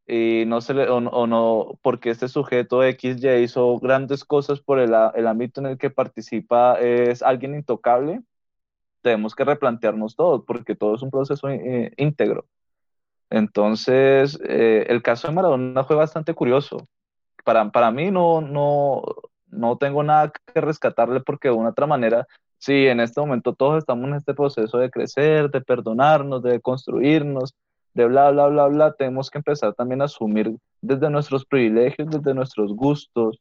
y 0.08 0.46
no 0.48 0.62
se 0.62 0.74
le, 0.76 0.90
o, 0.90 1.02
no, 1.28 1.80
porque 1.84 2.12
este 2.12 2.28
sujeto 2.30 2.84
XY 2.84 3.44
hizo 3.44 3.80
grandes 3.80 4.26
cosas 4.26 4.62
por 4.62 4.80
el, 4.80 4.94
el 5.16 5.28
ámbito 5.28 5.62
en 5.62 5.68
el 5.68 5.78
que 5.80 5.90
participa, 5.92 6.80
es 6.82 7.24
alguien 7.24 7.56
intocable, 7.56 8.22
tenemos 9.02 9.36
que 9.36 9.46
replantearnos 9.46 10.16
todo, 10.16 10.46
porque 10.46 10.76
todo 10.76 10.96
es 10.96 11.02
un 11.04 11.12
proceso 11.12 11.50
eh, 11.50 11.94
íntegro. 11.98 12.48
Entonces, 13.30 14.40
eh, 14.48 14.86
el 14.90 15.02
caso 15.04 15.28
de 15.28 15.34
Maradona 15.34 15.84
fue 15.84 15.96
bastante 15.96 16.34
curioso. 16.34 16.88
Para, 17.46 17.72
para 17.72 17.92
mí 17.92 18.12
no, 18.12 18.42
no, 18.42 19.04
no 19.50 19.78
tengo 19.78 20.04
nada 20.04 20.32
que 20.32 20.62
rescatarle 20.62 21.22
porque 21.22 21.50
de 21.50 21.56
una 21.56 21.70
otra 21.70 21.88
manera, 21.88 22.28
sí, 22.58 22.88
en 22.88 23.00
este 23.00 23.20
momento 23.22 23.54
todos 23.54 23.80
estamos 23.80 24.08
en 24.10 24.16
este 24.16 24.34
proceso 24.34 24.78
de 24.78 24.90
crecer, 24.90 25.50
de 25.50 25.62
perdonarnos, 25.62 26.44
de 26.44 26.60
construirnos, 26.60 27.54
de 27.94 28.06
bla, 28.06 28.32
bla, 28.32 28.48
bla, 28.48 28.68
bla, 28.68 28.94
tenemos 28.94 29.30
que 29.30 29.40
empezar 29.40 29.74
también 29.74 30.02
a 30.02 30.06
asumir 30.06 30.56
desde 30.82 31.10
nuestros 31.10 31.46
privilegios, 31.46 32.10
desde 32.10 32.34
nuestros 32.34 32.74
gustos, 32.74 33.40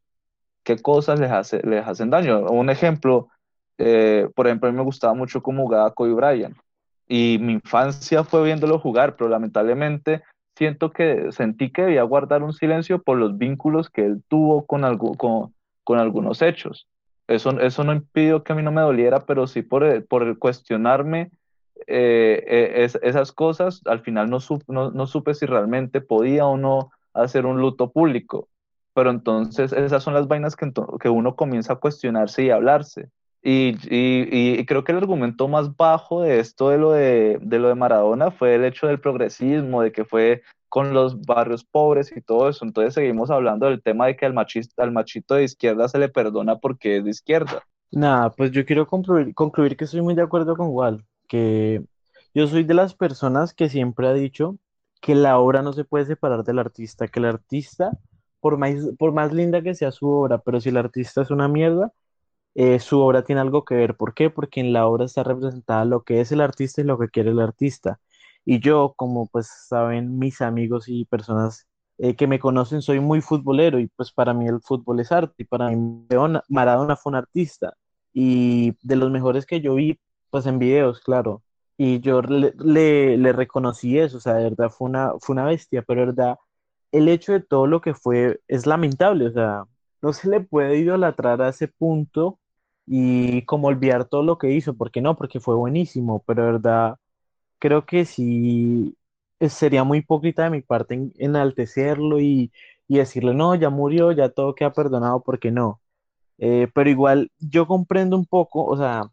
qué 0.65 0.79
cosas 0.79 1.21
les, 1.21 1.31
hace, 1.31 1.61
les 1.63 1.87
hacen 1.87 2.11
daño. 2.11 2.41
Un 2.51 2.71
ejemplo, 2.71 3.29
eh, 3.79 4.29
por 4.35 4.47
ejemplo, 4.47 4.69
a 4.69 4.73
mí 4.73 4.79
me 4.79 4.85
gustaba 4.85 5.15
mucho 5.15 5.43
cómo 5.43 5.65
jugaba 5.65 5.93
Kobe 5.93 6.15
Bryant 6.15 6.57
y 7.09 7.39
mi 7.41 7.53
infancia 7.53 8.25
fue 8.25 8.45
viéndolo 8.45 8.79
jugar, 8.79 9.17
pero 9.17 9.31
lamentablemente 9.31 10.23
siento 10.57 10.91
que 10.91 11.31
sentí 11.33 11.71
que 11.71 11.83
debía 11.83 12.03
guardar 12.03 12.43
un 12.43 12.53
silencio 12.53 13.03
por 13.03 13.19
los 13.19 13.39
vínculos 13.39 13.91
que 13.91 14.05
él 14.07 14.23
tuvo 14.29 14.67
con, 14.67 14.85
algo, 14.85 15.15
con, 15.15 15.55
con 15.87 16.01
algunos 16.01 16.43
hechos. 16.43 16.89
Eso, 17.28 17.61
eso 17.61 17.84
no 17.84 17.93
impidió 17.93 18.43
que 18.43 18.53
a 18.53 18.57
mí 18.57 18.62
no 18.62 18.72
me 18.72 18.80
doliera, 18.80 19.24
pero 19.24 19.47
sí 19.47 19.62
por, 19.62 19.84
el, 19.84 20.05
por 20.05 20.37
cuestionarme 20.39 21.30
eh, 21.87 22.45
eh, 22.47 22.89
esas 23.03 23.30
cosas, 23.30 23.82
al 23.87 24.01
final 24.01 24.28
no, 24.28 24.39
no, 24.66 24.91
no, 24.91 25.07
supe 25.07 25.32
si 25.34 25.47
realmente 25.47 26.01
podía 26.01 26.45
o 26.45 26.57
no 26.57 26.91
hacer 27.14 27.47
un 27.47 27.61
luto 27.61 27.93
público. 27.93 28.49
Pero 28.95 29.11
entonces 29.11 29.72
esas 29.72 30.03
son 30.03 30.14
las 30.14 30.26
vainas 30.26 30.57
que, 30.57 30.72
que 31.01 31.09
uno 31.09 31.37
comienza 31.37 31.74
a 31.74 31.76
cuestionarse 31.76 32.43
y 32.43 32.51
hablarse. 32.51 33.09
Y, 33.43 33.76
y, 33.89 34.59
y, 34.59 34.66
creo 34.66 34.82
que 34.82 34.91
el 34.91 34.99
argumento 34.99 35.47
más 35.47 35.76
bajo 35.76 36.22
de 36.22 36.41
esto 36.41 36.70
de 36.70 36.78
lo 36.78 36.91
de, 36.91 37.39
de 37.41 37.59
lo 37.61 37.68
de 37.68 37.76
Maradona 37.76 38.32
fue 38.32 38.57
el 38.57 38.64
hecho 38.64 38.89
del 38.89 38.99
progresismo, 38.99 39.82
de 39.82 39.93
que 39.93 40.05
fue 40.05 40.43
con 40.69 40.95
los 40.95 41.21
barrios 41.23 41.64
pobres 41.64 42.12
y 42.17 42.21
todo 42.23 42.49
eso. 42.49 42.64
Entonces 42.64 42.95
seguimos 42.95 43.31
hablando 43.31 43.67
del 43.67 43.83
tema 43.83 44.07
de 44.07 44.17
que 44.17 44.27
al 44.27 44.35
machista, 44.35 44.83
al 44.83 44.93
machito 44.93 45.35
de 45.35 45.45
izquierda 45.45 45.89
se 45.89 45.99
le 45.99 46.09
perdona 46.09 46.59
porque 46.59 46.99
es 46.99 47.05
de 47.05 47.11
izquierda. 47.11 47.62
Nada, 47.91 48.31
pues 48.31 48.51
yo 48.51 48.64
quiero 48.67 48.87
concluir, 48.87 49.35
concluir 49.35 49.77
que 49.77 49.85
estoy 49.85 50.03
muy 50.03 50.14
de 50.14 50.23
acuerdo 50.23 50.57
con 50.57 50.69
Wal, 50.71 51.05
que 51.29 51.83
yo 52.35 52.47
soy 52.49 52.64
de 52.64 52.75
las 52.75 52.95
personas 52.95 53.55
que 53.55 53.69
siempre 53.69 54.09
ha 54.09 54.12
dicho 54.12 54.59
que 55.01 55.14
la 55.14 55.39
obra 55.39 55.62
no 55.62 55.73
se 55.73 55.85
puede 55.85 56.05
separar 56.07 56.45
del 56.45 56.59
artista, 56.59 57.09
que 57.09 57.21
el 57.21 57.27
artista, 57.27 57.93
por 58.41 58.59
más, 58.59 58.75
por 58.99 59.12
más 59.12 59.33
linda 59.33 59.62
que 59.62 59.75
sea 59.75 59.93
su 59.93 60.09
obra, 60.09 60.39
pero 60.39 60.61
si 60.61 60.71
el 60.71 60.77
artista 60.77 61.23
es 61.23 61.31
una 61.31 61.49
mierda, 61.49 61.93
eh, 62.55 62.81
su 62.81 63.01
obra 63.01 63.23
tiene 63.25 63.41
algo 63.43 63.64
que 63.64 63.75
ver. 63.77 63.97
¿Por 63.97 64.14
qué? 64.14 64.31
Porque 64.31 64.61
en 64.61 64.73
la 64.73 64.87
obra 64.87 65.05
está 65.05 65.23
representada 65.25 65.85
lo 65.85 66.03
que 66.05 66.21
es 66.21 66.33
el 66.33 66.41
artista 66.41 66.81
y 66.81 66.85
lo 66.85 66.99
que 66.99 67.09
quiere 67.09 67.31
el 67.31 67.41
artista. 67.41 68.01
Y 68.47 68.61
yo, 68.61 68.94
como 68.97 69.26
pues 69.26 69.49
saben 69.68 70.18
mis 70.18 70.40
amigos 70.40 70.88
y 70.88 71.05
personas 71.07 71.66
eh, 71.99 72.14
que 72.16 72.26
me 72.26 72.38
conocen, 72.38 72.80
soy 72.82 73.01
muy 73.01 73.20
futbolero 73.20 73.80
y 73.80 73.88
pues 73.88 74.12
para 74.12 74.32
mí 74.34 74.47
el 74.47 74.61
fútbol 74.62 75.01
es 75.01 75.12
arte 75.12 75.34
y 75.38 75.44
para 75.44 75.68
mí 75.70 76.07
Maradona 76.49 76.97
fue 76.97 77.11
un 77.11 77.16
artista 77.16 77.74
y 78.14 78.72
de 78.82 78.97
los 78.97 79.11
mejores 79.11 79.47
que 79.47 79.61
yo 79.61 79.74
vi 79.74 79.99
pues 80.30 80.47
en 80.47 80.59
videos, 80.59 81.01
claro. 81.01 81.42
Y 81.78 82.01
yo 82.01 82.22
le, 82.22 83.16
le, 83.18 83.32
reconocí 83.32 83.99
eso, 83.99 84.18
o 84.18 84.20
sea, 84.20 84.34
de 84.34 84.44
verdad 84.44 84.70
fue 84.70 84.88
una, 84.88 85.12
fue 85.20 85.34
una 85.34 85.44
bestia, 85.44 85.82
pero 85.82 86.01
de 86.03 86.07
verdad 86.07 86.36
el 86.92 87.09
hecho 87.09 87.32
de 87.32 87.40
todo 87.40 87.66
lo 87.66 87.80
que 87.80 87.94
fue 87.94 88.40
es 88.49 88.66
lamentable, 88.66 89.26
o 89.28 89.32
sea, 89.32 89.64
no 90.03 90.12
se 90.12 90.28
le 90.28 90.40
puede 90.40 90.78
idolatrar 90.78 91.42
a 91.42 91.49
ese 91.51 91.68
punto 91.68 92.38
y 92.86 93.42
como 93.47 93.68
olvidar 93.68 94.07
todo 94.07 94.22
lo 94.22 94.38
que 94.38 94.53
hizo, 94.53 94.74
porque 94.76 95.01
no, 95.03 95.16
porque 95.16 95.40
fue 95.40 95.57
buenísimo, 95.57 96.22
pero 96.26 96.44
de 96.44 96.53
verdad 96.53 96.97
creo 97.59 97.87
que 97.87 98.05
sí 98.05 98.97
sería 99.49 99.85
muy 99.85 99.99
hipócrita 99.99 100.45
de 100.45 100.51
mi 100.51 100.63
parte 100.63 101.11
enaltecerlo 101.19 102.21
y, 102.21 102.53
y 102.89 102.99
decirle, 102.99 103.35
no, 103.35 103.55
ya 103.55 103.71
murió, 103.71 104.13
ya 104.13 104.29
todo 104.31 104.55
queda 104.55 104.73
perdonado, 104.73 105.23
porque 105.23 105.51
no. 105.51 105.81
Eh, 106.39 106.69
pero 106.75 106.91
igual 106.91 107.33
yo 107.39 107.67
comprendo 107.67 108.17
un 108.17 108.27
poco, 108.27 108.65
o 108.67 108.77
sea, 108.77 109.05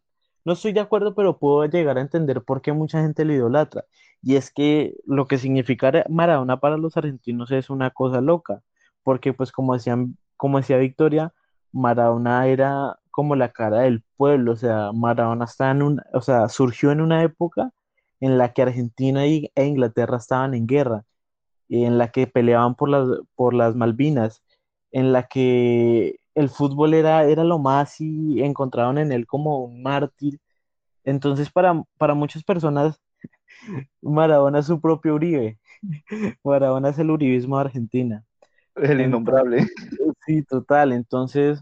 no 0.46 0.54
estoy 0.54 0.74
de 0.74 0.82
acuerdo, 0.82 1.16
pero 1.16 1.38
puedo 1.40 1.66
llegar 1.66 1.98
a 1.98 2.02
entender 2.02 2.44
por 2.44 2.62
qué 2.62 2.74
mucha 2.74 3.02
gente 3.02 3.26
lo 3.26 3.34
idolatra. 3.34 3.86
Y 4.22 4.36
es 4.36 4.52
que 4.52 4.96
lo 5.06 5.28
que 5.28 5.38
significa 5.38 5.92
Maradona 6.10 6.60
para 6.60 6.78
los 6.78 6.98
argentinos 6.98 7.52
es 7.52 7.70
una 7.70 7.92
cosa 7.92 8.22
loca, 8.22 8.62
porque 9.04 9.34
pues 9.34 9.52
como 9.52 9.74
decían, 9.74 10.18
como 10.38 10.58
decía 10.60 10.78
Victoria, 10.78 11.34
Maradona 11.72 12.48
era 12.48 13.00
como 13.12 13.36
la 13.36 13.52
cara 13.52 13.82
del 13.82 14.04
pueblo, 14.18 14.54
o 14.54 14.56
sea, 14.56 14.92
Maradona 14.94 15.46
está 15.46 15.72
en 15.72 15.82
un, 15.84 16.02
o 16.14 16.22
sea, 16.22 16.50
surgió 16.50 16.92
en 16.92 17.02
una 17.02 17.24
época 17.24 17.72
en 18.24 18.38
la 18.38 18.54
que 18.54 18.62
Argentina 18.62 19.28
y, 19.28 19.52
e 19.54 19.66
Inglaterra 19.66 20.16
estaban 20.16 20.54
en 20.54 20.66
guerra, 20.66 21.04
en 21.68 21.98
la 21.98 22.10
que 22.10 22.26
peleaban 22.26 22.74
por 22.74 22.88
las, 22.88 23.06
por 23.36 23.54
las 23.54 23.76
Malvinas, 23.76 24.42
en 24.94 25.12
la 25.12 25.24
que 25.24 26.16
el 26.34 26.48
fútbol 26.48 26.94
era, 26.94 27.26
era 27.26 27.44
lo 27.44 27.60
más 27.60 28.00
y 28.00 28.42
encontraban 28.42 28.98
en 28.98 29.12
él 29.12 29.28
como 29.28 29.66
un 29.66 29.84
mártir. 29.84 30.40
Entonces, 31.04 31.52
para, 31.52 31.84
para 31.98 32.14
muchas 32.14 32.46
personas, 32.46 33.02
Maradona 34.02 34.60
es 34.60 34.68
su 34.68 34.80
propio 34.80 35.16
Uribe. 35.16 35.60
Maradona 36.46 36.90
es 36.90 37.00
el 37.00 37.12
uribismo 37.12 37.58
de 37.58 37.66
Argentina. 37.66 38.24
El 38.76 39.02
innombrable. 39.02 39.68
Sí, 40.26 40.42
total. 40.44 40.94
Entonces, 40.94 41.62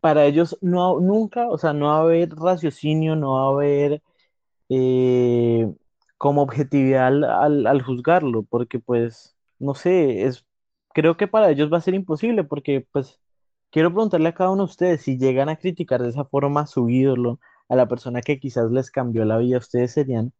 para 0.00 0.24
ellos 0.26 0.58
no 0.60 0.98
nunca, 0.98 1.48
o 1.48 1.56
sea, 1.56 1.72
no 1.72 1.86
va 1.86 1.98
a 1.98 2.00
haber 2.00 2.30
raciocinio, 2.30 3.14
no 3.14 3.34
va 3.34 3.44
a 3.44 3.50
haber 3.50 4.02
eh, 4.68 5.72
como 6.22 6.42
objetividad 6.42 7.08
al, 7.42 7.82
juzgarlo, 7.82 8.44
porque 8.44 8.78
pues, 8.78 9.36
no 9.58 9.74
sé, 9.74 10.22
es, 10.24 10.46
creo 10.94 11.16
que 11.16 11.26
para 11.26 11.50
ellos 11.50 11.72
va 11.72 11.78
a 11.78 11.80
ser 11.80 11.94
imposible, 11.94 12.44
porque 12.44 12.86
pues, 12.92 13.20
quiero 13.70 13.90
preguntarle 13.90 14.28
a 14.28 14.34
cada 14.34 14.50
uno 14.50 14.64
de 14.64 14.70
ustedes, 14.70 15.02
si 15.02 15.18
llegan 15.18 15.48
a 15.48 15.56
criticar 15.56 16.00
de 16.00 16.10
esa 16.10 16.24
forma 16.24 16.66
su 16.68 16.88
ídolo, 16.88 17.40
a 17.68 17.74
la 17.76 17.88
persona 17.88 18.22
que 18.22 18.38
quizás 18.38 18.70
les 18.70 18.90
cambió 18.92 19.24
la 19.24 19.38
vida, 19.38 19.58
ustedes 19.58 19.92
serían 19.94 20.32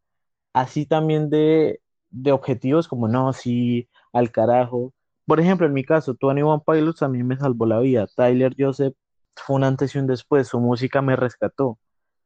así 0.53 0.87
también 0.87 1.30
de, 1.30 1.80
de 2.11 2.33
objetivos 2.33 2.89
como, 2.89 3.09
no, 3.09 3.33
sí, 3.33 3.89
al 4.12 4.30
carajo. 4.33 4.95
Por 5.26 5.41
ejemplo, 5.41 5.66
en 5.66 5.74
mi 5.74 5.85
caso, 5.85 6.14
Tony 6.14 6.43
One 6.43 6.62
Pilots 6.66 7.03
mí 7.11 7.24
me 7.24 7.39
salvó 7.39 7.66
la 7.66 7.80
vida, 7.80 8.07
Tyler 8.16 8.55
Joseph 8.59 8.95
fue 9.37 9.57
un 9.57 9.64
antes 9.64 9.95
y 9.97 9.99
un 9.99 10.07
después, 10.07 10.49
su 10.49 10.61
música 10.61 11.03
me 11.03 11.16
rescató, 11.16 11.78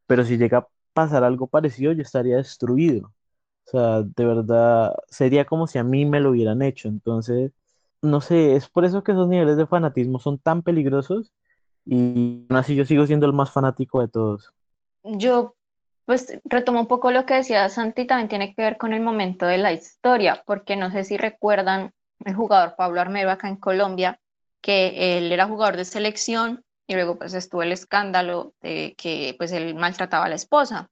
pero 0.06 0.24
si 0.24 0.36
llega 0.38 0.58
a 0.58 0.68
pasar 0.94 1.24
algo 1.24 1.46
parecido, 1.48 1.92
yo 1.92 2.02
estaría 2.02 2.36
destruido. 2.36 3.15
O 3.66 3.70
sea, 3.70 4.02
de 4.02 4.24
verdad, 4.24 4.94
sería 5.08 5.44
como 5.44 5.66
si 5.66 5.78
a 5.78 5.84
mí 5.84 6.04
me 6.04 6.20
lo 6.20 6.30
hubieran 6.30 6.62
hecho. 6.62 6.88
Entonces, 6.88 7.52
no 8.00 8.20
sé, 8.20 8.54
es 8.54 8.68
por 8.68 8.84
eso 8.84 9.02
que 9.02 9.12
esos 9.12 9.28
niveles 9.28 9.56
de 9.56 9.66
fanatismo 9.66 10.18
son 10.18 10.38
tan 10.38 10.62
peligrosos 10.62 11.32
y 11.84 12.46
aún 12.48 12.58
así 12.58 12.74
yo 12.76 12.84
sigo 12.84 13.06
siendo 13.06 13.26
el 13.26 13.32
más 13.32 13.50
fanático 13.50 14.00
de 14.00 14.08
todos. 14.08 14.52
Yo, 15.02 15.56
pues, 16.04 16.38
retomo 16.44 16.80
un 16.80 16.86
poco 16.86 17.10
lo 17.10 17.26
que 17.26 17.34
decía 17.34 17.68
Santi, 17.68 18.06
también 18.06 18.28
tiene 18.28 18.54
que 18.54 18.62
ver 18.62 18.76
con 18.76 18.92
el 18.92 19.02
momento 19.02 19.46
de 19.46 19.58
la 19.58 19.72
historia, 19.72 20.42
porque 20.46 20.76
no 20.76 20.90
sé 20.90 21.04
si 21.04 21.16
recuerdan 21.16 21.92
el 22.24 22.34
jugador 22.34 22.74
Pablo 22.76 23.00
Armero 23.00 23.30
acá 23.30 23.48
en 23.48 23.56
Colombia, 23.56 24.20
que 24.60 25.18
él 25.18 25.30
era 25.32 25.46
jugador 25.46 25.76
de 25.76 25.84
selección 25.84 26.64
y 26.86 26.94
luego 26.94 27.18
pues 27.18 27.34
estuvo 27.34 27.62
el 27.62 27.72
escándalo 27.72 28.54
de 28.60 28.94
que 28.96 29.34
pues 29.38 29.52
él 29.52 29.74
maltrataba 29.74 30.26
a 30.26 30.28
la 30.28 30.34
esposa. 30.36 30.88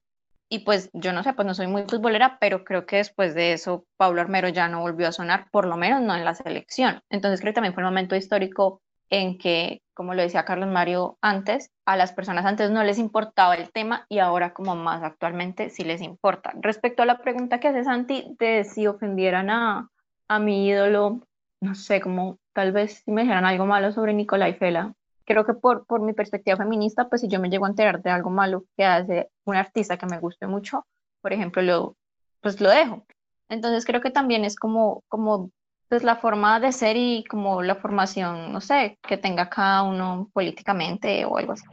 Y 0.49 0.59
pues 0.59 0.89
yo 0.93 1.11
no 1.11 1.23
sé, 1.23 1.33
pues 1.33 1.47
no 1.47 1.55
soy 1.55 1.67
muy 1.67 1.83
futbolera, 1.83 2.37
pero 2.39 2.63
creo 2.63 2.85
que 2.85 2.97
después 2.97 3.33
de 3.33 3.53
eso 3.53 3.85
Pablo 3.97 4.21
Armero 4.21 4.49
ya 4.49 4.67
no 4.67 4.81
volvió 4.81 5.07
a 5.07 5.11
sonar, 5.11 5.49
por 5.51 5.65
lo 5.65 5.75
menos 5.75 6.01
no 6.01 6.15
en 6.15 6.23
la 6.23 6.35
selección. 6.35 7.01
Entonces 7.09 7.41
creo 7.41 7.51
que 7.51 7.55
también 7.55 7.73
fue 7.73 7.83
un 7.83 7.89
momento 7.89 8.15
histórico 8.15 8.81
en 9.09 9.37
que, 9.37 9.81
como 9.93 10.13
lo 10.13 10.21
decía 10.21 10.45
Carlos 10.45 10.69
Mario 10.69 11.17
antes, 11.21 11.71
a 11.85 11.95
las 11.95 12.13
personas 12.13 12.45
antes 12.45 12.71
no 12.71 12.83
les 12.83 12.97
importaba 12.97 13.55
el 13.55 13.71
tema 13.71 14.05
y 14.09 14.19
ahora 14.19 14.53
como 14.53 14.75
más 14.75 15.03
actualmente 15.03 15.69
sí 15.69 15.83
les 15.83 16.01
importa. 16.01 16.53
Respecto 16.55 17.03
a 17.03 17.05
la 17.05 17.19
pregunta 17.19 17.59
que 17.59 17.69
hace 17.69 17.83
Santi 17.83 18.35
de 18.39 18.63
si 18.63 18.87
ofendieran 18.87 19.49
a, 19.49 19.89
a 20.27 20.39
mi 20.39 20.67
ídolo, 20.67 21.21
no 21.61 21.75
sé, 21.75 22.01
como 22.01 22.39
tal 22.53 22.71
vez 22.71 23.03
si 23.03 23.11
me 23.11 23.21
dijeran 23.21 23.45
algo 23.45 23.65
malo 23.65 23.91
sobre 23.91 24.13
Nicolai 24.13 24.53
Fela, 24.53 24.93
creo 25.25 25.45
que 25.45 25.53
por, 25.53 25.85
por 25.85 26.01
mi 26.01 26.13
perspectiva 26.13 26.57
feminista, 26.57 27.09
pues 27.09 27.21
si 27.21 27.27
yo 27.27 27.39
me 27.39 27.49
llego 27.49 27.65
a 27.65 27.69
enterar 27.69 28.01
de 28.01 28.09
algo 28.09 28.29
malo 28.29 28.65
que 28.77 28.85
hace 28.85 29.29
un 29.45 29.55
artista 29.55 29.97
que 29.97 30.05
me 30.05 30.19
guste 30.19 30.47
mucho, 30.47 30.85
por 31.21 31.33
ejemplo, 31.33 31.61
lo, 31.61 31.95
pues 32.41 32.61
lo 32.61 32.69
dejo. 32.69 33.05
Entonces 33.49 33.85
creo 33.85 34.01
que 34.01 34.11
también 34.11 34.45
es 34.45 34.55
como, 34.55 35.03
como 35.07 35.51
pues 35.89 36.03
la 36.03 36.15
forma 36.15 36.59
de 36.59 36.71
ser 36.71 36.97
y 36.97 37.23
como 37.25 37.61
la 37.61 37.75
formación, 37.75 38.51
no 38.51 38.61
sé, 38.61 38.97
que 39.01 39.17
tenga 39.17 39.49
cada 39.49 39.83
uno 39.83 40.29
políticamente 40.33 41.25
o 41.25 41.37
algo 41.37 41.53
así. 41.53 41.65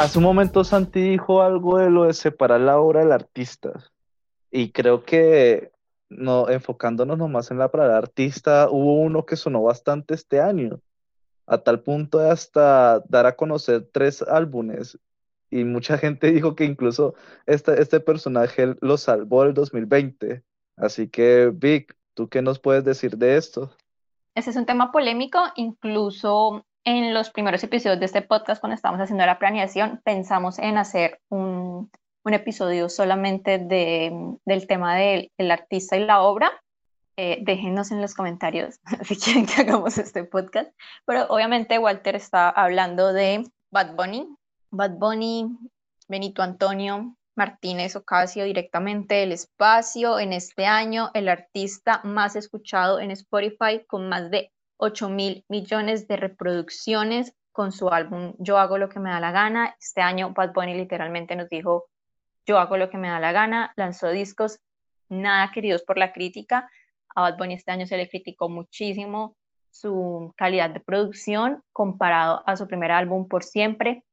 hace 0.00 0.16
un 0.18 0.24
momento 0.24 0.64
Santi 0.64 1.02
dijo 1.02 1.42
algo 1.42 1.76
de 1.76 1.90
lo 1.90 2.04
de 2.04 2.14
separar 2.14 2.62
la 2.62 2.78
obra 2.78 3.00
del 3.00 3.12
artista. 3.12 3.70
Y 4.50 4.72
creo 4.72 5.04
que 5.04 5.72
no, 6.10 6.48
enfocándonos 6.48 7.16
nomás 7.16 7.50
en 7.50 7.58
la 7.58 7.70
palabra 7.70 7.96
artista, 7.96 8.68
hubo 8.68 9.00
uno 9.00 9.24
que 9.24 9.36
sonó 9.36 9.62
bastante 9.62 10.14
este 10.14 10.40
año, 10.40 10.80
a 11.46 11.58
tal 11.58 11.80
punto 11.80 12.18
de 12.18 12.30
hasta 12.30 13.00
dar 13.08 13.26
a 13.26 13.36
conocer 13.36 13.88
tres 13.92 14.22
álbumes. 14.22 14.98
Y 15.50 15.64
mucha 15.64 15.98
gente 15.98 16.30
dijo 16.32 16.54
que 16.54 16.64
incluso 16.64 17.14
este, 17.46 17.80
este 17.80 18.00
personaje 18.00 18.74
lo 18.80 18.96
salvó 18.98 19.44
el 19.44 19.54
2020. 19.54 20.42
Así 20.76 21.08
que, 21.08 21.50
Vic, 21.54 21.96
¿tú 22.14 22.28
qué 22.28 22.42
nos 22.42 22.58
puedes 22.58 22.84
decir 22.84 23.16
de 23.16 23.36
esto? 23.36 23.74
Ese 24.34 24.50
es 24.50 24.56
un 24.56 24.66
tema 24.66 24.92
polémico, 24.92 25.40
incluso 25.56 26.64
en 26.84 27.14
los 27.14 27.30
primeros 27.30 27.62
episodios 27.62 28.00
de 28.00 28.06
este 28.06 28.22
podcast, 28.22 28.60
cuando 28.60 28.74
estábamos 28.74 29.02
haciendo 29.02 29.26
la 29.26 29.38
planeación, 29.38 30.00
pensamos 30.04 30.58
en 30.58 30.78
hacer 30.78 31.20
un, 31.28 31.90
un 32.24 32.34
episodio 32.34 32.88
solamente 32.88 33.58
de, 33.58 34.12
del 34.44 34.66
tema 34.66 34.96
del 34.96 35.30
artista 35.50 35.96
y 35.96 36.04
la 36.04 36.22
obra. 36.22 36.52
Eh, 37.16 37.38
déjenos 37.42 37.90
en 37.90 38.00
los 38.00 38.14
comentarios 38.14 38.80
si 39.04 39.16
quieren 39.16 39.46
que 39.46 39.60
hagamos 39.60 39.98
este 39.98 40.24
podcast. 40.24 40.70
Pero 41.04 41.26
obviamente 41.28 41.78
Walter 41.78 42.16
está 42.16 42.48
hablando 42.48 43.12
de 43.12 43.44
Bad 43.70 43.94
Bunny. 43.94 44.28
Bad 44.70 44.92
Bunny, 44.92 45.58
Benito 46.08 46.42
Antonio, 46.42 47.16
Martínez 47.36 47.96
Ocasio 47.96 48.44
directamente 48.44 49.22
el 49.22 49.32
espacio 49.32 50.18
en 50.18 50.32
este 50.32 50.66
año, 50.66 51.10
el 51.14 51.28
artista 51.28 52.00
más 52.04 52.36
escuchado 52.36 53.00
en 53.00 53.10
Spotify 53.10 53.84
con 53.86 54.08
más 54.08 54.30
de 54.30 54.52
8 54.76 55.08
mil 55.08 55.44
millones 55.48 56.08
de 56.08 56.16
reproducciones 56.16 57.34
con 57.52 57.72
su 57.72 57.88
álbum 57.88 58.34
Yo 58.38 58.58
hago 58.58 58.78
lo 58.78 58.88
que 58.88 59.00
me 59.00 59.10
da 59.10 59.20
la 59.20 59.32
gana. 59.32 59.76
Este 59.80 60.00
año 60.00 60.32
Bad 60.34 60.52
Bunny 60.52 60.74
literalmente 60.74 61.36
nos 61.36 61.48
dijo 61.48 61.86
yo 62.46 62.58
hago 62.58 62.76
lo 62.76 62.90
que 62.90 62.98
me 62.98 63.08
da 63.08 63.20
la 63.20 63.32
gana, 63.32 63.72
lanzó 63.76 64.08
discos 64.08 64.58
nada 65.08 65.50
queridos 65.52 65.82
por 65.82 65.98
la 65.98 66.12
crítica. 66.12 66.70
A 67.14 67.22
Bad 67.22 67.36
Bunny 67.36 67.54
este 67.54 67.72
año 67.72 67.86
se 67.86 67.96
le 67.96 68.08
criticó 68.08 68.48
muchísimo 68.48 69.36
su 69.70 70.32
calidad 70.36 70.70
de 70.70 70.80
producción 70.80 71.62
comparado 71.72 72.42
a 72.46 72.56
su 72.56 72.66
primer 72.66 72.90
álbum 72.90 73.28
Por 73.28 73.44
Siempre, 73.44 74.04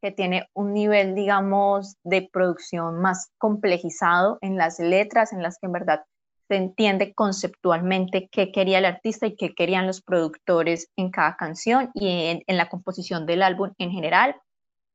que 0.00 0.10
tiene 0.10 0.48
un 0.54 0.72
nivel, 0.72 1.14
digamos, 1.14 1.96
de 2.02 2.28
producción 2.32 3.00
más 3.00 3.30
complejizado 3.38 4.38
en 4.40 4.56
las 4.56 4.78
letras, 4.78 5.32
en 5.32 5.42
las 5.42 5.58
que 5.58 5.66
en 5.66 5.72
verdad 5.72 6.04
se 6.48 6.56
entiende 6.56 7.14
conceptualmente 7.14 8.28
qué 8.30 8.50
quería 8.50 8.78
el 8.78 8.84
artista 8.84 9.26
y 9.26 9.36
qué 9.36 9.54
querían 9.54 9.86
los 9.86 10.02
productores 10.02 10.90
en 10.96 11.10
cada 11.10 11.36
canción 11.36 11.90
y 11.94 12.08
en, 12.08 12.42
en 12.46 12.56
la 12.56 12.68
composición 12.68 13.26
del 13.26 13.42
álbum 13.42 13.72
en 13.78 13.90
general. 13.90 14.36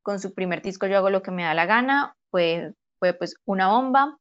Con 0.01 0.19
su 0.19 0.33
primer 0.33 0.61
disco 0.61 0.87
Yo 0.87 0.97
hago 0.97 1.09
lo 1.09 1.21
que 1.21 1.31
me 1.31 1.43
da 1.43 1.53
la 1.53 1.65
gana, 1.65 2.16
fue, 2.31 2.73
fue 2.99 3.13
pues 3.13 3.35
una 3.45 3.69
bomba. 3.69 4.17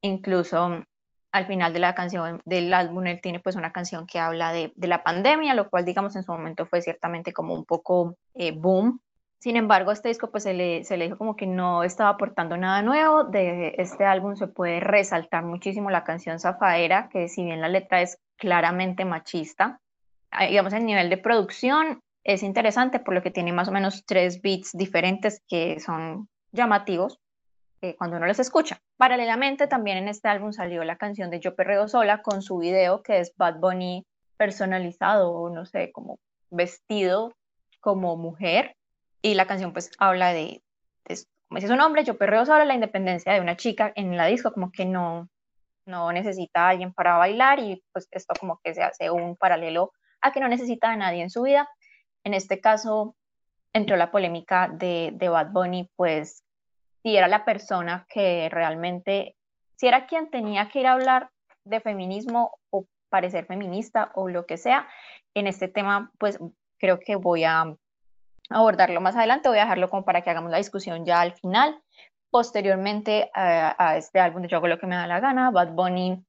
Incluso 0.00 0.82
al 1.32 1.46
final 1.46 1.72
de 1.72 1.78
la 1.78 1.94
canción 1.94 2.42
del 2.44 2.72
álbum 2.74 3.06
él 3.06 3.20
tiene 3.22 3.40
pues 3.40 3.56
una 3.56 3.72
canción 3.72 4.06
que 4.06 4.18
habla 4.18 4.52
de, 4.52 4.72
de 4.76 4.88
la 4.88 5.02
pandemia, 5.02 5.54
lo 5.54 5.70
cual 5.70 5.84
digamos 5.84 6.14
en 6.14 6.22
su 6.22 6.32
momento 6.32 6.66
fue 6.66 6.82
ciertamente 6.82 7.32
como 7.32 7.54
un 7.54 7.64
poco 7.64 8.16
eh, 8.34 8.52
boom. 8.52 9.00
Sin 9.38 9.56
embargo, 9.56 9.90
este 9.90 10.08
disco 10.08 10.30
pues 10.30 10.44
se 10.44 10.54
le, 10.54 10.84
se 10.84 10.96
le 10.96 11.06
dijo 11.06 11.18
como 11.18 11.34
que 11.34 11.46
no 11.46 11.82
estaba 11.82 12.10
aportando 12.10 12.56
nada 12.56 12.80
nuevo. 12.82 13.24
De 13.24 13.74
este 13.78 14.04
álbum 14.04 14.36
se 14.36 14.46
puede 14.46 14.78
resaltar 14.78 15.42
muchísimo 15.42 15.90
la 15.90 16.04
canción 16.04 16.38
Zafaera, 16.38 17.08
que 17.08 17.28
si 17.28 17.42
bien 17.42 17.60
la 17.60 17.68
letra 17.68 18.02
es 18.02 18.18
claramente 18.36 19.04
machista, 19.04 19.80
ah, 20.30 20.46
digamos 20.46 20.72
el 20.74 20.86
nivel 20.86 21.10
de 21.10 21.16
producción 21.16 22.00
es 22.24 22.44
interesante 22.44 23.00
por 23.00 23.14
lo 23.14 23.22
que 23.22 23.32
tiene 23.32 23.52
más 23.52 23.68
o 23.68 23.72
menos 23.72 24.04
tres 24.06 24.40
beats 24.42 24.70
diferentes 24.74 25.42
que 25.48 25.80
son 25.80 26.28
llamativos 26.52 27.18
eh, 27.82 27.96
cuando 27.96 28.16
uno 28.16 28.26
los 28.26 28.38
escucha. 28.38 28.80
Paralelamente, 28.96 29.66
también 29.66 29.98
en 29.98 30.08
este 30.08 30.28
álbum 30.28 30.52
salió 30.52 30.84
la 30.84 30.96
canción 30.96 31.30
de 31.30 31.40
Yo 31.40 31.56
Perreo 31.56 31.88
Sola 31.88 32.22
con 32.22 32.40
su 32.40 32.58
video 32.58 33.02
que 33.02 33.18
es 33.18 33.34
Bad 33.36 33.56
Bunny 33.58 34.06
personalizado 34.36 35.32
o 35.32 35.50
no 35.50 35.66
sé, 35.66 35.90
como 35.90 36.20
vestido 36.50 37.34
como 37.80 38.16
mujer. 38.16 38.76
Y 39.20 39.34
la 39.34 39.46
canción 39.46 39.72
pues 39.72 39.90
habla 39.98 40.32
de, 40.32 40.62
como 41.48 41.56
dice 41.56 41.66
su 41.66 41.76
nombre, 41.76 42.04
Yo 42.04 42.16
Perreo 42.16 42.46
Sola, 42.46 42.64
la 42.64 42.74
independencia 42.74 43.32
de 43.32 43.40
una 43.40 43.56
chica 43.56 43.92
en 43.96 44.16
la 44.16 44.26
disco, 44.26 44.52
como 44.52 44.70
que 44.70 44.84
no, 44.84 45.28
no 45.84 46.12
necesita 46.12 46.66
a 46.66 46.68
alguien 46.68 46.92
para 46.92 47.16
bailar 47.16 47.58
y 47.58 47.82
pues 47.92 48.06
esto 48.12 48.32
como 48.38 48.60
que 48.62 48.74
se 48.74 48.82
hace 48.82 49.10
un 49.10 49.36
paralelo 49.36 49.92
a 50.20 50.30
que 50.30 50.38
no 50.38 50.46
necesita 50.46 50.92
a 50.92 50.96
nadie 50.96 51.22
en 51.22 51.30
su 51.30 51.42
vida. 51.42 51.68
En 52.22 52.32
este 52.32 52.60
caso 52.60 53.16
entró 53.72 53.96
la 53.96 54.12
polémica 54.12 54.68
de, 54.72 55.10
de 55.14 55.28
Bad 55.28 55.50
Bunny 55.50 55.90
pues 55.96 56.44
si 57.02 57.16
era 57.16 57.28
la 57.28 57.44
persona 57.44 58.06
que 58.08 58.48
realmente, 58.50 59.36
si 59.76 59.86
era 59.86 60.06
quien 60.06 60.30
tenía 60.30 60.68
que 60.68 60.80
ir 60.80 60.86
a 60.86 60.92
hablar 60.92 61.30
de 61.64 61.80
feminismo 61.80 62.58
o 62.70 62.86
parecer 63.08 63.46
feminista 63.46 64.12
o 64.14 64.28
lo 64.28 64.46
que 64.46 64.56
sea, 64.56 64.88
en 65.34 65.46
este 65.46 65.68
tema, 65.68 66.10
pues 66.18 66.38
creo 66.78 66.98
que 66.98 67.16
voy 67.16 67.44
a 67.44 67.74
abordarlo 68.50 69.00
más 69.00 69.16
adelante, 69.16 69.48
voy 69.48 69.58
a 69.58 69.62
dejarlo 69.62 69.90
como 69.90 70.04
para 70.04 70.22
que 70.22 70.30
hagamos 70.30 70.50
la 70.50 70.58
discusión 70.58 71.04
ya 71.04 71.20
al 71.20 71.34
final. 71.34 71.80
Posteriormente 72.30 73.30
a, 73.34 73.96
este 73.96 74.18
álbum 74.18 74.42
de 74.42 74.48
Yo 74.48 74.56
hago 74.56 74.68
lo 74.68 74.78
que 74.78 74.86
me 74.86 74.96
da 74.96 75.06
la 75.06 75.20
gana, 75.20 75.50
Bad 75.50 75.72
Bunny 75.72 76.24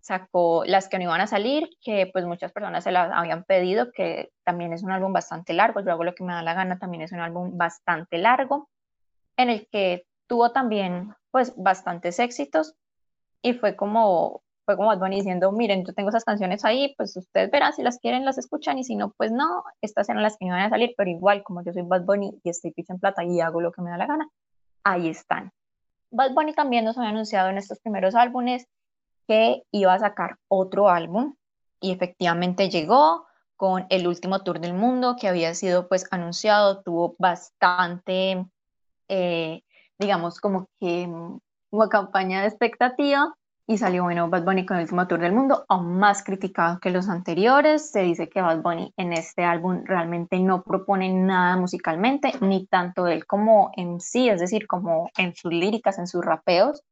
sacó 0.00 0.64
las 0.66 0.88
que 0.88 0.98
no 0.98 1.04
iban 1.04 1.20
a 1.20 1.26
salir, 1.26 1.68
que 1.82 2.08
pues 2.12 2.24
muchas 2.26 2.52
personas 2.52 2.84
se 2.84 2.92
las 2.92 3.10
habían 3.12 3.42
pedido, 3.44 3.90
que 3.90 4.30
también 4.44 4.72
es 4.72 4.82
un 4.82 4.92
álbum 4.92 5.12
bastante 5.12 5.52
largo, 5.52 5.80
Yo 5.80 5.90
hago 5.90 6.04
lo 6.04 6.14
que 6.14 6.22
me 6.22 6.32
da 6.32 6.42
la 6.42 6.54
gana, 6.54 6.78
también 6.78 7.02
es 7.02 7.12
un 7.12 7.20
álbum 7.20 7.56
bastante 7.56 8.18
largo, 8.18 8.68
en 9.36 9.50
el 9.50 9.66
que 9.68 10.04
tuvo 10.26 10.52
también 10.52 11.14
pues 11.30 11.54
bastantes 11.56 12.18
éxitos 12.18 12.74
y 13.42 13.54
fue 13.54 13.76
como 13.76 14.42
fue 14.66 14.76
como 14.76 14.88
Bad 14.88 14.98
Bunny 14.98 15.16
diciendo, 15.16 15.52
miren, 15.52 15.84
yo 15.84 15.94
tengo 15.94 16.08
esas 16.08 16.24
canciones 16.24 16.64
ahí, 16.64 16.92
pues 16.96 17.16
ustedes 17.16 17.50
verán 17.52 17.72
si 17.72 17.84
las 17.84 18.00
quieren, 18.00 18.24
las 18.24 18.36
escuchan 18.36 18.78
y 18.78 18.84
si 18.84 18.96
no, 18.96 19.14
pues 19.16 19.30
no, 19.30 19.62
estas 19.80 20.08
eran 20.08 20.24
las 20.24 20.36
que 20.36 20.46
van 20.46 20.60
a 20.60 20.70
salir, 20.70 20.92
pero 20.96 21.08
igual 21.08 21.44
como 21.44 21.62
yo 21.62 21.72
soy 21.72 21.82
Bad 21.82 22.02
Bunny 22.04 22.40
y 22.42 22.50
estoy 22.50 22.72
picha 22.72 22.92
en 22.92 22.98
plata 22.98 23.22
y 23.24 23.40
hago 23.40 23.60
lo 23.60 23.70
que 23.70 23.80
me 23.80 23.90
da 23.90 23.96
la 23.96 24.06
gana, 24.06 24.28
ahí 24.82 25.08
están. 25.08 25.52
Bad 26.10 26.32
Bunny 26.34 26.52
también 26.52 26.84
nos 26.84 26.98
había 26.98 27.10
anunciado 27.10 27.48
en 27.48 27.58
estos 27.58 27.78
primeros 27.78 28.16
álbumes 28.16 28.66
que 29.28 29.62
iba 29.70 29.94
a 29.94 30.00
sacar 30.00 30.38
otro 30.48 30.88
álbum 30.88 31.36
y 31.80 31.92
efectivamente 31.92 32.68
llegó 32.68 33.26
con 33.54 33.86
el 33.88 34.08
último 34.08 34.42
tour 34.42 34.58
del 34.58 34.74
mundo 34.74 35.14
que 35.18 35.28
había 35.28 35.54
sido 35.54 35.88
pues 35.88 36.06
anunciado, 36.10 36.82
tuvo 36.82 37.14
bastante 37.18 38.44
eh, 39.08 39.62
digamos, 39.98 40.40
como 40.40 40.66
que 40.80 41.06
mm, 41.06 41.38
una 41.70 41.88
campaña 41.88 42.40
de 42.42 42.48
expectativa 42.48 43.34
y 43.68 43.78
salió, 43.78 44.04
bueno, 44.04 44.28
Bad 44.30 44.44
Bunny 44.44 44.64
con 44.64 44.76
el 44.76 44.84
último 44.84 45.08
tour 45.08 45.18
del 45.20 45.32
mundo, 45.32 45.64
aún 45.68 45.98
más 45.98 46.22
criticado 46.22 46.78
que 46.78 46.90
los 46.90 47.08
anteriores. 47.08 47.90
Se 47.90 48.00
dice 48.00 48.28
que 48.28 48.40
Bad 48.40 48.62
Bunny 48.62 48.92
en 48.96 49.12
este 49.12 49.42
álbum 49.44 49.82
realmente 49.84 50.38
no 50.38 50.62
propone 50.62 51.12
nada 51.12 51.56
musicalmente, 51.56 52.32
ni 52.40 52.66
tanto 52.66 53.08
él 53.08 53.26
como 53.26 53.72
en 53.76 54.00
sí, 54.00 54.28
es 54.28 54.40
decir, 54.40 54.68
como 54.68 55.10
en 55.16 55.34
sus 55.34 55.52
líricas, 55.52 55.98
en 55.98 56.06
sus 56.06 56.24
rapeos, 56.24 56.82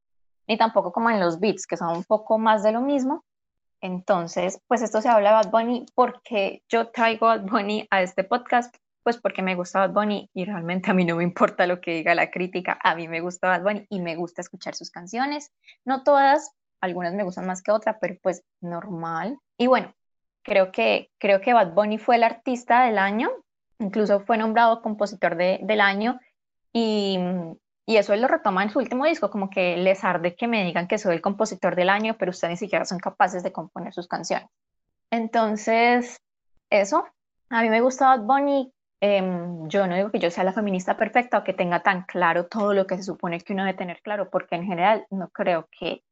ni 0.49 0.59
tampoco 0.59 0.93
como 0.93 1.11
en 1.11 1.21
los 1.21 1.39
beats, 1.39 1.67
que 1.67 1.77
son 1.77 1.97
un 1.97 2.05
poco 2.05 2.39
más 2.39 2.65
de 2.65 2.73
lo 2.73 2.81
mismo. 2.81 3.25
Entonces, 3.81 4.59
pues 4.67 4.83
esto 4.83 5.01
se 5.01 5.09
habla 5.09 5.29
de 5.29 5.35
Bad 5.37 5.51
Bunny 5.53 5.87
porque 5.95 6.63
yo 6.69 6.91
traigo 6.91 7.29
a 7.29 7.37
Bad 7.37 7.47
Bunny 7.47 7.87
a 7.91 8.03
este 8.03 8.25
podcast 8.25 8.75
pues 9.05 9.19
porque 9.19 9.43
me 9.43 9.55
gusta 9.55 9.81
Bad 9.81 9.93
Bunny 9.93 10.31
y 10.33 10.47
realmente 10.47 10.91
a 10.91 10.95
mí 10.95 11.05
no 11.05 11.17
me 11.17 11.23
importa 11.23 11.67
lo 11.67 11.81
que 11.81 11.93
diga 11.93 12.15
la 12.15 12.31
crítica, 12.31 12.79
a 12.83 12.97
mí 12.97 13.07
me 13.07 13.21
gusta 13.21 13.49
Bad 13.49 13.63
Bunny 13.63 13.87
y 13.91 14.01
me 14.01 14.17
gusta 14.17 14.41
escuchar 14.41 14.75
sus 14.75 14.91
canciones, 14.91 15.53
no 15.85 16.03
todas, 16.03 16.53
algunas 16.81 17.15
me 17.15 17.23
gustan 17.23 17.47
más 17.47 17.63
que 17.63 17.71
otras, 17.71 17.97
pero 18.01 18.17
pues 18.23 18.43
normal. 18.61 19.39
Y 19.59 19.67
bueno, 19.69 19.95
creo 20.43 20.73
que, 20.73 21.11
creo 21.19 21.41
que 21.41 21.53
Bad 21.53 21.75
Bunny 21.75 21.99
fue 21.99 22.17
el 22.17 22.25
artista 22.25 22.87
del 22.87 22.99
año, 22.99 23.31
incluso 23.79 24.21
fue 24.21 24.39
nombrado 24.39 24.83
compositor 24.83 25.37
de, 25.37 25.61
del 25.63 25.83
año 25.83 26.19
y, 26.73 27.19
y 27.87 27.97
eso 27.99 28.15
él 28.15 28.23
lo 28.23 28.29
retoma 28.29 28.63
en 28.63 28.71
su 28.71 28.79
último 28.79 29.05
disco, 29.05 29.31
como 29.31 29.51
que 29.51 29.77
les 29.77 30.03
arde 30.03 30.35
que 30.35 30.49
me 30.49 30.65
digan 30.65 30.89
que 30.89 30.97
soy 30.97 31.15
el 31.15 31.21
compositor 31.21 31.77
del 31.77 31.91
año, 31.91 32.17
pero 32.19 32.31
ustedes 32.31 32.53
ni 32.53 32.57
siquiera 32.57 32.87
son 32.87 32.99
capaces 32.99 33.43
de 33.43 33.53
componer 33.53 33.93
sus 33.93 34.09
canciones. 34.09 34.49
Entonces, 35.11 36.23
eso, 36.71 37.07
a 37.51 37.63
mí 37.63 37.69
me 37.69 37.83
gusta 37.83 38.17
Bad 38.17 38.23
Bunny, 38.23 38.74
Em, 39.07 39.69
yo 39.69 39.87
no 39.87 39.97
digo 39.97 40.11
que 40.11 40.19
yo 40.19 40.31
sea 40.31 40.45
la 40.45 40.55
feminista 40.55 40.97
perfecta 40.97 41.37
o 41.37 41.45
que 41.45 41.53
tenga 41.53 41.83
tan 41.83 42.05
claro 42.05 42.47
todo 42.47 42.73
lo 42.73 42.87
que 42.87 42.97
se 42.97 43.03
supone 43.03 43.39
que 43.39 43.53
uno 43.53 43.65
debe 43.65 43.77
tener 43.77 44.01
claro, 44.01 44.31
porque 44.31 44.55
en 44.55 44.65
general 44.65 45.05
no 45.11 45.29
creo 45.29 45.69
que 45.79 46.03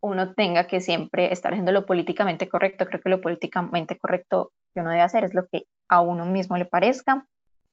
uno 0.00 0.34
tenga 0.34 0.66
que 0.66 0.82
siempre 0.82 1.32
estar 1.32 1.52
haciendo 1.52 1.72
lo 1.72 1.86
políticamente 1.86 2.46
correcto. 2.46 2.84
Creo 2.84 3.00
que 3.00 3.08
lo 3.08 3.22
políticamente 3.22 3.96
correcto 3.96 4.52
que 4.74 4.80
uno 4.80 4.90
debe 4.90 5.00
hacer 5.00 5.24
es 5.24 5.32
lo 5.32 5.46
que 5.46 5.62
a 5.88 6.02
uno 6.02 6.26
mismo 6.26 6.58
le 6.58 6.66
parezca. 6.66 7.26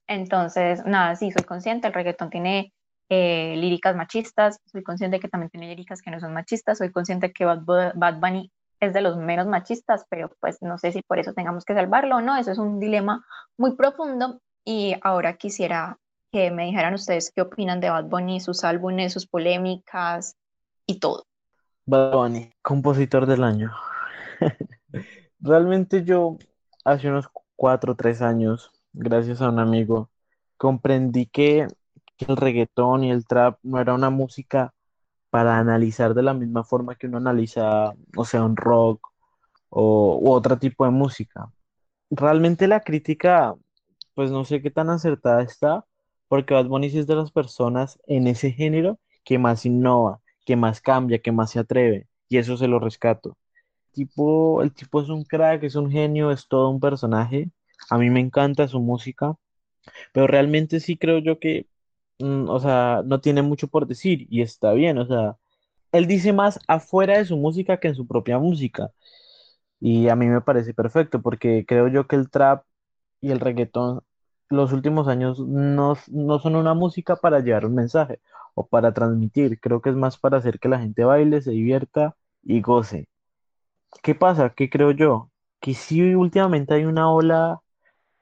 Entonces, 0.06 0.82
nada, 0.86 1.16
sí, 1.16 1.30
soy 1.32 1.44
consciente, 1.44 1.88
el 1.88 1.92
reggaetón 1.92 2.30
tiene 2.30 2.72
eh, 3.10 3.56
líricas 3.58 3.94
machistas, 3.94 4.58
soy 4.64 4.82
consciente 4.82 5.20
que 5.20 5.28
también 5.28 5.50
tiene 5.50 5.68
líricas 5.68 6.00
que 6.00 6.10
no 6.10 6.18
son 6.18 6.32
machistas, 6.32 6.78
soy 6.78 6.90
consciente 6.92 7.30
que 7.30 7.44
Bad, 7.44 7.92
Bad 7.94 8.20
Bunny 8.20 8.50
es 8.80 8.94
de 8.94 9.02
los 9.02 9.18
menos 9.18 9.46
machistas, 9.46 10.06
pero 10.08 10.30
pues 10.40 10.62
no 10.62 10.78
sé 10.78 10.92
si 10.92 11.02
por 11.02 11.18
eso 11.18 11.34
tengamos 11.34 11.66
que 11.66 11.74
salvarlo 11.74 12.16
o 12.16 12.20
no, 12.22 12.38
eso 12.38 12.52
es 12.52 12.58
un 12.58 12.80
dilema 12.80 13.22
muy 13.58 13.76
profundo 13.76 14.40
y 14.66 14.96
ahora 15.02 15.36
quisiera 15.38 15.98
que 16.32 16.50
me 16.50 16.66
dijeran 16.66 16.92
ustedes 16.92 17.32
qué 17.34 17.40
opinan 17.40 17.80
de 17.80 17.88
Bad 17.88 18.06
Bunny, 18.06 18.40
sus 18.40 18.64
álbumes, 18.64 19.12
sus 19.12 19.26
polémicas 19.26 20.36
y 20.86 20.98
todo. 20.98 21.24
Bad 21.86 22.12
Bunny, 22.12 22.50
compositor 22.62 23.26
del 23.26 23.44
año. 23.44 23.72
Realmente 25.40 26.04
yo 26.04 26.36
hace 26.84 27.08
unos 27.08 27.28
cuatro 27.54 27.92
o 27.92 27.96
tres 27.96 28.20
años, 28.20 28.72
gracias 28.92 29.40
a 29.40 29.50
un 29.50 29.60
amigo, 29.60 30.10
comprendí 30.56 31.26
que, 31.26 31.68
el 32.18 32.36
reggaetón 32.36 33.04
y 33.04 33.10
el 33.10 33.26
trap 33.26 33.58
no 33.62 33.78
era 33.78 33.92
una 33.92 34.08
música 34.08 34.72
para 35.28 35.58
analizar 35.58 36.14
de 36.14 36.22
la 36.22 36.32
misma 36.32 36.64
forma 36.64 36.94
que 36.94 37.06
uno 37.06 37.18
analiza, 37.18 37.92
o 38.16 38.24
sea, 38.24 38.42
un 38.42 38.56
rock 38.56 39.06
o 39.68 40.18
u 40.22 40.30
otro 40.32 40.58
tipo 40.58 40.86
de 40.86 40.92
música. 40.92 41.52
Realmente 42.08 42.68
la 42.68 42.80
crítica, 42.80 43.54
pues 44.16 44.32
no 44.32 44.46
sé 44.46 44.62
qué 44.62 44.72
tan 44.72 44.90
acertada 44.90 45.42
está, 45.44 45.86
porque 46.28 46.54
Bad 46.54 46.66
Bunny 46.68 46.88
es 46.88 47.08
de 47.08 47.16
las 47.16 47.32
personas 47.32 48.00
en 48.08 48.28
ese 48.28 48.52
género 48.52 49.00
que 49.24 49.38
más 49.38 49.66
innova, 49.66 50.22
que 50.46 50.56
más 50.56 50.82
cambia, 50.82 51.20
que 51.20 51.32
más 51.32 51.52
se 51.52 51.60
atreve, 51.60 52.08
y 52.30 52.38
eso 52.38 52.58
se 52.58 52.68
lo 52.68 52.80
rescato. 52.80 53.38
Tipo, 53.92 54.62
el 54.62 54.72
tipo 54.74 55.02
es 55.02 55.08
un 55.10 55.24
crack, 55.24 55.64
es 55.64 55.76
un 55.76 55.90
genio, 55.90 56.30
es 56.32 56.48
todo 56.48 56.70
un 56.70 56.80
personaje. 56.80 57.50
A 57.90 57.98
mí 57.98 58.10
me 58.10 58.20
encanta 58.20 58.68
su 58.68 58.80
música, 58.80 59.36
pero 60.12 60.26
realmente 60.26 60.80
sí 60.80 60.96
creo 60.98 61.18
yo 61.18 61.38
que, 61.38 61.66
mm, 62.20 62.48
o 62.48 62.60
sea, 62.60 63.02
no 63.06 63.20
tiene 63.20 63.42
mucho 63.42 63.68
por 63.68 63.86
decir 63.86 64.26
y 64.30 64.42
está 64.42 64.72
bien, 64.72 64.98
o 64.98 65.06
sea, 65.06 65.36
él 65.92 66.06
dice 66.08 66.32
más 66.34 66.60
afuera 66.68 67.18
de 67.18 67.26
su 67.26 67.36
música 67.38 67.78
que 67.80 67.88
en 67.88 67.96
su 67.96 68.06
propia 68.06 68.38
música. 68.38 68.90
Y 69.80 70.08
a 70.08 70.16
mí 70.16 70.26
me 70.26 70.40
parece 70.40 70.74
perfecto 70.74 71.22
porque 71.22 71.64
creo 71.66 71.88
yo 71.88 72.06
que 72.06 72.16
el 72.16 72.30
trap 72.30 72.64
y 73.20 73.30
el 73.32 73.40
reggaetón 73.40 74.00
los 74.48 74.72
últimos 74.72 75.08
años 75.08 75.40
no, 75.40 75.96
no 76.08 76.38
son 76.38 76.56
una 76.56 76.74
música 76.74 77.16
para 77.16 77.40
llevar 77.40 77.66
un 77.66 77.74
mensaje 77.74 78.20
o 78.54 78.66
para 78.68 78.94
transmitir, 78.94 79.58
creo 79.60 79.80
que 79.82 79.90
es 79.90 79.96
más 79.96 80.18
para 80.18 80.38
hacer 80.38 80.58
que 80.60 80.68
la 80.68 80.78
gente 80.78 81.04
baile, 81.04 81.42
se 81.42 81.50
divierta 81.52 82.16
y 82.42 82.60
goce. 82.60 83.08
¿Qué 84.02 84.14
pasa? 84.14 84.50
¿Qué 84.54 84.70
creo 84.70 84.90
yo? 84.92 85.30
Que 85.60 85.74
sí, 85.74 86.14
últimamente 86.14 86.74
hay 86.74 86.84
una 86.84 87.10
ola 87.12 87.60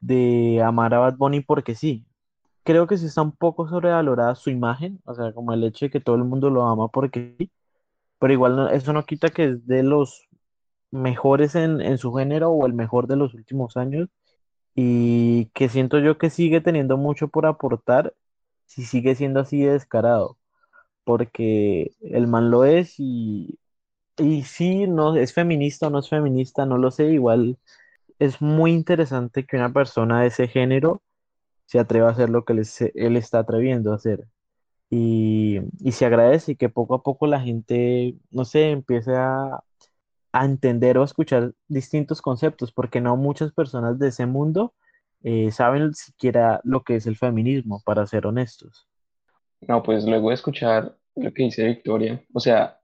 de 0.01 0.63
amar 0.65 0.95
a 0.95 1.01
Bad 1.01 1.17
Bunny 1.19 1.41
porque 1.43 1.75
sí. 1.75 2.07
Creo 2.65 2.87
que 2.87 2.99
sí 2.99 3.07
está 3.07 3.23
un 3.23 3.33
poco 3.33 3.69
sobrevalorada 3.69 4.35
su 4.37 4.51
imagen, 4.51 5.01
o 5.07 5.15
sea, 5.15 5.33
como 5.35 5.53
el 5.55 5.65
hecho 5.65 5.87
de 5.87 5.91
que 5.93 6.01
todo 6.01 6.17
el 6.17 6.25
mundo 6.25 6.51
lo 6.51 6.65
ama 6.67 6.89
porque 6.89 7.37
sí, 7.39 7.51
pero 8.21 8.33
igual 8.35 8.57
no- 8.57 8.69
eso 8.71 8.93
no 8.93 9.05
quita 9.07 9.31
que 9.31 9.45
es 9.47 9.67
de 9.67 9.83
los 9.85 10.29
mejores 10.91 11.55
en, 11.57 11.81
en 11.83 11.99
su 11.99 12.13
género 12.15 12.51
o 12.51 12.67
el 12.67 12.75
mejor 12.75 13.07
de 13.09 13.17
los 13.17 13.35
últimos 13.35 13.77
años 13.77 14.09
y 14.75 15.47
que 15.55 15.69
siento 15.69 15.99
yo 16.01 16.19
que 16.19 16.31
sigue 16.31 16.61
teniendo 16.61 16.97
mucho 16.97 17.29
por 17.29 17.47
aportar 17.47 18.15
si 18.67 18.85
sigue 18.85 19.15
siendo 19.15 19.41
así 19.41 19.63
de 19.63 19.73
descarado, 19.73 20.39
porque 21.05 21.93
el 22.03 22.27
man 22.29 22.51
lo 22.51 22.65
es 22.65 22.97
y, 22.99 23.59
y 24.19 24.45
sí, 24.45 24.87
no 24.87 25.17
es 25.17 25.35
feminista 25.35 25.89
o 25.89 25.91
no 25.91 26.01
es 26.01 26.09
feminista, 26.11 26.67
no 26.67 26.79
lo 26.79 26.91
sé, 26.91 27.13
igual 27.13 27.59
es 28.19 28.41
muy 28.43 28.73
interesante 28.73 29.47
que 29.47 29.57
una 29.57 29.73
persona 29.73 30.23
de 30.23 30.29
ese 30.29 30.49
género 30.49 31.03
se 31.67 31.79
atreva 31.81 32.09
a 32.11 32.13
hacer 32.13 32.31
lo 32.31 32.45
que 32.45 32.55
él, 32.55 33.17
está 33.17 33.41
atreviendo 33.41 33.93
a 33.93 33.97
hacer. 33.97 34.27
Y, 34.91 35.61
y 35.81 35.93
se 35.93 36.07
agradece 36.07 36.57
que 36.57 36.69
poco 36.69 36.95
a 36.95 37.03
poco 37.03 37.27
la 37.27 37.41
gente, 37.41 38.17
no 38.31 38.45
sé, 38.45 38.71
empiece 38.71 39.15
a, 39.17 39.63
a 40.35 40.45
entender 40.45 40.99
o 40.99 41.03
a 41.03 41.05
escuchar 41.05 41.53
distintos 41.69 42.21
conceptos, 42.21 42.73
porque 42.73 43.01
no 43.01 43.17
muchas 43.17 43.53
personas 43.53 44.01
de 44.01 44.09
ese 44.09 44.27
mundo 44.27 44.75
eh, 45.23 45.53
saben 45.53 45.95
siquiera 45.95 46.61
lo 46.65 46.83
que 46.83 46.97
es 46.97 47.07
el 47.07 47.17
feminismo, 47.17 47.81
para 47.85 48.05
ser 48.05 48.27
honestos. 48.27 48.89
No, 49.61 49.81
pues 49.85 50.05
luego 50.05 50.31
de 50.31 50.35
escuchar 50.35 50.97
lo 51.15 51.33
que 51.33 51.45
dice 51.45 51.65
Victoria, 51.65 52.21
o 52.33 52.41
sea, 52.41 52.81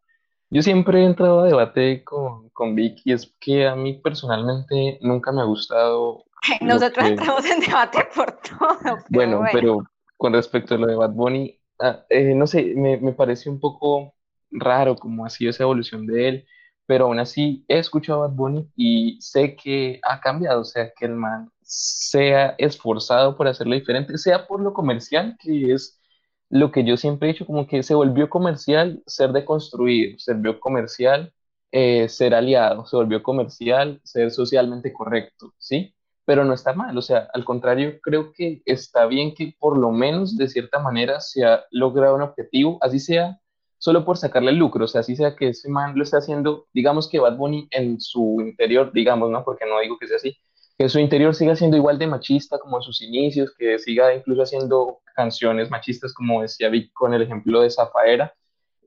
yo 0.49 0.63
siempre 0.63 1.03
he 1.03 1.05
entrado 1.05 1.41
a 1.41 1.47
debate 1.47 2.05
con, 2.05 2.51
con 2.51 2.77
Vic 2.77 3.01
y 3.05 3.13
es 3.13 3.35
que 3.41 3.67
a 3.67 3.75
mí 3.75 3.95
personalmente 3.95 4.99
nunca 5.03 5.33
me 5.33 5.41
ha 5.41 5.45
gustado 5.45 6.25
Nosotros 6.61 7.05
que, 7.05 7.11
entramos 7.11 7.45
en 7.47 7.61
debate 7.61 7.99
por 8.15 8.31
todo, 8.31 8.79
pero 8.81 8.97
bueno, 9.09 9.39
bueno. 9.39 9.51
pero 9.53 9.85
con 10.17 10.33
respecto 10.33 10.77
a 10.77 10.79
lo 10.79 10.87
de 10.87 10.95
Bad 10.95 11.15
Bunny, 11.15 11.59
ah, 11.81 12.05
eh, 12.09 12.33
no 12.33 12.47
sé, 12.47 12.75
me, 12.77 12.97
me 12.99 13.13
parece 13.13 13.51
un 13.51 13.59
poco 13.59 14.15
raro 14.53 14.95
cómo 14.95 15.27
ha 15.27 15.31
sido 15.31 15.51
esa 15.51 15.65
evolución 15.65 16.07
de 16.07 16.29
él, 16.29 16.47
pero 16.91 17.05
aún 17.05 17.21
así 17.21 17.65
he 17.69 17.79
escuchado 17.79 18.25
a 18.25 18.27
Bad 18.27 18.35
Bunny 18.35 18.69
y 18.75 19.17
sé 19.21 19.55
que 19.55 20.01
ha 20.03 20.21
cambiado, 20.21 20.63
o 20.63 20.65
sea, 20.65 20.91
que 20.91 21.05
el 21.05 21.15
man 21.15 21.49
se 21.63 22.35
ha 22.35 22.57
esforzado 22.59 23.37
por 23.37 23.47
hacerlo 23.47 23.77
diferente, 23.77 24.19
sea 24.19 24.49
por 24.49 24.61
lo 24.61 24.73
comercial, 24.73 25.37
que 25.39 25.73
es 25.73 26.01
lo 26.49 26.73
que 26.73 26.83
yo 26.83 26.97
siempre 26.97 27.29
he 27.29 27.33
dicho, 27.33 27.47
como 27.47 27.69
que 27.69 27.85
se 27.85 27.95
volvió 27.95 28.29
comercial 28.29 29.05
ser 29.07 29.31
deconstruido, 29.31 30.19
se 30.19 30.35
volvió 30.35 30.59
comercial 30.59 31.33
eh, 31.71 32.09
ser 32.09 32.35
aliado, 32.35 32.85
se 32.87 32.97
volvió 32.97 33.23
comercial 33.23 34.01
ser 34.03 34.33
socialmente 34.33 34.93
correcto, 34.93 35.55
¿sí? 35.59 35.95
Pero 36.25 36.45
no 36.45 36.55
está 36.55 36.73
mal, 36.73 36.99
o 36.99 37.03
sea, 37.03 37.29
al 37.33 37.45
contrario, 37.45 38.01
creo 38.03 38.33
que 38.33 38.63
está 38.67 39.07
bien 39.07 39.33
que 39.37 39.55
por 39.61 39.79
lo 39.79 39.93
menos 39.93 40.37
de 40.37 40.49
cierta 40.49 40.81
manera 40.81 41.21
se 41.21 41.45
ha 41.45 41.63
logrado 41.71 42.17
un 42.17 42.23
objetivo, 42.23 42.79
así 42.81 42.99
sea 42.99 43.39
solo 43.81 44.05
por 44.05 44.19
sacarle 44.19 44.51
el 44.51 44.59
lucro, 44.59 44.85
o 44.85 44.89
sea, 44.89 45.01
así 45.01 45.17
sea 45.17 45.35
que 45.35 45.49
ese 45.49 45.71
man 45.71 45.95
lo 45.97 46.05
está 46.05 46.19
haciendo, 46.19 46.69
digamos 46.75 47.09
que 47.09 47.19
Bad 47.19 47.37
Bunny 47.37 47.67
en 47.71 47.99
su 47.99 48.37
interior, 48.41 48.93
digamos, 48.93 49.31
¿no? 49.31 49.43
Porque 49.43 49.65
no 49.65 49.81
digo 49.81 49.99
que 49.99 50.07
sea 50.07 50.17
así, 50.17 50.37
que 50.79 50.89
su 50.91 50.99
interior 50.99 51.35
siga 51.35 51.57
siendo 51.57 51.79
igual 51.79 51.99
de 51.99 52.07
machista 52.07 52.59
como 52.59 52.77
en 52.77 52.83
sus 52.83 53.01
inicios, 53.01 53.55
que 53.59 53.79
siga 53.79 54.15
incluso 54.15 54.43
haciendo 54.43 55.01
canciones 55.17 55.71
machistas, 55.71 56.13
como 56.13 56.43
decía 56.43 56.69
Vic 56.69 56.93
con 56.93 57.15
el 57.15 57.23
ejemplo 57.23 57.63
de 57.63 57.71
Zafaera, 57.71 58.35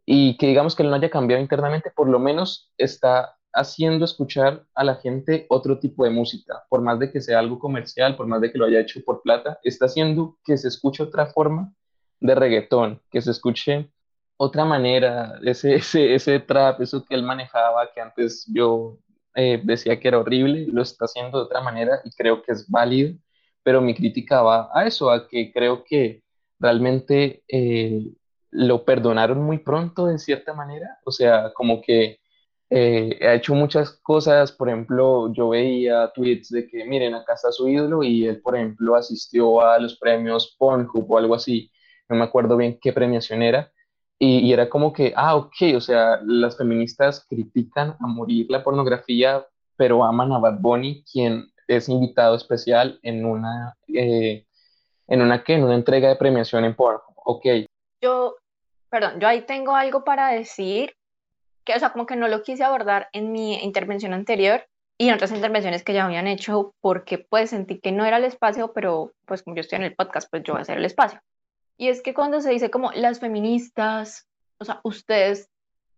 y 0.06 0.38
que 0.38 0.46
digamos 0.46 0.76
que 0.76 0.84
él 0.84 0.92
no 0.92 0.96
haya 0.96 1.10
cambiado 1.10 1.42
internamente, 1.42 1.90
por 1.90 2.08
lo 2.08 2.20
menos 2.20 2.72
está 2.78 3.36
haciendo 3.52 4.06
escuchar 4.06 4.64
a 4.76 4.84
la 4.84 4.96
gente 4.96 5.48
otro 5.50 5.80
tipo 5.80 6.04
de 6.04 6.12
música, 6.12 6.64
por 6.70 6.82
más 6.82 7.00
de 7.00 7.12
que 7.12 7.20
sea 7.20 7.40
algo 7.40 7.58
comercial, 7.58 8.16
por 8.16 8.28
más 8.28 8.42
de 8.42 8.52
que 8.52 8.60
lo 8.60 8.66
haya 8.66 8.80
hecho 8.80 9.02
por 9.04 9.24
plata, 9.24 9.60
está 9.64 9.86
haciendo 9.86 10.38
que 10.46 10.56
se 10.56 10.68
escuche 10.68 11.02
otra 11.02 11.26
forma 11.26 11.74
de 12.20 12.36
reggaetón, 12.36 13.02
que 13.10 13.22
se 13.22 13.32
escuche 13.32 13.92
otra 14.44 14.66
manera, 14.66 15.40
ese, 15.44 15.76
ese, 15.76 16.16
ese 16.16 16.40
trap, 16.40 16.82
eso 16.82 17.04
que 17.06 17.16
él 17.16 17.24
manejaba, 17.24 17.92
que 17.94 18.02
antes 18.02 18.46
yo 18.54 18.98
eh, 19.36 19.62
decía 19.64 20.00
que 20.00 20.08
era 20.08 20.20
horrible, 20.20 20.68
lo 20.72 20.82
está 20.82 21.06
haciendo 21.06 21.40
de 21.40 21.46
otra 21.46 21.62
manera 21.62 22.02
y 22.04 22.12
creo 22.12 22.42
que 22.44 22.52
es 22.54 22.70
válido, 22.70 23.16
pero 23.64 23.82
mi 23.82 23.96
crítica 23.96 24.42
va 24.42 24.70
a 24.74 24.86
eso, 24.86 25.10
a 25.10 25.28
que 25.28 25.52
creo 25.52 25.84
que 25.84 26.24
realmente 26.60 27.44
eh, 27.48 28.06
lo 28.52 28.86
perdonaron 28.86 29.42
muy 29.42 29.60
pronto 29.60 30.08
de 30.08 30.20
cierta 30.20 30.54
manera, 30.54 31.00
o 31.06 31.12
sea, 31.12 31.52
como 31.54 31.82
que 31.82 32.20
eh, 32.70 33.20
ha 33.22 33.36
hecho 33.36 33.54
muchas 33.56 33.92
cosas, 34.02 34.52
por 34.52 34.70
ejemplo, 34.70 35.32
yo 35.34 35.50
veía 35.50 36.12
tweets 36.14 36.50
de 36.50 36.68
que, 36.68 36.86
miren, 36.86 37.14
acá 37.14 37.34
está 37.36 37.52
su 37.52 37.68
ídolo 37.70 38.04
y 38.04 38.26
él, 38.28 38.42
por 38.42 38.56
ejemplo, 38.56 38.96
asistió 38.96 39.62
a 39.62 39.80
los 39.80 39.98
premios 39.98 40.56
Pornhub 40.58 41.12
o 41.12 41.18
algo 41.18 41.36
así, 41.36 41.72
no 42.10 42.16
me 42.16 42.24
acuerdo 42.24 42.58
bien 42.58 42.80
qué 42.82 42.94
premiación 42.94 43.44
era, 43.44 43.72
y, 44.24 44.40
y 44.40 44.54
era 44.54 44.70
como 44.70 44.94
que, 44.94 45.14
ah, 45.18 45.36
ok, 45.36 45.76
o 45.76 45.82
sea, 45.82 46.22
las 46.24 46.58
feministas 46.58 47.26
critican 47.28 47.98
a 48.00 48.08
morir 48.08 48.48
la 48.50 48.64
pornografía, 48.64 49.46
pero 49.76 50.04
aman 50.06 50.32
a 50.32 50.40
Bad 50.40 50.60
Bunny, 50.60 51.04
quien 51.12 51.52
es 51.68 51.90
invitado 51.90 52.36
especial 52.36 53.00
en 53.04 53.26
una, 53.26 53.76
eh, 53.94 54.46
en 55.08 55.22
una, 55.22 55.44
¿qué? 55.44 55.56
En 55.56 55.66
una 55.66 55.76
entrega 55.76 56.08
de 56.08 56.16
premiación 56.16 56.64
en 56.64 56.74
Pornhub, 56.74 57.16
ok, 57.26 57.46
Yo, 58.02 58.38
perdón, 58.90 59.20
yo 59.20 59.28
ahí 59.28 59.42
tengo 59.42 59.76
algo 59.76 60.06
para 60.06 60.30
decir, 60.30 60.94
que, 61.66 61.74
o 61.74 61.80
sea, 61.80 61.92
como 61.92 62.06
que 62.06 62.16
no 62.16 62.30
lo 62.30 62.44
quise 62.44 62.64
abordar 62.64 63.10
en 63.12 63.34
mi 63.34 63.56
intervención 63.56 64.14
anterior 64.14 64.66
y 64.98 65.10
en 65.10 65.16
otras 65.16 65.34
intervenciones 65.34 65.84
que 65.84 65.94
ya 65.94 66.06
habían 66.06 66.28
hecho, 66.28 66.74
porque 66.80 67.18
pues 67.18 67.50
sentí 67.50 67.80
que 67.80 67.92
no 67.92 68.06
era 68.06 68.18
el 68.18 68.24
espacio, 68.24 68.72
pero 68.74 69.12
pues 69.26 69.44
como 69.44 69.58
yo 69.58 69.62
estoy 69.62 69.78
en 69.78 69.84
el 69.84 69.96
podcast, 69.96 70.30
pues 70.32 70.44
yo 70.44 70.54
voy 70.54 70.60
a 70.60 70.62
hacer 70.62 70.78
el 70.78 70.86
espacio. 70.86 71.20
Y 71.78 71.90
es 71.90 72.02
que 72.02 72.14
cuando 72.14 72.42
se 72.42 72.52
dice 72.52 72.70
como 72.70 72.92
las 72.92 73.20
feministas, 73.20 74.28
o 74.60 74.66
sea, 74.66 74.80
ustedes 74.84 75.50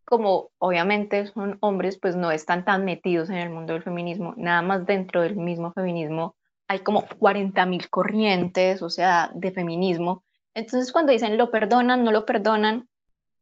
como 0.05 0.51
obviamente 0.59 1.26
son 1.28 1.57
hombres, 1.61 1.97
pues 1.99 2.15
no 2.15 2.32
están 2.32 2.63
tan 2.63 2.86
metidos 2.86 3.30
en 3.30 3.38
el 3.38 3.49
mundo 3.49 3.73
del 3.73 3.84
feminismo, 3.84 4.34
nada 4.38 4.61
más 4.61 4.86
dentro 4.86 5.21
del 5.21 5.36
mismo 5.36 5.73
feminismo 5.73 6.36
hay 6.67 6.80
como 6.80 7.03
40.000 7.03 7.89
corrientes, 7.89 8.82
o 8.82 8.89
sea, 8.89 9.32
de 9.36 9.51
feminismo. 9.51 10.23
Entonces 10.53 10.91
cuando 10.91 11.11
dicen 11.11 11.38
lo 11.38 11.51
perdonan, 11.51 12.03
no 12.03 12.11
lo 12.11 12.26
perdonan, 12.26 12.88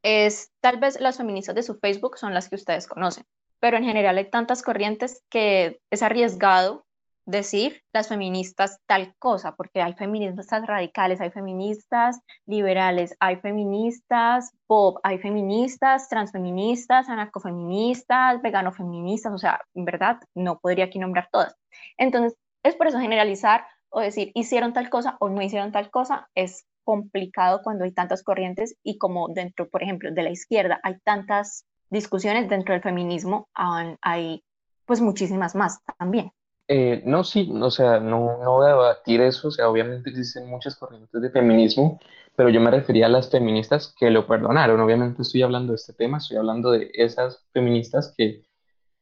es 0.02 0.52
tal 0.60 0.80
vez 0.80 1.00
las 1.00 1.18
feministas 1.18 1.56
de 1.56 1.64
su 1.64 1.76
Facebook 1.76 2.18
son 2.18 2.34
las 2.34 2.50
que 2.50 2.56
ustedes 2.56 2.88
conocen, 2.88 3.26
pero 3.60 3.78
en 3.78 3.86
general 3.86 4.18
hay 4.18 4.30
tantas 4.30 4.62
corrientes 4.62 5.24
que 5.30 5.80
es 5.90 6.04
arriesgado 6.04 6.83
decir 7.26 7.82
las 7.94 8.10
feministas 8.10 8.80
tal 8.86 9.16
cosa, 9.18 9.56
porque 9.56 9.82
hay 9.82 9.94
feministas 9.94 10.66
radicales, 10.68 11.22
hay 11.22 11.32
feministas 11.32 12.20
liberales, 12.46 13.16
hay 13.20 13.38
feministas 13.38 14.52
pop, 14.68 14.98
hay 15.04 15.20
feministas 15.20 16.10
transfeministas, 16.10 17.10
anarcofeministas, 17.10 18.42
veganofeministas, 18.42 19.34
o 19.34 19.38
sea, 19.38 19.62
en 19.74 19.86
verdad 19.86 20.18
no 20.36 20.60
podría 20.60 20.86
aquí 20.86 21.00
nombrar 21.00 21.30
todas. 21.32 21.56
Entonces, 21.98 22.38
es 22.64 22.76
por 22.76 22.88
eso 22.88 23.00
generalizar 23.00 23.66
o 23.90 24.00
decir 24.02 24.32
hicieron 24.34 24.74
tal 24.74 24.90
cosa 24.90 25.18
o 25.20 25.30
no 25.30 25.42
hicieron 25.42 25.72
tal 25.72 25.90
cosa 25.92 26.30
es 26.36 26.66
complicado 26.84 27.62
cuando 27.64 27.86
hay 27.86 27.94
tantas 27.94 28.24
corrientes 28.24 28.76
y 28.84 28.98
como 28.98 29.30
dentro, 29.30 29.70
por 29.70 29.84
ejemplo, 29.84 30.12
de 30.12 30.24
la 30.24 30.32
izquierda 30.32 30.80
hay 30.84 30.98
tantas 31.04 31.66
discusiones 31.90 32.50
dentro 32.50 32.74
del 32.74 32.82
feminismo, 32.82 33.48
hay 33.54 34.44
pues 34.86 35.00
muchísimas 35.00 35.56
más 35.56 35.80
también. 35.98 36.32
Eh, 36.68 37.02
no, 37.06 37.24
sí, 37.24 37.50
o 37.54 37.70
sea, 37.72 38.00
no, 38.00 38.38
voy 38.46 38.66
a 38.66 38.70
debatir 38.70 39.22
eso, 39.22 39.50
o 39.50 39.52
sea, 39.52 39.70
obviamente 39.70 40.10
existen 40.10 40.50
muchas 40.50 40.76
corrientes 40.78 41.22
de 41.22 41.30
feminismo, 41.30 42.00
pero 42.36 42.50
yo 42.50 42.62
me 42.62 42.72
refería 42.72 43.08
a 43.08 43.10
las 43.10 43.30
feministas 43.30 43.94
que 44.00 44.10
lo 44.10 44.26
perdonaron, 44.26 44.80
obviamente 44.80 45.22
estoy 45.22 45.42
hablando 45.42 45.74
de 45.74 45.76
este 45.76 45.94
tema, 45.94 46.18
estoy 46.20 46.38
hablando 46.38 46.72
de 46.72 46.90
esas 46.94 47.46
feministas 47.54 48.14
que 48.18 48.44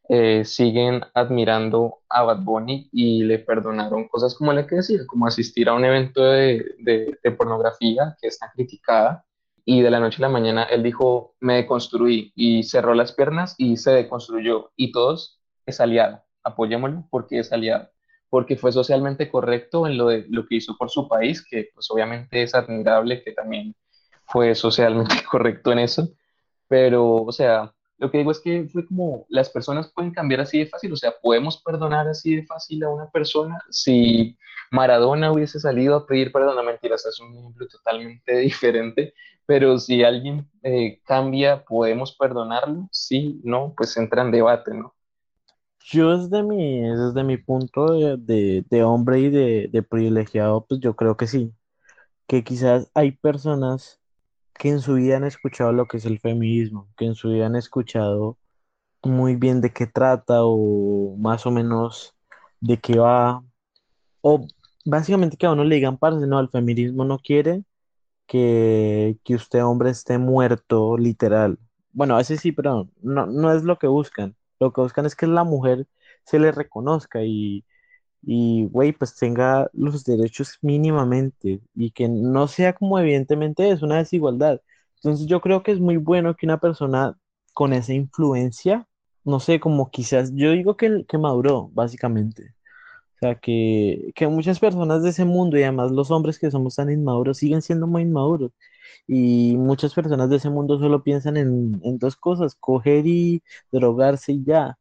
eh, 0.09 0.43
siguen 0.45 1.01
admirando 1.13 2.01
a 2.09 2.23
Bad 2.23 2.43
Bunny 2.43 2.89
y 2.91 3.23
le 3.23 3.39
perdonaron 3.39 4.07
cosas 4.09 4.35
como 4.35 4.53
la 4.53 4.67
que 4.67 4.75
decía, 4.77 4.99
como 5.07 5.27
asistir 5.27 5.69
a 5.69 5.73
un 5.73 5.85
evento 5.85 6.23
de, 6.23 6.75
de, 6.79 7.19
de 7.23 7.31
pornografía 7.31 8.17
que 8.21 8.27
está 8.27 8.51
criticada. 8.53 9.25
Y 9.65 9.81
de 9.81 9.91
la 9.91 9.99
noche 9.99 10.17
a 10.19 10.21
la 10.23 10.29
mañana 10.29 10.63
él 10.63 10.83
dijo, 10.83 11.35
me 11.39 11.55
deconstruí 11.57 12.33
y 12.35 12.63
cerró 12.63 12.93
las 12.95 13.13
piernas 13.13 13.55
y 13.57 13.77
se 13.77 13.91
deconstruyó 13.91 14.71
y 14.75 14.91
todos 14.91 15.39
es 15.65 15.79
aliado, 15.79 16.23
apoyémoslo 16.43 17.07
porque 17.09 17.39
es 17.39 17.51
aliado, 17.51 17.89
porque 18.29 18.57
fue 18.57 18.71
socialmente 18.71 19.29
correcto 19.29 19.87
en 19.87 19.97
lo, 19.97 20.07
de, 20.07 20.25
lo 20.29 20.45
que 20.47 20.55
hizo 20.55 20.77
por 20.77 20.89
su 20.89 21.07
país, 21.07 21.45
que 21.45 21.69
pues 21.73 21.89
obviamente 21.91 22.43
es 22.43 22.55
admirable 22.55 23.23
que 23.23 23.33
también 23.33 23.75
fue 24.25 24.55
socialmente 24.55 25.15
correcto 25.29 25.71
en 25.71 25.79
eso, 25.79 26.09
pero 26.67 27.23
o 27.23 27.31
sea, 27.31 27.73
lo 28.01 28.09
que 28.09 28.17
digo 28.17 28.31
es 28.31 28.39
que 28.39 28.67
fue 28.67 28.87
como 28.87 29.27
las 29.29 29.49
personas 29.51 29.91
pueden 29.93 30.11
cambiar 30.11 30.41
así 30.41 30.57
de 30.57 30.65
fácil, 30.65 30.91
o 30.91 30.95
sea, 30.95 31.13
podemos 31.21 31.61
perdonar 31.61 32.07
así 32.07 32.35
de 32.37 32.45
fácil 32.47 32.83
a 32.83 32.89
una 32.89 33.07
persona. 33.11 33.59
Si 33.69 34.35
Maradona 34.71 35.31
hubiese 35.31 35.59
salido 35.59 35.95
a 35.95 36.07
pedir 36.07 36.31
perdón, 36.31 36.55
no 36.55 36.63
mentiras, 36.63 37.05
es 37.05 37.19
un 37.19 37.37
ejemplo 37.37 37.67
totalmente 37.67 38.37
diferente, 38.39 39.13
pero 39.45 39.77
si 39.77 40.03
alguien 40.03 40.49
eh, 40.63 40.99
cambia, 41.05 41.63
¿podemos 41.63 42.15
perdonarlo? 42.17 42.87
Sí, 42.91 43.39
no, 43.43 43.73
pues 43.77 43.95
entra 43.97 44.23
en 44.23 44.31
debate, 44.31 44.73
¿no? 44.73 44.95
Yo 45.85 46.17
desde 46.17 46.43
mi, 46.43 46.81
desde 46.81 47.23
mi 47.23 47.37
punto 47.37 47.93
de, 47.93 48.63
de, 48.69 48.83
hombre 48.83 49.19
y 49.19 49.29
de, 49.29 49.69
de 49.71 49.83
privilegiado, 49.83 50.65
pues 50.67 50.79
yo 50.79 50.95
creo 50.95 51.17
que 51.17 51.27
sí, 51.27 51.53
que 52.27 52.43
quizás 52.43 52.91
hay 52.93 53.11
personas 53.13 54.01
que 54.55 54.69
en 54.69 54.81
su 54.81 54.95
vida 54.95 55.17
han 55.17 55.25
escuchado 55.25 55.73
lo 55.73 55.87
que 55.87 55.97
es 55.97 56.05
el 56.05 56.19
feminismo, 56.19 56.89
que 56.97 57.05
en 57.05 57.15
su 57.15 57.29
vida 57.29 57.47
han 57.47 57.55
escuchado 57.55 58.37
muy 59.03 59.35
bien 59.35 59.61
de 59.61 59.71
qué 59.73 59.87
trata 59.87 60.43
o 60.43 61.15
más 61.17 61.45
o 61.45 61.51
menos 61.51 62.15
de 62.61 62.79
qué 62.79 62.99
va, 62.99 63.43
o 64.21 64.45
básicamente 64.85 65.37
que 65.37 65.45
a 65.47 65.51
uno 65.53 65.63
le 65.63 65.75
digan, 65.75 65.97
parce, 65.97 66.27
no, 66.27 66.39
el 66.39 66.49
feminismo 66.49 67.05
no 67.05 67.19
quiere 67.19 67.63
que, 68.27 69.17
que 69.23 69.35
usted 69.35 69.63
hombre 69.65 69.91
esté 69.91 70.17
muerto, 70.17 70.97
literal. 70.97 71.59
Bueno, 71.93 72.15
a 72.15 72.19
veces 72.19 72.41
sí, 72.41 72.51
pero 72.51 72.89
no, 73.01 73.27
no 73.27 73.53
es 73.53 73.63
lo 73.63 73.79
que 73.79 73.87
buscan. 73.87 74.35
Lo 74.61 74.73
que 74.73 74.81
buscan 74.81 75.07
es 75.07 75.15
que 75.17 75.27
la 75.27 75.45
mujer 75.45 75.87
se 76.25 76.39
le 76.39 76.53
reconozca 76.53 77.23
y, 77.23 77.65
y, 78.21 78.65
güey, 78.67 78.91
pues 78.93 79.15
tenga 79.15 79.69
los 79.73 80.03
derechos 80.05 80.57
mínimamente 80.61 81.61
y 81.75 81.91
que 81.91 82.07
no 82.09 82.47
sea 82.47 82.73
como 82.73 82.99
evidentemente 82.99 83.69
es 83.71 83.81
una 83.81 83.97
desigualdad. 83.97 84.61
Entonces 84.97 85.27
yo 85.27 85.41
creo 85.41 85.63
que 85.63 85.71
es 85.71 85.79
muy 85.79 85.97
bueno 85.97 86.35
que 86.35 86.45
una 86.45 86.59
persona 86.59 87.17
con 87.53 87.73
esa 87.73 87.93
influencia, 87.93 88.87
no 89.23 89.39
sé, 89.39 89.59
como 89.59 89.89
quizás, 89.91 90.31
yo 90.35 90.51
digo 90.51 90.77
que, 90.77 91.05
que 91.07 91.17
maduró, 91.17 91.69
básicamente. 91.73 92.55
O 93.15 93.19
sea, 93.19 93.35
que, 93.35 94.11
que 94.15 94.27
muchas 94.27 94.59
personas 94.59 95.03
de 95.03 95.09
ese 95.11 95.25
mundo 95.25 95.57
y 95.57 95.63
además 95.63 95.91
los 95.91 96.11
hombres 96.11 96.39
que 96.39 96.51
somos 96.51 96.75
tan 96.75 96.91
inmaduros 96.91 97.37
siguen 97.37 97.61
siendo 97.61 97.87
muy 97.87 98.01
inmaduros. 98.03 98.51
Y 99.07 99.55
muchas 99.57 99.93
personas 99.93 100.29
de 100.29 100.37
ese 100.37 100.49
mundo 100.49 100.79
solo 100.79 101.03
piensan 101.03 101.37
en, 101.37 101.81
en 101.83 101.97
dos 101.99 102.15
cosas, 102.15 102.55
coger 102.55 103.05
y 103.07 103.43
drogarse 103.71 104.33
y 104.33 104.43
ya. 104.43 104.77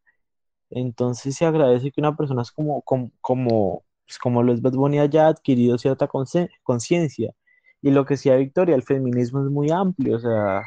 Entonces 0.70 1.36
se 1.36 1.44
agradece 1.46 1.90
que 1.90 2.00
una 2.00 2.16
persona 2.16 2.42
es 2.42 2.52
como, 2.52 2.82
como, 2.82 3.10
como, 3.20 3.84
pues 4.06 4.18
como 4.18 4.42
lo 4.42 4.52
es 4.52 4.62
Bad 4.62 4.74
Bunny 4.74 4.98
haya 5.00 5.28
adquirido 5.28 5.78
cierta 5.78 6.08
conciencia. 6.62 7.34
Y 7.82 7.90
lo 7.90 8.04
que 8.06 8.14
decía 8.14 8.36
Victoria, 8.36 8.76
el 8.76 8.82
feminismo 8.82 9.44
es 9.44 9.50
muy 9.50 9.70
amplio, 9.70 10.16
o 10.16 10.20
sea, 10.20 10.62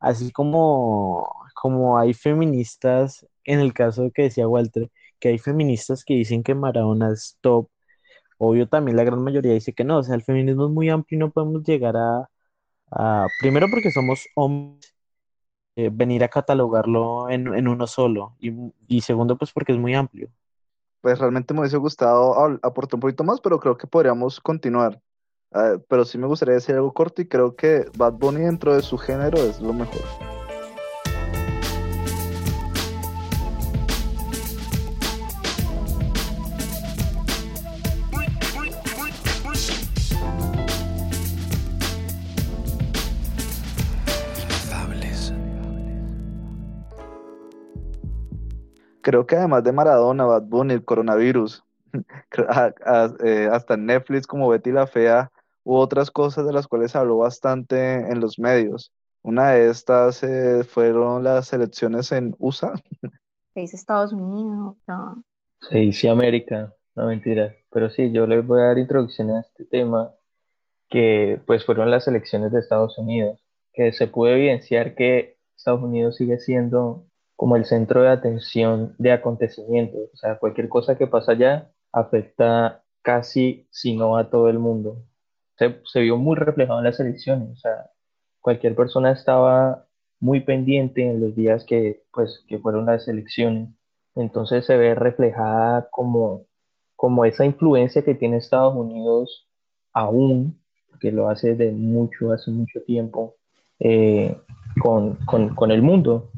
así 0.00 0.32
como, 0.32 1.28
como 1.54 1.98
hay 1.98 2.14
feministas, 2.14 3.26
en 3.44 3.60
el 3.60 3.72
caso 3.74 4.10
que 4.14 4.22
decía 4.24 4.48
Walter, 4.48 4.90
que 5.20 5.28
hay 5.30 5.38
feministas 5.38 6.04
que 6.04 6.14
dicen 6.14 6.42
que 6.42 6.54
Maradona 6.54 7.12
es 7.12 7.38
top, 7.40 7.68
obvio 8.38 8.68
también 8.68 8.96
la 8.96 9.04
gran 9.04 9.22
mayoría 9.22 9.54
dice 9.54 9.74
que 9.74 9.84
no, 9.84 9.98
o 9.98 10.02
sea, 10.02 10.14
el 10.14 10.22
feminismo 10.22 10.66
es 10.66 10.72
muy 10.72 10.90
amplio 10.90 11.18
y 11.18 11.20
no 11.20 11.30
podemos 11.32 11.64
llegar 11.64 11.96
a, 11.96 12.28
a 12.90 13.26
primero 13.40 13.68
porque 13.68 13.90
somos 13.90 14.26
hombres 14.34 14.94
eh, 15.76 15.90
venir 15.92 16.24
a 16.24 16.28
catalogarlo 16.28 17.30
en, 17.30 17.54
en 17.54 17.68
uno 17.68 17.86
solo. 17.86 18.36
Y, 18.40 18.52
y, 18.88 19.00
segundo, 19.00 19.38
pues 19.38 19.52
porque 19.52 19.72
es 19.72 19.78
muy 19.78 19.94
amplio. 19.94 20.28
Pues 21.00 21.20
realmente 21.20 21.54
me 21.54 21.60
hubiese 21.60 21.76
gustado 21.76 22.34
aportar 22.62 22.96
un 22.96 23.00
poquito 23.00 23.22
más, 23.22 23.40
pero 23.40 23.60
creo 23.60 23.76
que 23.78 23.86
podríamos 23.86 24.40
continuar. 24.40 25.00
Uh, 25.50 25.80
pero 25.88 26.04
sí 26.04 26.18
me 26.18 26.26
gustaría 26.26 26.54
decir 26.54 26.74
algo 26.74 26.92
corto 26.92 27.22
y 27.22 27.28
creo 27.28 27.54
que 27.54 27.86
Bad 27.96 28.14
Bunny 28.14 28.40
dentro 28.40 28.74
de 28.74 28.82
su 28.82 28.98
género 28.98 29.38
es 29.38 29.60
lo 29.60 29.72
mejor. 29.72 30.02
Creo 49.08 49.26
que 49.26 49.36
además 49.36 49.64
de 49.64 49.72
Maradona, 49.72 50.26
Bad 50.26 50.42
Bunny, 50.42 50.74
el 50.74 50.84
coronavirus, 50.84 51.64
eh, 53.24 53.48
hasta 53.50 53.78
Netflix 53.78 54.26
como 54.26 54.50
Betty 54.50 54.70
la 54.70 54.86
Fea, 54.86 55.32
u 55.64 55.76
otras 55.76 56.10
cosas 56.10 56.44
de 56.44 56.52
las 56.52 56.66
cuales 56.66 56.94
habló 56.94 57.16
bastante 57.16 57.94
en 58.12 58.20
los 58.20 58.38
medios. 58.38 58.92
Una 59.22 59.52
de 59.52 59.70
estas 59.70 60.22
eh, 60.22 60.62
fueron 60.62 61.24
las 61.24 61.50
elecciones 61.54 62.12
en 62.12 62.36
USA. 62.38 62.74
Se 63.54 63.60
dice 63.60 63.76
Estados 63.76 64.12
Unidos, 64.12 64.76
no. 64.86 65.24
Se 65.70 65.78
dice 65.78 66.10
América, 66.10 66.74
no 66.94 67.06
mentira. 67.06 67.56
Pero 67.70 67.88
sí, 67.88 68.12
yo 68.12 68.26
les 68.26 68.46
voy 68.46 68.60
a 68.60 68.64
dar 68.64 68.78
introducción 68.78 69.30
a 69.30 69.40
este 69.40 69.64
tema, 69.64 70.12
que 70.90 71.40
pues 71.46 71.64
fueron 71.64 71.90
las 71.90 72.06
elecciones 72.08 72.52
de 72.52 72.60
Estados 72.60 72.98
Unidos, 72.98 73.42
que 73.72 73.90
se 73.94 74.06
pudo 74.06 74.32
evidenciar 74.32 74.94
que 74.94 75.38
Estados 75.56 75.82
Unidos 75.82 76.16
sigue 76.16 76.38
siendo 76.38 77.07
como 77.38 77.54
el 77.54 77.66
centro 77.66 78.02
de 78.02 78.08
atención 78.08 78.96
de 78.98 79.12
acontecimientos. 79.12 80.10
O 80.12 80.16
sea, 80.16 80.40
cualquier 80.40 80.68
cosa 80.68 80.98
que 80.98 81.06
pasa 81.06 81.32
allá 81.32 81.70
afecta 81.92 82.82
casi, 83.00 83.68
si 83.70 83.96
no 83.96 84.16
a 84.16 84.28
todo 84.28 84.48
el 84.48 84.58
mundo. 84.58 85.04
Se, 85.56 86.00
vio 86.00 86.16
muy 86.16 86.34
reflejado 86.34 86.80
en 86.80 86.86
las 86.86 86.98
elecciones. 86.98 87.50
O 87.50 87.56
sea, 87.60 87.90
cualquier 88.40 88.74
persona 88.74 89.12
estaba 89.12 89.86
muy 90.18 90.40
pendiente 90.40 91.08
en 91.08 91.20
los 91.20 91.36
días 91.36 91.64
que, 91.64 92.02
pues, 92.12 92.44
que 92.48 92.58
fueron 92.58 92.86
las 92.86 93.06
elecciones. 93.06 93.68
Entonces 94.16 94.66
se 94.66 94.76
ve 94.76 94.96
reflejada 94.96 95.88
como, 95.92 96.46
como 96.96 97.24
esa 97.24 97.44
influencia 97.44 98.02
que 98.02 98.16
tiene 98.16 98.38
Estados 98.38 98.74
Unidos 98.74 99.46
aún, 99.92 100.60
que 100.98 101.12
lo 101.12 101.28
hace 101.28 101.54
de 101.54 101.70
mucho, 101.70 102.32
hace 102.32 102.50
mucho 102.50 102.82
tiempo, 102.82 103.36
eh, 103.78 104.36
con, 104.82 105.14
con 105.54 105.70
el 105.70 105.82
mundo. 105.82 106.32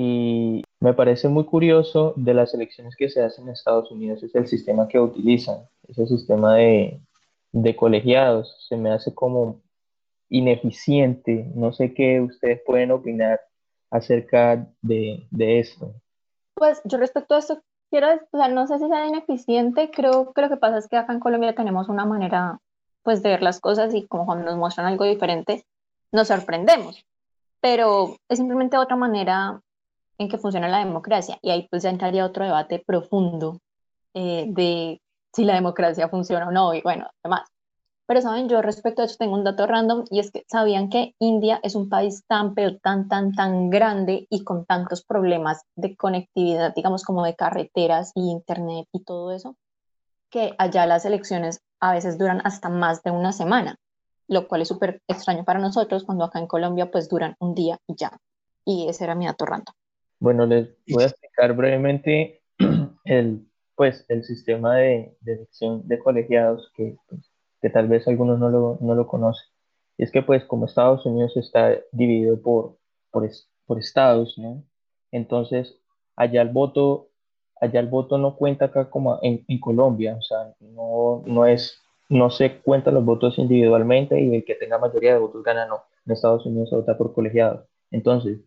Y 0.00 0.62
me 0.78 0.94
parece 0.94 1.26
muy 1.26 1.44
curioso 1.44 2.14
de 2.14 2.32
las 2.32 2.54
elecciones 2.54 2.94
que 2.94 3.08
se 3.08 3.20
hacen 3.20 3.46
en 3.46 3.54
Estados 3.54 3.90
Unidos, 3.90 4.22
es 4.22 4.32
el 4.36 4.46
sistema 4.46 4.86
que 4.86 5.00
utilizan, 5.00 5.68
ese 5.88 6.06
sistema 6.06 6.54
de, 6.54 7.00
de 7.50 7.74
colegiados. 7.74 8.64
Se 8.68 8.76
me 8.76 8.92
hace 8.92 9.12
como 9.12 9.60
ineficiente. 10.28 11.50
No 11.56 11.72
sé 11.72 11.94
qué 11.94 12.20
ustedes 12.20 12.62
pueden 12.64 12.92
opinar 12.92 13.40
acerca 13.90 14.68
de, 14.82 15.26
de 15.32 15.58
esto. 15.58 15.92
Pues 16.54 16.80
yo 16.84 16.96
respecto 16.98 17.34
a 17.34 17.38
esto, 17.38 17.60
quiero, 17.90 18.06
o 18.30 18.38
sea, 18.38 18.46
no 18.46 18.68
sé 18.68 18.78
si 18.78 18.86
sea 18.86 19.04
ineficiente, 19.04 19.90
creo 19.90 20.32
que 20.32 20.42
lo 20.42 20.48
que 20.48 20.58
pasa 20.58 20.78
es 20.78 20.86
que 20.86 20.96
acá 20.96 21.12
en 21.12 21.18
Colombia 21.18 21.56
tenemos 21.56 21.88
una 21.88 22.06
manera 22.06 22.60
pues 23.02 23.20
de 23.24 23.30
ver 23.30 23.42
las 23.42 23.58
cosas 23.58 23.92
y 23.92 24.06
como 24.06 24.26
cuando 24.26 24.44
nos 24.44 24.58
muestran 24.58 24.86
algo 24.86 25.06
diferente, 25.06 25.64
nos 26.12 26.28
sorprendemos, 26.28 27.04
pero 27.60 28.16
es 28.28 28.38
simplemente 28.38 28.78
otra 28.78 28.94
manera 28.94 29.60
en 30.18 30.28
que 30.28 30.38
funciona 30.38 30.68
la 30.68 30.78
democracia. 30.78 31.38
Y 31.42 31.50
ahí 31.50 31.68
pues 31.70 31.82
ya 31.82 31.90
entraría 31.90 32.24
otro 32.26 32.44
debate 32.44 32.82
profundo 32.86 33.60
eh, 34.14 34.46
de 34.48 35.00
si 35.32 35.44
la 35.44 35.54
democracia 35.54 36.08
funciona 36.08 36.48
o 36.48 36.52
no, 36.52 36.74
y 36.74 36.82
bueno, 36.82 37.08
demás. 37.22 37.48
Pero 38.06 38.22
saben, 38.22 38.48
yo 38.48 38.62
respecto 38.62 39.02
a 39.02 39.04
eso 39.04 39.16
tengo 39.18 39.34
un 39.34 39.44
dato 39.44 39.66
random 39.66 40.04
y 40.10 40.20
es 40.20 40.30
que 40.30 40.44
sabían 40.48 40.88
que 40.88 41.14
India 41.18 41.60
es 41.62 41.74
un 41.74 41.88
país 41.90 42.24
tan, 42.26 42.54
pero 42.54 42.78
tan, 42.78 43.06
tan, 43.08 43.34
tan 43.34 43.68
grande 43.70 44.26
y 44.30 44.44
con 44.44 44.64
tantos 44.64 45.04
problemas 45.04 45.62
de 45.76 45.94
conectividad, 45.96 46.74
digamos 46.74 47.04
como 47.04 47.24
de 47.24 47.36
carreteras 47.36 48.12
y 48.14 48.30
internet 48.30 48.86
y 48.92 49.04
todo 49.04 49.32
eso, 49.32 49.56
que 50.30 50.54
allá 50.58 50.86
las 50.86 51.04
elecciones 51.04 51.60
a 51.80 51.92
veces 51.92 52.18
duran 52.18 52.40
hasta 52.44 52.68
más 52.70 53.02
de 53.02 53.10
una 53.10 53.32
semana. 53.32 53.76
lo 54.28 54.46
cual 54.48 54.62
es 54.62 54.68
súper 54.68 55.02
extraño 55.08 55.44
para 55.44 55.58
nosotros 55.58 56.04
cuando 56.04 56.24
acá 56.24 56.38
en 56.38 56.46
Colombia 56.46 56.90
pues 56.90 57.08
duran 57.08 57.34
un 57.40 57.54
día 57.54 57.78
y 57.86 57.94
ya. 57.96 58.18
Y 58.64 58.88
ese 58.88 59.04
era 59.04 59.14
mi 59.14 59.26
dato 59.26 59.46
random. 59.46 59.74
Bueno, 60.20 60.46
les 60.46 60.68
voy 60.88 61.04
a 61.04 61.06
explicar 61.06 61.54
brevemente 61.54 62.40
el, 63.04 63.46
pues, 63.76 64.04
el 64.08 64.24
sistema 64.24 64.76
de, 64.76 65.16
de 65.20 65.32
elección 65.34 65.86
de 65.86 65.98
colegiados 65.98 66.70
que, 66.76 66.96
pues, 67.08 67.30
que 67.60 67.70
tal 67.70 67.88
vez 67.88 68.06
algunos 68.08 68.38
no 68.38 68.48
lo, 68.50 68.78
no 68.80 68.94
lo 68.94 69.06
conocen. 69.06 69.46
Y 69.96 70.04
es 70.04 70.12
que 70.12 70.22
pues 70.22 70.44
como 70.44 70.66
Estados 70.66 71.04
Unidos 71.04 71.36
está 71.36 71.76
dividido 71.92 72.40
por, 72.40 72.76
por, 73.10 73.28
por 73.66 73.78
estados, 73.78 74.38
¿no? 74.38 74.62
Entonces, 75.10 75.76
allá 76.16 76.42
el 76.42 76.50
voto, 76.50 77.08
allá 77.60 77.80
el 77.80 77.88
voto 77.88 78.16
no 78.16 78.36
cuenta 78.36 78.66
acá 78.66 78.90
como 78.90 79.18
en, 79.22 79.44
en 79.48 79.60
Colombia, 79.60 80.16
o 80.16 80.22
sea, 80.22 80.54
no, 80.60 81.22
no 81.26 81.46
es, 81.46 81.80
no 82.08 82.30
se 82.30 82.58
cuentan 82.60 82.94
los 82.94 83.04
votos 83.04 83.38
individualmente 83.38 84.20
y 84.20 84.34
el 84.36 84.44
que 84.44 84.54
tenga 84.54 84.78
mayoría 84.78 85.14
de 85.14 85.18
votos 85.20 85.42
gana, 85.42 85.66
no. 85.66 85.82
En 86.06 86.12
Estados 86.12 86.46
Unidos 86.46 86.70
se 86.70 86.76
vota 86.76 86.96
por 86.96 87.12
colegiados. 87.12 87.66
Entonces, 87.90 88.38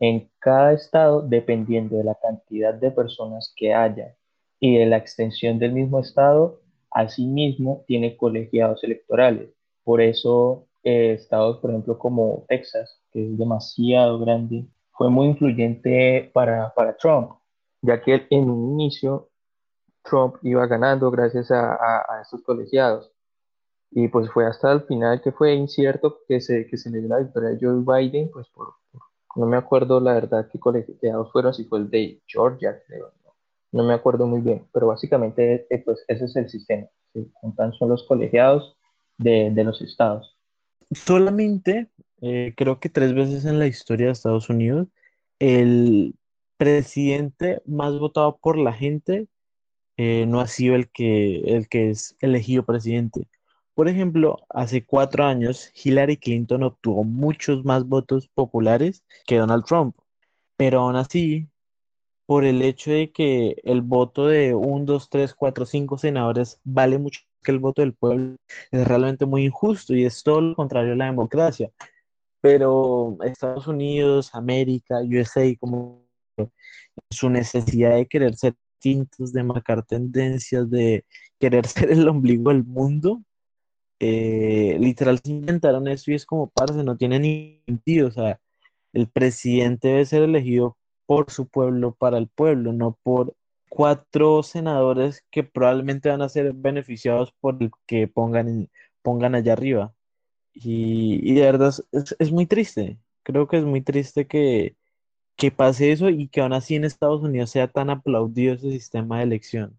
en 0.00 0.30
cada 0.38 0.72
estado, 0.72 1.22
dependiendo 1.22 1.96
de 1.96 2.04
la 2.04 2.14
cantidad 2.16 2.74
de 2.74 2.90
personas 2.90 3.52
que 3.54 3.74
haya 3.74 4.16
y 4.58 4.78
de 4.78 4.86
la 4.86 4.96
extensión 4.96 5.58
del 5.58 5.72
mismo 5.72 6.00
estado, 6.00 6.60
asimismo 6.90 7.84
tiene 7.86 8.16
colegiados 8.16 8.82
electorales. 8.82 9.50
Por 9.84 10.00
eso, 10.00 10.66
eh, 10.82 11.12
estados, 11.12 11.58
por 11.58 11.70
ejemplo, 11.70 11.98
como 11.98 12.44
Texas, 12.48 13.00
que 13.12 13.24
es 13.24 13.38
demasiado 13.38 14.18
grande, 14.18 14.66
fue 14.92 15.10
muy 15.10 15.28
influyente 15.28 16.30
para, 16.34 16.72
para 16.74 16.96
Trump, 16.96 17.32
ya 17.82 18.00
que 18.02 18.26
en 18.30 18.50
un 18.50 18.80
inicio 18.80 19.30
Trump 20.02 20.36
iba 20.42 20.66
ganando 20.66 21.10
gracias 21.10 21.50
a, 21.50 21.74
a, 21.74 22.22
colegiados. 22.44 23.12
Y 23.90 24.08
pues 24.08 24.30
fue 24.30 24.46
hasta 24.46 24.72
el 24.72 24.82
final 24.82 25.20
que 25.20 25.32
fue 25.32 25.54
incierto 25.54 26.18
que 26.28 26.40
se, 26.40 26.66
que 26.66 26.76
se 26.76 26.90
le 26.90 27.00
dio 27.00 27.08
la 27.08 27.18
victoria 27.18 27.50
a 27.50 27.58
Joe 27.60 27.82
Biden, 27.84 28.30
pues 28.30 28.48
por- 28.48 28.74
no 29.36 29.46
me 29.46 29.56
acuerdo 29.56 30.00
la 30.00 30.14
verdad 30.14 30.48
qué 30.50 30.58
colegiados 30.58 31.30
fueron, 31.32 31.54
si 31.54 31.64
fue 31.64 31.80
el 31.80 31.90
de 31.90 32.20
Georgia, 32.26 32.80
creo, 32.86 33.12
no, 33.72 33.84
me 33.84 33.94
acuerdo 33.94 34.26
muy 34.26 34.40
bien, 34.40 34.66
pero 34.72 34.88
básicamente 34.88 35.66
eh, 35.70 35.82
pues 35.84 36.04
ese 36.08 36.24
es 36.24 36.36
el 36.36 36.48
sistema, 36.48 36.86
se 37.12 37.26
juntan 37.34 37.72
son 37.74 37.90
los 37.90 38.04
colegiados 38.04 38.76
de, 39.18 39.50
de 39.52 39.64
los 39.64 39.80
estados. 39.80 40.36
Solamente, 40.90 41.88
eh, 42.20 42.52
creo 42.56 42.80
que 42.80 42.88
tres 42.88 43.14
veces 43.14 43.44
en 43.44 43.58
la 43.58 43.66
historia 43.66 44.06
de 44.06 44.12
Estados 44.12 44.50
Unidos, 44.50 44.88
el 45.38 46.14
presidente 46.56 47.62
más 47.64 47.98
votado 47.98 48.36
por 48.36 48.58
la 48.58 48.72
gente 48.72 49.28
eh, 49.96 50.26
no 50.26 50.40
ha 50.40 50.46
sido 50.46 50.74
el 50.74 50.90
que, 50.90 51.40
el 51.56 51.68
que 51.68 51.90
es 51.90 52.16
elegido 52.20 52.64
presidente. 52.64 53.28
Por 53.74 53.88
ejemplo, 53.88 54.38
hace 54.48 54.84
cuatro 54.84 55.24
años, 55.24 55.70
Hillary 55.82 56.16
Clinton 56.16 56.62
obtuvo 56.64 57.04
muchos 57.04 57.64
más 57.64 57.86
votos 57.86 58.28
populares 58.28 59.04
que 59.26 59.38
Donald 59.38 59.64
Trump, 59.64 59.96
pero 60.56 60.80
aún 60.80 60.96
así, 60.96 61.48
por 62.26 62.44
el 62.44 62.62
hecho 62.62 62.90
de 62.92 63.12
que 63.12 63.56
el 63.64 63.82
voto 63.82 64.26
de 64.26 64.54
un, 64.54 64.86
dos, 64.86 65.08
tres, 65.08 65.34
cuatro, 65.34 65.66
cinco 65.66 65.98
senadores 65.98 66.60
vale 66.64 66.98
mucho 66.98 67.20
que 67.42 67.52
el 67.52 67.58
voto 67.58 67.82
del 67.82 67.94
pueblo, 67.94 68.36
es 68.70 68.86
realmente 68.86 69.26
muy 69.26 69.44
injusto 69.46 69.94
y 69.94 70.04
es 70.04 70.22
todo 70.22 70.40
lo 70.40 70.54
contrario 70.54 70.92
a 70.92 70.96
la 70.96 71.06
democracia. 71.06 71.70
Pero 72.40 73.18
Estados 73.24 73.66
Unidos, 73.66 74.34
América, 74.34 75.00
USA, 75.00 75.42
como 75.58 76.04
su 77.10 77.30
necesidad 77.30 77.96
de 77.96 78.06
querer 78.06 78.36
ser 78.36 78.54
distintos, 78.82 79.32
de 79.32 79.42
marcar 79.42 79.84
tendencias, 79.84 80.70
de 80.70 81.04
querer 81.38 81.66
ser 81.66 81.90
el 81.92 82.08
ombligo 82.08 82.50
del 82.50 82.64
mundo, 82.64 83.22
eh, 84.00 84.76
literal 84.80 85.20
se 85.24 85.30
inventaron 85.32 85.88
eso 85.88 86.10
y 86.12 86.14
es 86.16 86.26
como, 86.26 86.50
parce, 86.50 86.82
no 86.84 86.96
tiene 86.98 87.20
ni 87.20 87.62
sentido. 87.66 88.08
O 88.08 88.12
sea, 88.12 88.40
el 88.92 89.08
presidente 89.08 89.88
debe 89.88 90.06
ser 90.06 90.22
elegido 90.24 90.76
por 91.06 91.30
su 91.30 91.48
pueblo, 91.48 91.94
para 91.94 92.18
el 92.18 92.28
pueblo, 92.28 92.72
no 92.72 92.98
por 93.02 93.34
cuatro 93.68 94.42
senadores 94.44 95.24
que 95.30 95.44
probablemente 95.44 96.08
van 96.10 96.22
a 96.22 96.28
ser 96.28 96.52
beneficiados 96.54 97.32
por 97.40 97.58
el 97.62 97.70
que 97.86 98.08
pongan, 98.08 98.70
pongan 99.02 99.34
allá 99.36 99.54
arriba. 99.54 99.94
Y, 100.54 101.20
y 101.30 101.34
de 101.34 101.42
verdad 101.42 101.74
es- 101.92 102.16
es 102.18 102.32
muy 102.32 102.46
triste. 102.46 102.98
Creo 103.22 103.48
que 103.48 103.58
es 103.58 103.64
muy 103.64 103.82
triste 103.82 104.26
que, 104.26 104.76
que 105.36 105.50
pase 105.50 105.92
eso 105.92 106.08
y 106.10 106.28
que 106.28 106.40
aún 106.40 106.52
así 106.52 106.74
en 106.76 106.84
Estados 106.84 107.22
Unidos 107.22 107.50
sea 107.50 107.68
tan 107.68 107.90
aplaudido 107.90 108.54
ese 108.54 108.70
sistema 108.70 109.18
de 109.18 109.24
elección. 109.24 109.78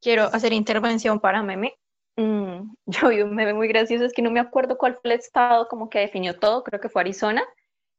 Quiero 0.00 0.24
hacer 0.24 0.52
intervención 0.52 1.20
para 1.20 1.42
meme. 1.42 1.74
Mm, 2.16 2.74
yo 2.86 3.08
vi 3.08 3.22
un 3.22 3.34
meme 3.34 3.54
muy 3.54 3.68
gracioso, 3.68 4.04
es 4.04 4.12
que 4.12 4.22
no 4.22 4.30
me 4.30 4.40
acuerdo 4.40 4.78
cuál 4.78 4.94
fue 4.94 5.12
el 5.12 5.18
estado 5.18 5.68
como 5.68 5.88
que 5.90 6.00
definió 6.00 6.38
todo, 6.38 6.62
creo 6.64 6.80
que 6.80 6.88
fue 6.88 7.02
Arizona. 7.02 7.42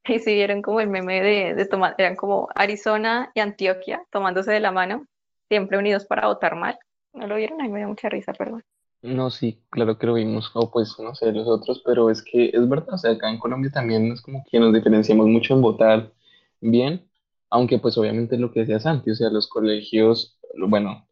Y 0.08 0.20
si 0.20 0.36
vieron 0.36 0.62
como 0.62 0.80
el 0.82 0.88
meme 0.88 1.22
de, 1.22 1.56
de 1.56 1.66
tomar, 1.66 1.96
eran 1.98 2.16
como 2.16 2.48
Arizona 2.54 3.32
y 3.34 3.40
Antioquia 3.40 4.06
tomándose 4.12 4.52
de 4.52 4.60
la 4.60 4.72
mano, 4.72 5.08
siempre 5.50 5.80
unidos 5.80 6.06
para 6.06 6.28
votar 6.28 6.56
mal. 6.56 6.78
¿No 7.14 7.26
lo 7.28 7.38
vieron? 7.38 7.60
A 7.60 7.64
mí 7.64 7.70
me 7.72 7.80
dio 7.80 7.88
mucha 7.88 8.10
risa, 8.10 8.32
perdón. 8.34 8.64
No, 9.02 9.30
sí, 9.30 9.62
claro 9.70 9.98
que 9.98 10.08
lo 10.08 10.16
vimos, 10.16 10.52
o 10.56 10.72
pues 10.72 10.96
no 11.00 11.14
sé, 11.14 11.32
los 11.32 11.48
otros, 11.48 11.82
pero 11.86 12.10
es 12.10 12.24
que 12.24 12.50
es 12.54 12.68
verdad, 12.68 12.96
o 12.96 12.98
sea, 12.98 13.12
acá 13.12 13.30
en 13.30 13.38
Colombia 13.40 13.72
también 13.72 14.12
es 14.12 14.22
como 14.22 14.44
que 14.50 14.60
nos 14.60 14.74
diferenciamos 14.74 15.28
mucho 15.28 15.54
en 15.54 15.62
votar 15.62 16.12
bien, 16.60 17.08
aunque 17.52 17.78
pues 17.78 17.98
obviamente 18.00 18.38
lo 18.38 18.52
que 18.52 18.62
decía 18.62 18.80
Santi, 18.80 19.12
o 19.12 19.16
sea, 19.16 19.30
los 19.30 19.48
colegios, 19.48 20.40
bueno, 20.58 21.08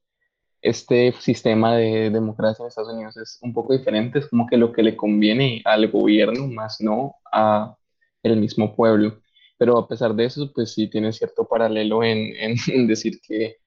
este 0.64 1.12
sistema 1.20 1.76
de 1.76 2.10
democracia 2.10 2.64
en 2.64 2.70
Estados 2.70 2.94
Unidos 2.94 3.18
es 3.18 3.38
un 3.42 3.54
poco 3.54 3.74
diferente, 3.74 4.20
es 4.20 4.28
como 4.28 4.48
que 4.48 4.56
lo 4.58 4.72
que 4.72 4.82
le 4.82 4.96
conviene 4.96 5.62
al 5.66 5.90
gobierno, 5.92 6.48
más 6.48 6.80
no 6.80 7.16
a 7.32 7.76
el 8.24 8.38
mismo 8.38 8.74
pueblo. 8.76 9.20
Pero 9.58 9.78
a 9.78 9.88
pesar 9.88 10.16
de 10.16 10.26
eso, 10.26 10.52
pues 10.54 10.74
sí 10.74 10.90
tiene 10.90 11.12
cierto 11.12 11.46
paralelo 11.48 12.02
en, 12.04 12.34
en- 12.38 12.56
en 12.74 12.88
decir 12.88 13.20
que 13.28 13.58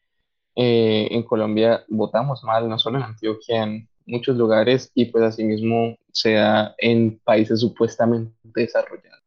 eh, 0.57 1.09
en 1.11 1.23
Colombia 1.23 1.85
votamos 1.89 2.43
mal, 2.43 2.67
no 2.69 2.79
solo 2.79 2.97
en 2.97 3.05
Antioquia, 3.05 3.63
en 3.63 3.89
muchos 4.07 4.37
lugares, 4.37 4.91
y 4.95 5.05
pues 5.07 5.23
asimismo 5.25 5.97
se 6.13 6.33
da 6.33 6.75
en 6.79 7.21
países 7.25 7.61
supuestamente 7.61 8.33
desarrollados. 8.43 9.21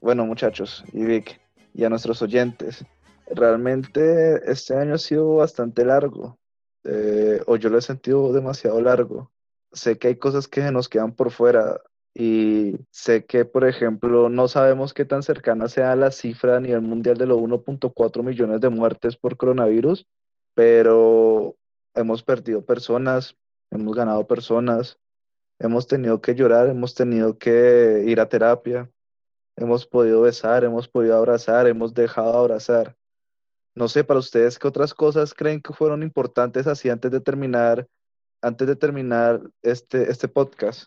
Bueno, 0.00 0.24
muchachos, 0.24 0.84
y 0.92 1.04
Vic, 1.04 1.38
y 1.74 1.84
a 1.84 1.90
nuestros 1.90 2.22
oyentes, 2.22 2.84
realmente 3.26 4.50
este 4.50 4.74
año 4.76 4.94
ha 4.94 4.98
sido 4.98 5.36
bastante 5.36 5.84
largo, 5.84 6.38
eh, 6.84 7.42
o 7.46 7.56
yo 7.56 7.68
lo 7.70 7.78
he 7.78 7.82
sentido 7.82 8.32
demasiado 8.32 8.80
largo. 8.80 9.32
Sé 9.72 9.98
que 9.98 10.08
hay 10.08 10.16
cosas 10.16 10.48
que 10.48 10.62
se 10.62 10.72
nos 10.72 10.88
quedan 10.88 11.14
por 11.14 11.30
fuera 11.30 11.80
y 12.14 12.76
sé 12.90 13.26
que, 13.26 13.44
por 13.44 13.66
ejemplo, 13.66 14.28
no 14.28 14.48
sabemos 14.48 14.94
qué 14.94 15.04
tan 15.04 15.22
cercana 15.22 15.68
sea 15.68 15.96
la 15.96 16.10
cifra 16.10 16.56
a 16.56 16.60
nivel 16.60 16.82
mundial 16.82 17.16
de 17.18 17.26
los 17.26 17.38
1.4 17.38 18.22
millones 18.22 18.60
de 18.60 18.68
muertes 18.70 19.16
por 19.16 19.36
coronavirus, 19.36 20.06
pero 20.54 21.56
hemos 21.94 22.22
perdido 22.22 22.64
personas, 22.64 23.36
hemos 23.70 23.94
ganado 23.94 24.26
personas, 24.26 24.98
hemos 25.58 25.86
tenido 25.86 26.20
que 26.20 26.34
llorar, 26.34 26.68
hemos 26.68 26.94
tenido 26.94 27.38
que 27.38 28.04
ir 28.06 28.20
a 28.20 28.28
terapia. 28.28 28.90
Hemos 29.56 29.86
podido 29.86 30.20
besar, 30.20 30.64
hemos 30.64 30.86
podido 30.86 31.16
abrazar, 31.16 31.66
hemos 31.66 31.94
dejado 31.94 32.32
de 32.32 32.38
abrazar. 32.38 32.96
No 33.76 33.88
sé, 33.88 34.04
para 34.04 34.20
ustedes, 34.20 34.58
¿qué 34.58 34.66
otras 34.66 34.94
cosas 34.94 35.34
creen 35.34 35.60
que 35.60 35.74
fueron 35.74 36.02
importantes 36.02 36.66
así 36.66 36.88
antes 36.88 37.10
de 37.10 37.20
terminar, 37.20 37.86
antes 38.40 38.66
de 38.66 38.74
terminar 38.74 39.42
este, 39.62 40.10
este 40.10 40.28
podcast? 40.28 40.84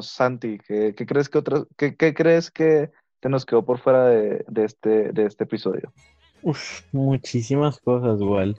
Santi, 0.00 0.58
¿qué, 0.58 0.94
crees 0.94 1.28
que 1.28 1.38
otras, 1.38 1.64
qué, 1.76 1.96
qué 1.96 2.14
crees 2.14 2.52
que 2.52 2.92
te 3.18 3.28
nos 3.28 3.44
quedó 3.44 3.64
por 3.64 3.80
fuera 3.80 4.06
de, 4.06 4.44
de 4.46 4.64
este, 4.64 5.12
de 5.12 5.26
este 5.26 5.42
episodio? 5.42 5.92
Uf, 6.42 6.82
muchísimas 6.92 7.80
cosas 7.80 8.20
igual. 8.20 8.56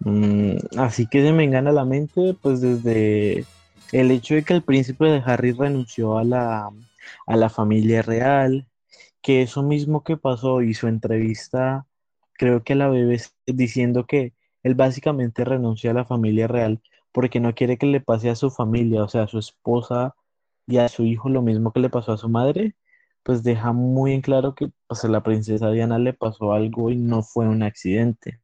Mm, 0.00 0.56
así 0.76 1.06
que 1.06 1.22
se 1.22 1.32
me 1.32 1.44
engana 1.44 1.72
la 1.72 1.86
mente, 1.86 2.36
pues 2.42 2.60
desde 2.60 3.46
el 3.92 4.10
hecho 4.10 4.34
de 4.34 4.42
que 4.42 4.52
el 4.52 4.62
príncipe 4.62 5.06
de 5.06 5.22
Harry 5.24 5.52
renunció 5.52 6.18
a 6.18 6.24
la, 6.24 6.68
a 7.26 7.36
la 7.36 7.48
familia 7.48 8.02
real, 8.02 8.66
que 9.22 9.40
eso 9.40 9.62
mismo 9.62 10.04
que 10.04 10.18
pasó 10.18 10.60
y 10.60 10.74
su 10.74 10.86
entrevista, 10.86 11.86
creo 12.40 12.64
que 12.64 12.74
la 12.74 12.88
BBC, 12.88 13.32
diciendo 13.46 14.06
que 14.06 14.32
él 14.62 14.74
básicamente 14.74 15.44
renunció 15.44 15.90
a 15.90 15.94
la 15.94 16.06
familia 16.06 16.48
real 16.48 16.80
porque 17.12 17.38
no 17.38 17.54
quiere 17.54 17.76
que 17.76 17.84
le 17.84 18.00
pase 18.00 18.30
a 18.30 18.34
su 18.34 18.50
familia, 18.50 19.04
o 19.04 19.08
sea, 19.08 19.24
a 19.24 19.28
su 19.28 19.38
esposa 19.38 20.14
y 20.66 20.78
a 20.78 20.88
su 20.88 21.04
hijo 21.04 21.28
lo 21.28 21.42
mismo 21.42 21.70
que 21.70 21.80
le 21.80 21.90
pasó 21.90 22.12
a 22.12 22.16
su 22.16 22.30
madre, 22.30 22.76
pues 23.22 23.42
deja 23.42 23.72
muy 23.72 24.14
en 24.14 24.22
claro 24.22 24.54
que 24.54 24.70
pues, 24.86 25.04
a 25.04 25.08
la 25.08 25.22
princesa 25.22 25.70
Diana 25.70 25.98
le 25.98 26.14
pasó 26.14 26.54
algo 26.54 26.90
y 26.90 26.96
no 26.96 27.22
fue 27.22 27.46
un 27.46 27.62
accidente. 27.62 28.40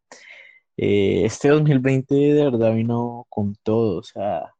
Eh, 0.76 1.24
este 1.24 1.48
2020 1.48 2.14
de 2.14 2.44
verdad 2.44 2.74
vino 2.74 3.26
con 3.30 3.56
todo, 3.62 3.98
o 4.00 4.02
sea, 4.02 4.54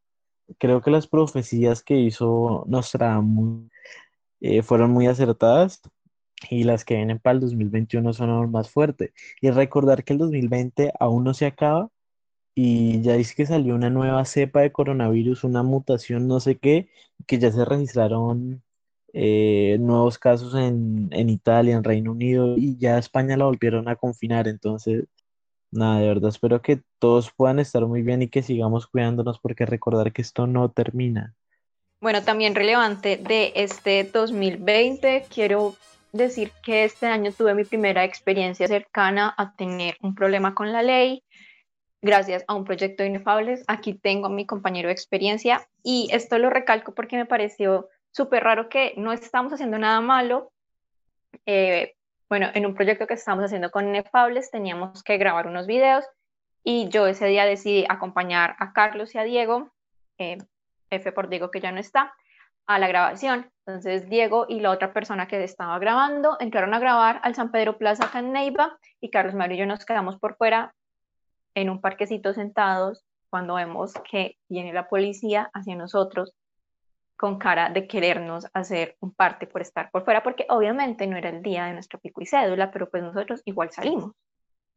creo 0.58 0.80
que 0.80 0.90
las 0.90 1.06
profecías 1.08 1.82
que 1.82 1.98
hizo 1.98 2.64
Nostradamus 2.68 3.70
eh, 4.40 4.62
fueron 4.62 4.92
muy 4.92 5.08
acertadas 5.08 5.82
y 6.50 6.64
las 6.64 6.84
que 6.84 6.96
vienen 6.96 7.18
para 7.18 7.34
el 7.34 7.40
2021 7.40 8.12
son 8.12 8.30
aún 8.30 8.50
más 8.50 8.70
fuertes. 8.70 9.12
Y 9.40 9.50
recordar 9.50 10.04
que 10.04 10.12
el 10.12 10.18
2020 10.18 10.92
aún 10.98 11.24
no 11.24 11.34
se 11.34 11.46
acaba 11.46 11.90
y 12.54 13.02
ya 13.02 13.14
dice 13.14 13.34
que 13.34 13.46
salió 13.46 13.74
una 13.74 13.90
nueva 13.90 14.24
cepa 14.24 14.60
de 14.60 14.72
coronavirus, 14.72 15.44
una 15.44 15.62
mutación, 15.62 16.26
no 16.26 16.40
sé 16.40 16.58
qué, 16.58 16.88
que 17.26 17.38
ya 17.38 17.52
se 17.52 17.64
registraron 17.64 18.62
eh, 19.12 19.76
nuevos 19.80 20.18
casos 20.18 20.54
en, 20.54 21.08
en 21.12 21.28
Italia, 21.28 21.76
en 21.76 21.84
Reino 21.84 22.12
Unido, 22.12 22.56
y 22.56 22.78
ya 22.78 22.98
España 22.98 23.36
la 23.36 23.44
volvieron 23.44 23.88
a 23.88 23.96
confinar. 23.96 24.48
Entonces, 24.48 25.04
nada, 25.70 26.00
de 26.00 26.08
verdad, 26.08 26.30
espero 26.30 26.62
que 26.62 26.80
todos 26.98 27.30
puedan 27.36 27.58
estar 27.58 27.84
muy 27.86 28.02
bien 28.02 28.22
y 28.22 28.28
que 28.28 28.42
sigamos 28.42 28.86
cuidándonos, 28.86 29.38
porque 29.38 29.66
recordar 29.66 30.12
que 30.12 30.22
esto 30.22 30.46
no 30.46 30.70
termina. 30.70 31.34
Bueno, 32.00 32.22
también 32.22 32.54
relevante 32.54 33.16
de 33.16 33.52
este 33.56 34.04
2020, 34.04 35.26
quiero 35.28 35.74
decir 36.12 36.52
que 36.62 36.84
este 36.84 37.06
año 37.06 37.32
tuve 37.32 37.54
mi 37.54 37.64
primera 37.64 38.04
experiencia 38.04 38.68
cercana 38.68 39.34
a 39.36 39.54
tener 39.54 39.96
un 40.02 40.14
problema 40.14 40.54
con 40.54 40.72
la 40.72 40.82
ley 40.82 41.22
gracias 42.02 42.44
a 42.46 42.54
un 42.54 42.64
proyecto 42.64 43.02
de 43.02 43.10
Inefables. 43.10 43.64
Aquí 43.66 43.94
tengo 43.94 44.26
a 44.26 44.30
mi 44.30 44.46
compañero 44.46 44.88
de 44.88 44.92
experiencia 44.92 45.66
y 45.82 46.08
esto 46.12 46.38
lo 46.38 46.50
recalco 46.50 46.94
porque 46.94 47.16
me 47.16 47.26
pareció 47.26 47.88
súper 48.10 48.44
raro 48.44 48.68
que 48.68 48.94
no 48.96 49.12
estamos 49.12 49.52
haciendo 49.52 49.78
nada 49.78 50.00
malo. 50.00 50.52
Eh, 51.44 51.94
bueno, 52.28 52.48
en 52.54 52.66
un 52.66 52.74
proyecto 52.74 53.06
que 53.06 53.14
estamos 53.14 53.44
haciendo 53.44 53.70
con 53.70 53.88
Inefables 53.88 54.50
teníamos 54.50 55.02
que 55.02 55.18
grabar 55.18 55.46
unos 55.46 55.66
videos 55.66 56.04
y 56.64 56.88
yo 56.88 57.06
ese 57.06 57.26
día 57.26 57.44
decidí 57.44 57.84
acompañar 57.88 58.56
a 58.58 58.72
Carlos 58.72 59.14
y 59.14 59.18
a 59.18 59.22
Diego, 59.22 59.70
eh, 60.18 60.38
F 60.90 61.12
por 61.12 61.28
Diego 61.28 61.50
que 61.50 61.60
ya 61.60 61.72
no 61.72 61.78
está, 61.78 62.14
a 62.66 62.78
la 62.78 62.88
grabación. 62.88 63.50
Entonces 63.66 64.08
Diego 64.08 64.46
y 64.48 64.60
la 64.60 64.70
otra 64.70 64.92
persona 64.92 65.26
que 65.26 65.42
estaba 65.42 65.78
grabando 65.78 66.36
entraron 66.40 66.74
a 66.74 66.78
grabar 66.78 67.20
al 67.22 67.34
San 67.34 67.50
Pedro 67.50 67.78
Plaza 67.78 68.06
acá 68.06 68.20
en 68.20 68.32
Neiva 68.32 68.78
y 69.00 69.10
Carlos 69.10 69.34
Mario 69.34 69.56
y 69.56 69.58
yo 69.60 69.66
nos 69.66 69.84
quedamos 69.84 70.18
por 70.18 70.36
fuera 70.36 70.74
en 71.54 71.70
un 71.70 71.80
parquecito 71.80 72.32
sentados 72.34 73.04
cuando 73.30 73.54
vemos 73.54 73.92
que 74.08 74.38
viene 74.48 74.72
la 74.72 74.88
policía 74.88 75.50
hacia 75.52 75.74
nosotros 75.74 76.32
con 77.16 77.38
cara 77.38 77.70
de 77.70 77.86
querernos 77.86 78.46
hacer 78.52 78.96
un 79.00 79.12
parte 79.12 79.46
por 79.46 79.62
estar 79.62 79.90
por 79.90 80.04
fuera, 80.04 80.22
porque 80.22 80.46
obviamente 80.48 81.06
no 81.06 81.16
era 81.16 81.30
el 81.30 81.42
día 81.42 81.64
de 81.64 81.72
nuestro 81.72 81.98
pico 81.98 82.20
y 82.20 82.26
cédula, 82.26 82.70
pero 82.70 82.90
pues 82.90 83.02
nosotros 83.02 83.42
igual 83.46 83.70
salimos. 83.72 84.12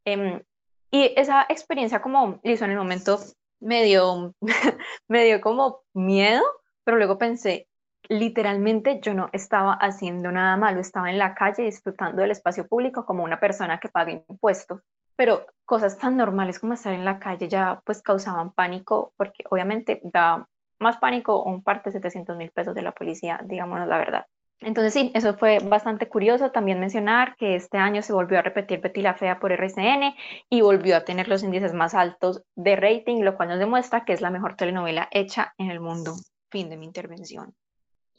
Em, 0.04 0.42
y 0.90 1.12
esa 1.16 1.44
experiencia 1.48 2.00
como 2.00 2.40
hizo 2.42 2.64
en 2.64 2.72
el 2.72 2.78
momento 2.78 3.18
me 3.60 3.84
dio, 3.84 4.34
me 5.08 5.24
dio 5.24 5.40
como 5.40 5.82
miedo, 5.92 6.42
pero 6.84 6.96
luego 6.96 7.18
pensé, 7.18 7.68
literalmente 8.10 9.00
yo 9.00 9.14
no 9.14 9.30
estaba 9.32 9.72
haciendo 9.72 10.30
nada 10.30 10.58
malo, 10.58 10.80
estaba 10.80 11.10
en 11.10 11.18
la 11.18 11.34
calle 11.34 11.62
disfrutando 11.62 12.20
del 12.20 12.32
espacio 12.32 12.68
público 12.68 13.06
como 13.06 13.24
una 13.24 13.40
persona 13.40 13.80
que 13.80 13.88
paga 13.88 14.12
impuestos 14.12 14.82
pero 15.20 15.44
cosas 15.66 15.98
tan 15.98 16.16
normales 16.16 16.58
como 16.58 16.72
estar 16.72 16.94
en 16.94 17.04
la 17.04 17.18
calle 17.18 17.46
ya 17.46 17.82
pues 17.84 18.00
causaban 18.00 18.52
pánico, 18.52 19.12
porque 19.18 19.44
obviamente 19.50 20.00
da 20.02 20.48
más 20.78 20.96
pánico 20.96 21.42
un 21.42 21.62
parte 21.62 21.90
de 21.90 21.98
700 21.98 22.38
mil 22.38 22.50
pesos 22.50 22.74
de 22.74 22.80
la 22.80 22.92
policía, 22.92 23.38
digámonos 23.44 23.86
la 23.86 23.98
verdad. 23.98 24.24
Entonces 24.60 24.94
sí, 24.94 25.12
eso 25.14 25.34
fue 25.34 25.58
bastante 25.58 26.08
curioso. 26.08 26.52
También 26.52 26.80
mencionar 26.80 27.36
que 27.36 27.54
este 27.54 27.76
año 27.76 28.00
se 28.00 28.14
volvió 28.14 28.38
a 28.38 28.42
repetir 28.42 28.80
Betty 28.80 29.02
la 29.02 29.12
Fea 29.12 29.38
por 29.38 29.52
RCN 29.52 30.14
y 30.48 30.62
volvió 30.62 30.96
a 30.96 31.04
tener 31.04 31.28
los 31.28 31.42
índices 31.42 31.74
más 31.74 31.94
altos 31.94 32.42
de 32.56 32.76
rating, 32.76 33.20
lo 33.20 33.36
cual 33.36 33.50
nos 33.50 33.58
demuestra 33.58 34.06
que 34.06 34.14
es 34.14 34.22
la 34.22 34.30
mejor 34.30 34.56
telenovela 34.56 35.06
hecha 35.10 35.52
en 35.58 35.70
el 35.70 35.80
mundo. 35.80 36.14
Fin 36.50 36.70
de 36.70 36.78
mi 36.78 36.86
intervención. 36.86 37.52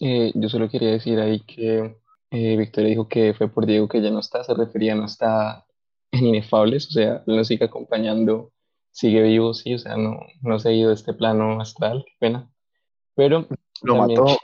Eh, 0.04 0.32
yo 0.34 0.50
solo 0.50 0.68
quería 0.68 0.90
decir 0.90 1.20
ahí 1.20 1.42
que 1.42 1.96
eh, 2.32 2.58
Victoria 2.58 2.90
dijo 2.90 3.08
que 3.08 3.36
fue 3.36 3.50
por 3.50 3.68
Diego 3.68 3.88
que 3.88 4.02
ya 4.02 4.10
no 4.10 4.20
está, 4.20 4.44
se 4.44 4.56
refería 4.56 4.96
no 4.96 5.06
está 5.06 5.64
en 6.12 6.26
Inefables, 6.26 6.88
o 6.88 6.92
sea, 6.92 7.24
nos 7.28 7.48
sigue 7.48 7.66
acompañando, 7.66 8.52
sigue 8.90 9.22
vivo, 9.22 9.54
sí, 9.54 9.76
o 9.76 9.78
sea, 9.78 9.98
no, 9.98 10.20
no 10.42 10.58
se 10.58 10.70
ha 10.70 10.72
ido 10.72 10.90
de 10.90 10.96
este 10.96 11.14
plano 11.14 11.62
astral, 11.62 12.04
qué 12.08 12.14
pena. 12.20 12.52
Pero 13.16 13.48
Lo 13.84 13.96
mató. 13.96 14.26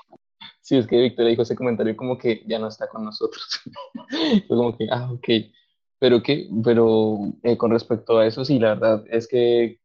Sí, 0.61 0.75
es 0.75 0.85
que 0.85 1.01
Victoria 1.01 1.29
dijo 1.29 1.43
ese 1.43 1.55
comentario 1.55 1.95
como 1.95 2.17
que 2.17 2.43
ya 2.45 2.59
no 2.59 2.67
está 2.67 2.89
con 2.89 3.05
nosotros. 3.05 3.61
Fue 4.47 4.57
como 4.57 4.77
que, 4.77 4.87
ah, 4.91 5.09
ok. 5.13 5.27
Pero 5.97 6.21
que, 6.21 6.49
pero 6.61 7.19
eh, 7.43 7.55
con 7.55 7.71
respecto 7.71 8.17
a 8.17 8.27
eso, 8.27 8.43
sí, 8.43 8.59
la 8.59 8.75
verdad 8.75 9.05
es 9.09 9.29
que 9.29 9.79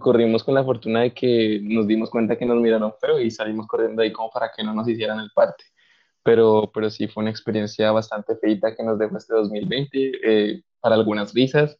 corrimos 0.00 0.44
con 0.44 0.54
la 0.54 0.64
fortuna 0.64 1.02
de 1.02 1.14
que 1.14 1.60
nos 1.62 1.86
dimos 1.86 2.10
cuenta 2.10 2.36
que 2.36 2.46
nos 2.46 2.60
miraron 2.60 2.92
feo 3.00 3.20
y 3.20 3.30
salimos 3.30 3.66
corriendo 3.66 4.02
ahí 4.02 4.12
como 4.12 4.30
para 4.30 4.50
que 4.54 4.64
no 4.64 4.74
nos 4.74 4.88
hicieran 4.88 5.20
el 5.20 5.30
parte. 5.34 5.64
Pero, 6.22 6.70
pero 6.74 6.90
sí 6.90 7.08
fue 7.08 7.22
una 7.22 7.30
experiencia 7.30 7.92
bastante 7.92 8.36
feita 8.36 8.74
que 8.74 8.82
nos 8.82 8.98
dejó 8.98 9.16
este 9.16 9.34
2020. 9.34 10.12
Eh, 10.24 10.62
para 10.80 10.94
algunas 10.94 11.34
risas, 11.34 11.78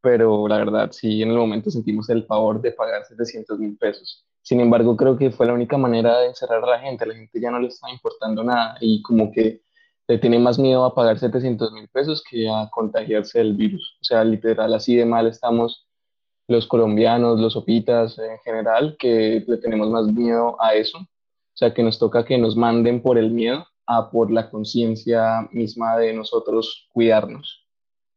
pero 0.00 0.48
la 0.48 0.58
verdad 0.58 0.90
sí 0.92 1.22
en 1.22 1.30
el 1.30 1.36
momento 1.36 1.70
sentimos 1.70 2.08
el 2.10 2.24
favor 2.26 2.60
de 2.60 2.72
pagar 2.72 3.04
700 3.04 3.58
mil 3.58 3.76
pesos. 3.76 4.24
Sin 4.42 4.60
embargo, 4.60 4.96
creo 4.96 5.18
que 5.18 5.30
fue 5.30 5.46
la 5.46 5.54
única 5.54 5.76
manera 5.76 6.20
de 6.20 6.28
encerrar 6.28 6.62
a 6.62 6.70
la 6.70 6.78
gente, 6.78 7.06
la 7.06 7.14
gente 7.14 7.40
ya 7.40 7.50
no 7.50 7.58
le 7.58 7.68
está 7.68 7.90
importando 7.90 8.44
nada 8.44 8.76
y 8.80 9.02
como 9.02 9.32
que 9.32 9.62
le 10.08 10.18
tiene 10.18 10.38
más 10.38 10.58
miedo 10.58 10.84
a 10.84 10.94
pagar 10.94 11.18
700 11.18 11.72
mil 11.72 11.88
pesos 11.88 12.22
que 12.28 12.48
a 12.48 12.68
contagiarse 12.70 13.38
del 13.38 13.54
virus. 13.54 13.96
O 14.00 14.04
sea, 14.04 14.22
literal, 14.22 14.72
así 14.72 14.94
de 14.94 15.04
mal 15.04 15.26
estamos 15.26 15.85
los 16.48 16.66
colombianos, 16.66 17.40
los 17.40 17.56
opitas 17.56 18.18
en 18.18 18.38
general, 18.44 18.96
que 18.98 19.44
le 19.46 19.56
tenemos 19.58 19.90
más 19.90 20.06
miedo 20.06 20.56
a 20.60 20.74
eso. 20.74 20.98
O 20.98 21.58
sea, 21.58 21.72
que 21.72 21.82
nos 21.82 21.98
toca 21.98 22.24
que 22.24 22.38
nos 22.38 22.56
manden 22.56 23.02
por 23.02 23.18
el 23.18 23.30
miedo 23.30 23.66
a 23.86 24.10
por 24.10 24.30
la 24.30 24.50
conciencia 24.50 25.48
misma 25.52 25.96
de 25.96 26.12
nosotros 26.12 26.88
cuidarnos. 26.92 27.66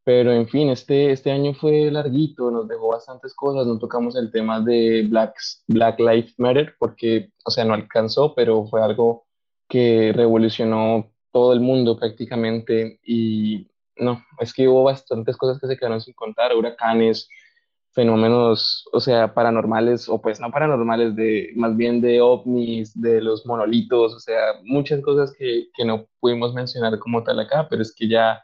Pero 0.03 0.31
en 0.33 0.47
fin, 0.47 0.69
este, 0.69 1.11
este 1.11 1.31
año 1.31 1.53
fue 1.53 1.91
larguito, 1.91 2.49
nos 2.49 2.67
dejó 2.67 2.89
bastantes 2.89 3.33
cosas, 3.35 3.67
no 3.67 3.77
tocamos 3.77 4.15
el 4.15 4.31
tema 4.31 4.59
de 4.59 5.05
Black, 5.07 5.35
Black 5.67 5.99
Lives 5.99 6.33
Matter 6.37 6.73
porque, 6.79 7.31
o 7.45 7.51
sea, 7.51 7.63
no 7.63 7.75
alcanzó, 7.75 8.33
pero 8.33 8.65
fue 8.65 8.81
algo 8.81 9.27
que 9.67 10.11
revolucionó 10.15 11.11
todo 11.31 11.53
el 11.53 11.59
mundo 11.59 11.97
prácticamente 11.97 12.99
y 13.03 13.67
no, 13.97 14.23
es 14.39 14.53
que 14.53 14.67
hubo 14.67 14.83
bastantes 14.83 15.37
cosas 15.37 15.59
que 15.59 15.67
se 15.67 15.77
quedaron 15.77 16.01
sin 16.01 16.13
contar, 16.13 16.55
huracanes, 16.55 17.29
fenómenos, 17.91 18.87
o 18.93 18.99
sea, 18.99 19.33
paranormales, 19.33 20.07
o 20.09 20.21
pues 20.21 20.39
no 20.39 20.51
paranormales, 20.51 21.15
de, 21.15 21.51
más 21.55 21.75
bien 21.75 22.01
de 22.01 22.21
ovnis, 22.21 22.99
de 22.99 23.21
los 23.21 23.45
monolitos, 23.45 24.13
o 24.13 24.19
sea, 24.19 24.53
muchas 24.63 25.01
cosas 25.01 25.33
que, 25.37 25.67
que 25.75 25.85
no 25.85 26.07
pudimos 26.19 26.53
mencionar 26.53 26.97
como 26.99 27.23
tal 27.23 27.39
acá, 27.39 27.67
pero 27.69 27.81
es 27.81 27.93
que 27.93 28.07
ya 28.07 28.43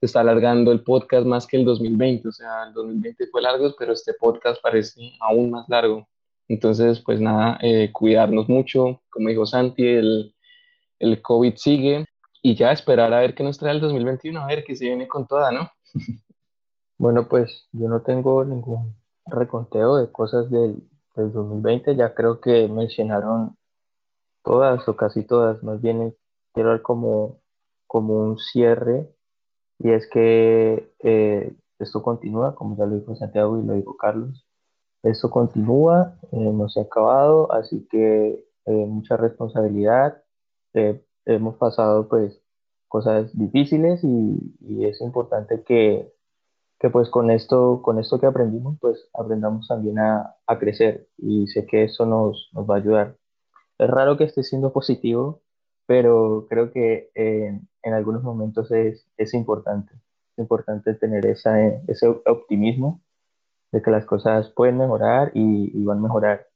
se 0.00 0.06
está 0.06 0.20
alargando 0.20 0.70
el 0.72 0.82
podcast 0.82 1.26
más 1.26 1.46
que 1.46 1.56
el 1.56 1.64
2020, 1.64 2.28
o 2.28 2.32
sea, 2.32 2.64
el 2.68 2.74
2020 2.74 3.26
fue 3.28 3.42
largo, 3.42 3.74
pero 3.78 3.92
este 3.92 4.12
podcast 4.14 4.60
parece 4.62 5.12
aún 5.20 5.50
más 5.50 5.68
largo. 5.68 6.06
Entonces, 6.48 7.00
pues 7.00 7.20
nada, 7.20 7.58
eh, 7.62 7.90
cuidarnos 7.90 8.48
mucho, 8.48 9.02
como 9.10 9.30
dijo 9.30 9.46
Santi, 9.46 9.86
el, 9.86 10.34
el 10.98 11.22
COVID 11.22 11.54
sigue 11.56 12.04
y 12.42 12.54
ya 12.54 12.72
esperar 12.72 13.14
a 13.14 13.20
ver 13.20 13.34
qué 13.34 13.42
nos 13.42 13.58
trae 13.58 13.72
el 13.72 13.80
2021, 13.80 14.38
a 14.38 14.46
ver 14.46 14.64
qué 14.64 14.76
se 14.76 14.84
viene 14.84 15.08
con 15.08 15.26
toda, 15.26 15.50
¿no? 15.50 15.70
Bueno, 16.98 17.28
pues 17.28 17.68
yo 17.72 17.88
no 17.88 18.02
tengo 18.02 18.44
ningún 18.44 18.96
reconteo 19.26 19.96
de 19.96 20.10
cosas 20.12 20.50
del, 20.50 20.82
del 21.16 21.32
2020, 21.32 21.96
ya 21.96 22.14
creo 22.14 22.40
que 22.40 22.68
mencionaron 22.68 23.56
todas 24.44 24.88
o 24.88 24.96
casi 24.96 25.24
todas, 25.24 25.62
más 25.62 25.80
bien 25.82 26.16
quiero 26.52 26.70
dar 26.70 26.82
como, 26.82 27.40
como 27.86 28.16
un 28.18 28.38
cierre 28.38 29.10
y 29.78 29.90
es 29.90 30.08
que 30.10 30.94
eh, 31.00 31.56
esto 31.78 32.02
continúa, 32.02 32.54
como 32.54 32.76
ya 32.76 32.86
lo 32.86 32.96
dijo 32.96 33.16
Santiago 33.16 33.58
y 33.58 33.66
lo 33.66 33.74
dijo 33.74 33.96
Carlos, 33.96 34.46
esto 35.02 35.30
continúa, 35.30 36.18
eh, 36.32 36.36
no 36.38 36.68
se 36.68 36.80
ha 36.80 36.84
acabado, 36.84 37.52
así 37.52 37.86
que 37.90 38.46
eh, 38.66 38.86
mucha 38.86 39.16
responsabilidad. 39.16 40.22
hemos 41.26 41.56
pasado 41.56 42.08
pues 42.08 42.40
cosas 42.88 43.36
difíciles 43.36 44.02
y, 44.04 44.56
y 44.60 44.86
es 44.86 45.00
importante 45.00 45.62
que, 45.64 46.13
que, 46.84 46.90
pues 46.90 47.08
con 47.08 47.30
esto, 47.30 47.80
con 47.80 47.98
esto 47.98 48.20
que 48.20 48.26
aprendimos, 48.26 48.76
pues 48.78 49.08
aprendamos 49.14 49.66
también 49.68 49.98
a, 49.98 50.36
a 50.46 50.58
crecer 50.58 51.08
y 51.16 51.46
sé 51.46 51.64
que 51.64 51.84
eso 51.84 52.04
nos, 52.04 52.50
nos 52.52 52.68
va 52.68 52.74
a 52.74 52.78
ayudar. 52.78 53.16
Es 53.78 53.88
raro 53.88 54.18
que 54.18 54.24
esté 54.24 54.42
siendo 54.42 54.70
positivo, 54.70 55.40
pero 55.86 56.46
creo 56.50 56.72
que 56.72 57.10
en 57.14 57.94
algunos 57.94 58.22
momentos 58.22 58.70
es, 58.70 59.08
es 59.16 59.32
importante. 59.32 59.94
Es 60.32 60.38
importante 60.40 60.92
tener 60.92 61.24
esa, 61.24 61.58
ese 61.88 62.06
optimismo 62.06 63.00
de 63.72 63.80
que 63.80 63.90
las 63.90 64.04
cosas 64.04 64.50
pueden 64.50 64.76
mejorar 64.76 65.32
y, 65.32 65.82
van 65.84 66.00
a 66.00 66.02
mejorar. 66.02 66.48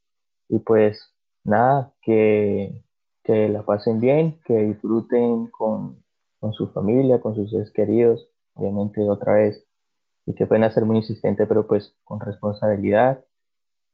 Y 0.50 0.58
pues 0.58 1.10
nada, 1.42 1.94
que, 2.02 2.84
que 3.24 3.48
la 3.48 3.62
pasen 3.62 3.98
bien, 3.98 4.38
que 4.44 4.58
disfruten 4.58 5.46
con, 5.46 6.04
con 6.38 6.52
su 6.52 6.68
familia, 6.68 7.18
con 7.18 7.34
sus 7.34 7.50
seres 7.50 7.70
queridos, 7.70 8.28
obviamente 8.52 9.00
otra 9.08 9.32
vez, 9.32 9.64
y 10.28 10.34
que 10.34 10.46
pueden 10.46 10.70
ser 10.70 10.84
muy 10.84 10.98
insistente, 10.98 11.46
pero 11.46 11.66
pues 11.66 11.94
con 12.04 12.20
responsabilidad. 12.20 13.24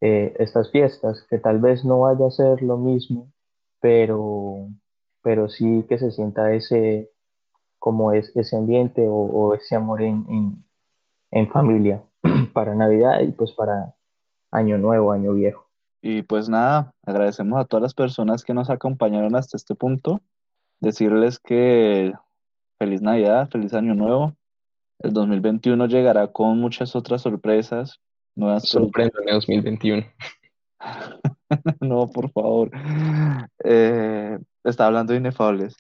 Eh, 0.01 0.35
estas 0.39 0.71
fiestas, 0.73 1.25
que 1.31 1.39
tal 1.39 1.61
vez 1.61 1.85
no 1.85 2.01
vaya 2.01 2.27
a 2.27 2.31
ser 2.31 2.61
lo 2.63 2.77
mismo, 2.77 3.33
pero 3.81 4.69
pero 5.23 5.49
sí 5.49 5.87
que 5.89 5.99
se 5.99 6.11
sienta 6.11 6.53
ese, 6.53 7.11
como 7.79 8.13
es, 8.13 8.31
ese 8.37 8.57
ambiente 8.57 9.07
o, 9.09 9.55
ese 9.55 9.75
amor 9.75 10.03
en, 10.03 10.63
en, 11.31 11.51
familia 11.51 12.03
para 12.53 12.75
Navidad 12.75 13.21
y 13.23 13.33
pues 13.33 13.53
para, 13.53 13.95
año 14.51 14.77
nuevo, 14.77 15.13
año 15.13 15.33
viejo. 15.33 15.67
Y 16.03 16.23
pues 16.23 16.51
nada, 16.51 16.93
agradecemos 17.07 17.59
a 17.59 17.65
todas 17.65 17.83
las 17.83 17.95
personas 17.95 18.45
que 18.45 18.53
nos 18.53 18.69
acompañaron 18.69 19.35
hasta 19.35 19.57
este 19.57 19.75
punto. 19.75 20.21
Decirles 20.79 21.39
que 21.39 22.13
feliz 22.79 23.01
Navidad, 23.01 23.49
feliz 23.49 23.73
año 23.73 23.95
nuevo. 23.95 24.35
El 25.01 25.13
2021 25.13 25.87
llegará 25.87 26.29
con 26.29 26.59
muchas 26.59 26.95
otras 26.97 27.23
sorpresas, 27.23 28.01
nuevas 28.37 28.69
Sorpréndeme 28.69 29.33
2021. 29.33 30.05
No, 31.81 32.09
por 32.09 32.31
favor. 32.33 32.71
Eh, 33.63 34.39
está 34.65 34.87
hablando 34.87 35.13
de 35.13 35.21
Inefables. 35.21 35.77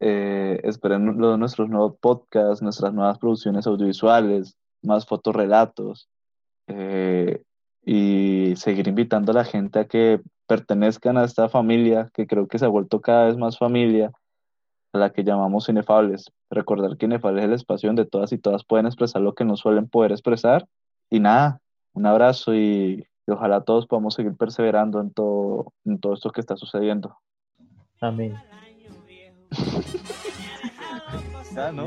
Eh, 0.00 0.60
esperen 0.64 1.18
lo- 1.18 1.36
nuestros 1.36 1.68
nuevos 1.68 1.96
podcasts, 2.00 2.62
nuestras 2.62 2.94
nuevas 2.94 3.18
producciones 3.18 3.66
audiovisuales, 3.66 4.56
más 4.82 5.04
fotorrelatos 5.06 6.08
eh, 6.68 7.42
y 7.84 8.54
seguir 8.56 8.88
invitando 8.88 9.32
a 9.32 9.34
la 9.36 9.44
gente 9.44 9.78
a 9.80 9.84
que 9.86 10.20
pertenezcan 10.46 11.18
a 11.18 11.24
esta 11.24 11.48
familia 11.48 12.08
que 12.14 12.26
creo 12.26 12.46
que 12.48 12.58
se 12.58 12.64
ha 12.64 12.68
vuelto 12.68 13.00
cada 13.00 13.26
vez 13.26 13.36
más 13.36 13.58
familia, 13.58 14.10
a 14.92 14.98
la 14.98 15.10
que 15.12 15.24
llamamos 15.24 15.68
inefables. 15.68 16.32
Recordar 16.50 16.96
que 16.96 17.06
inefable 17.06 17.40
es 17.40 17.46
el 17.46 17.52
espacio 17.54 17.88
donde 17.88 18.06
todas 18.06 18.32
y 18.32 18.38
todas 18.38 18.64
pueden 18.64 18.86
expresar 18.86 19.22
lo 19.22 19.34
que 19.34 19.44
no 19.44 19.56
suelen 19.56 19.88
poder 19.88 20.12
expresar. 20.12 20.66
Y 21.10 21.20
nada, 21.20 21.60
un 21.92 22.06
abrazo 22.06 22.54
y, 22.54 23.06
y 23.26 23.30
ojalá 23.30 23.62
todos 23.62 23.86
podamos 23.86 24.14
seguir 24.14 24.36
perseverando 24.36 25.00
en 25.00 25.12
todo, 25.12 25.72
en 25.84 25.98
todo 25.98 26.14
esto 26.14 26.30
que 26.30 26.40
está 26.40 26.56
sucediendo. 26.56 27.16
Amén. 28.00 28.34
ya, 31.54 31.72
¿no? 31.72 31.84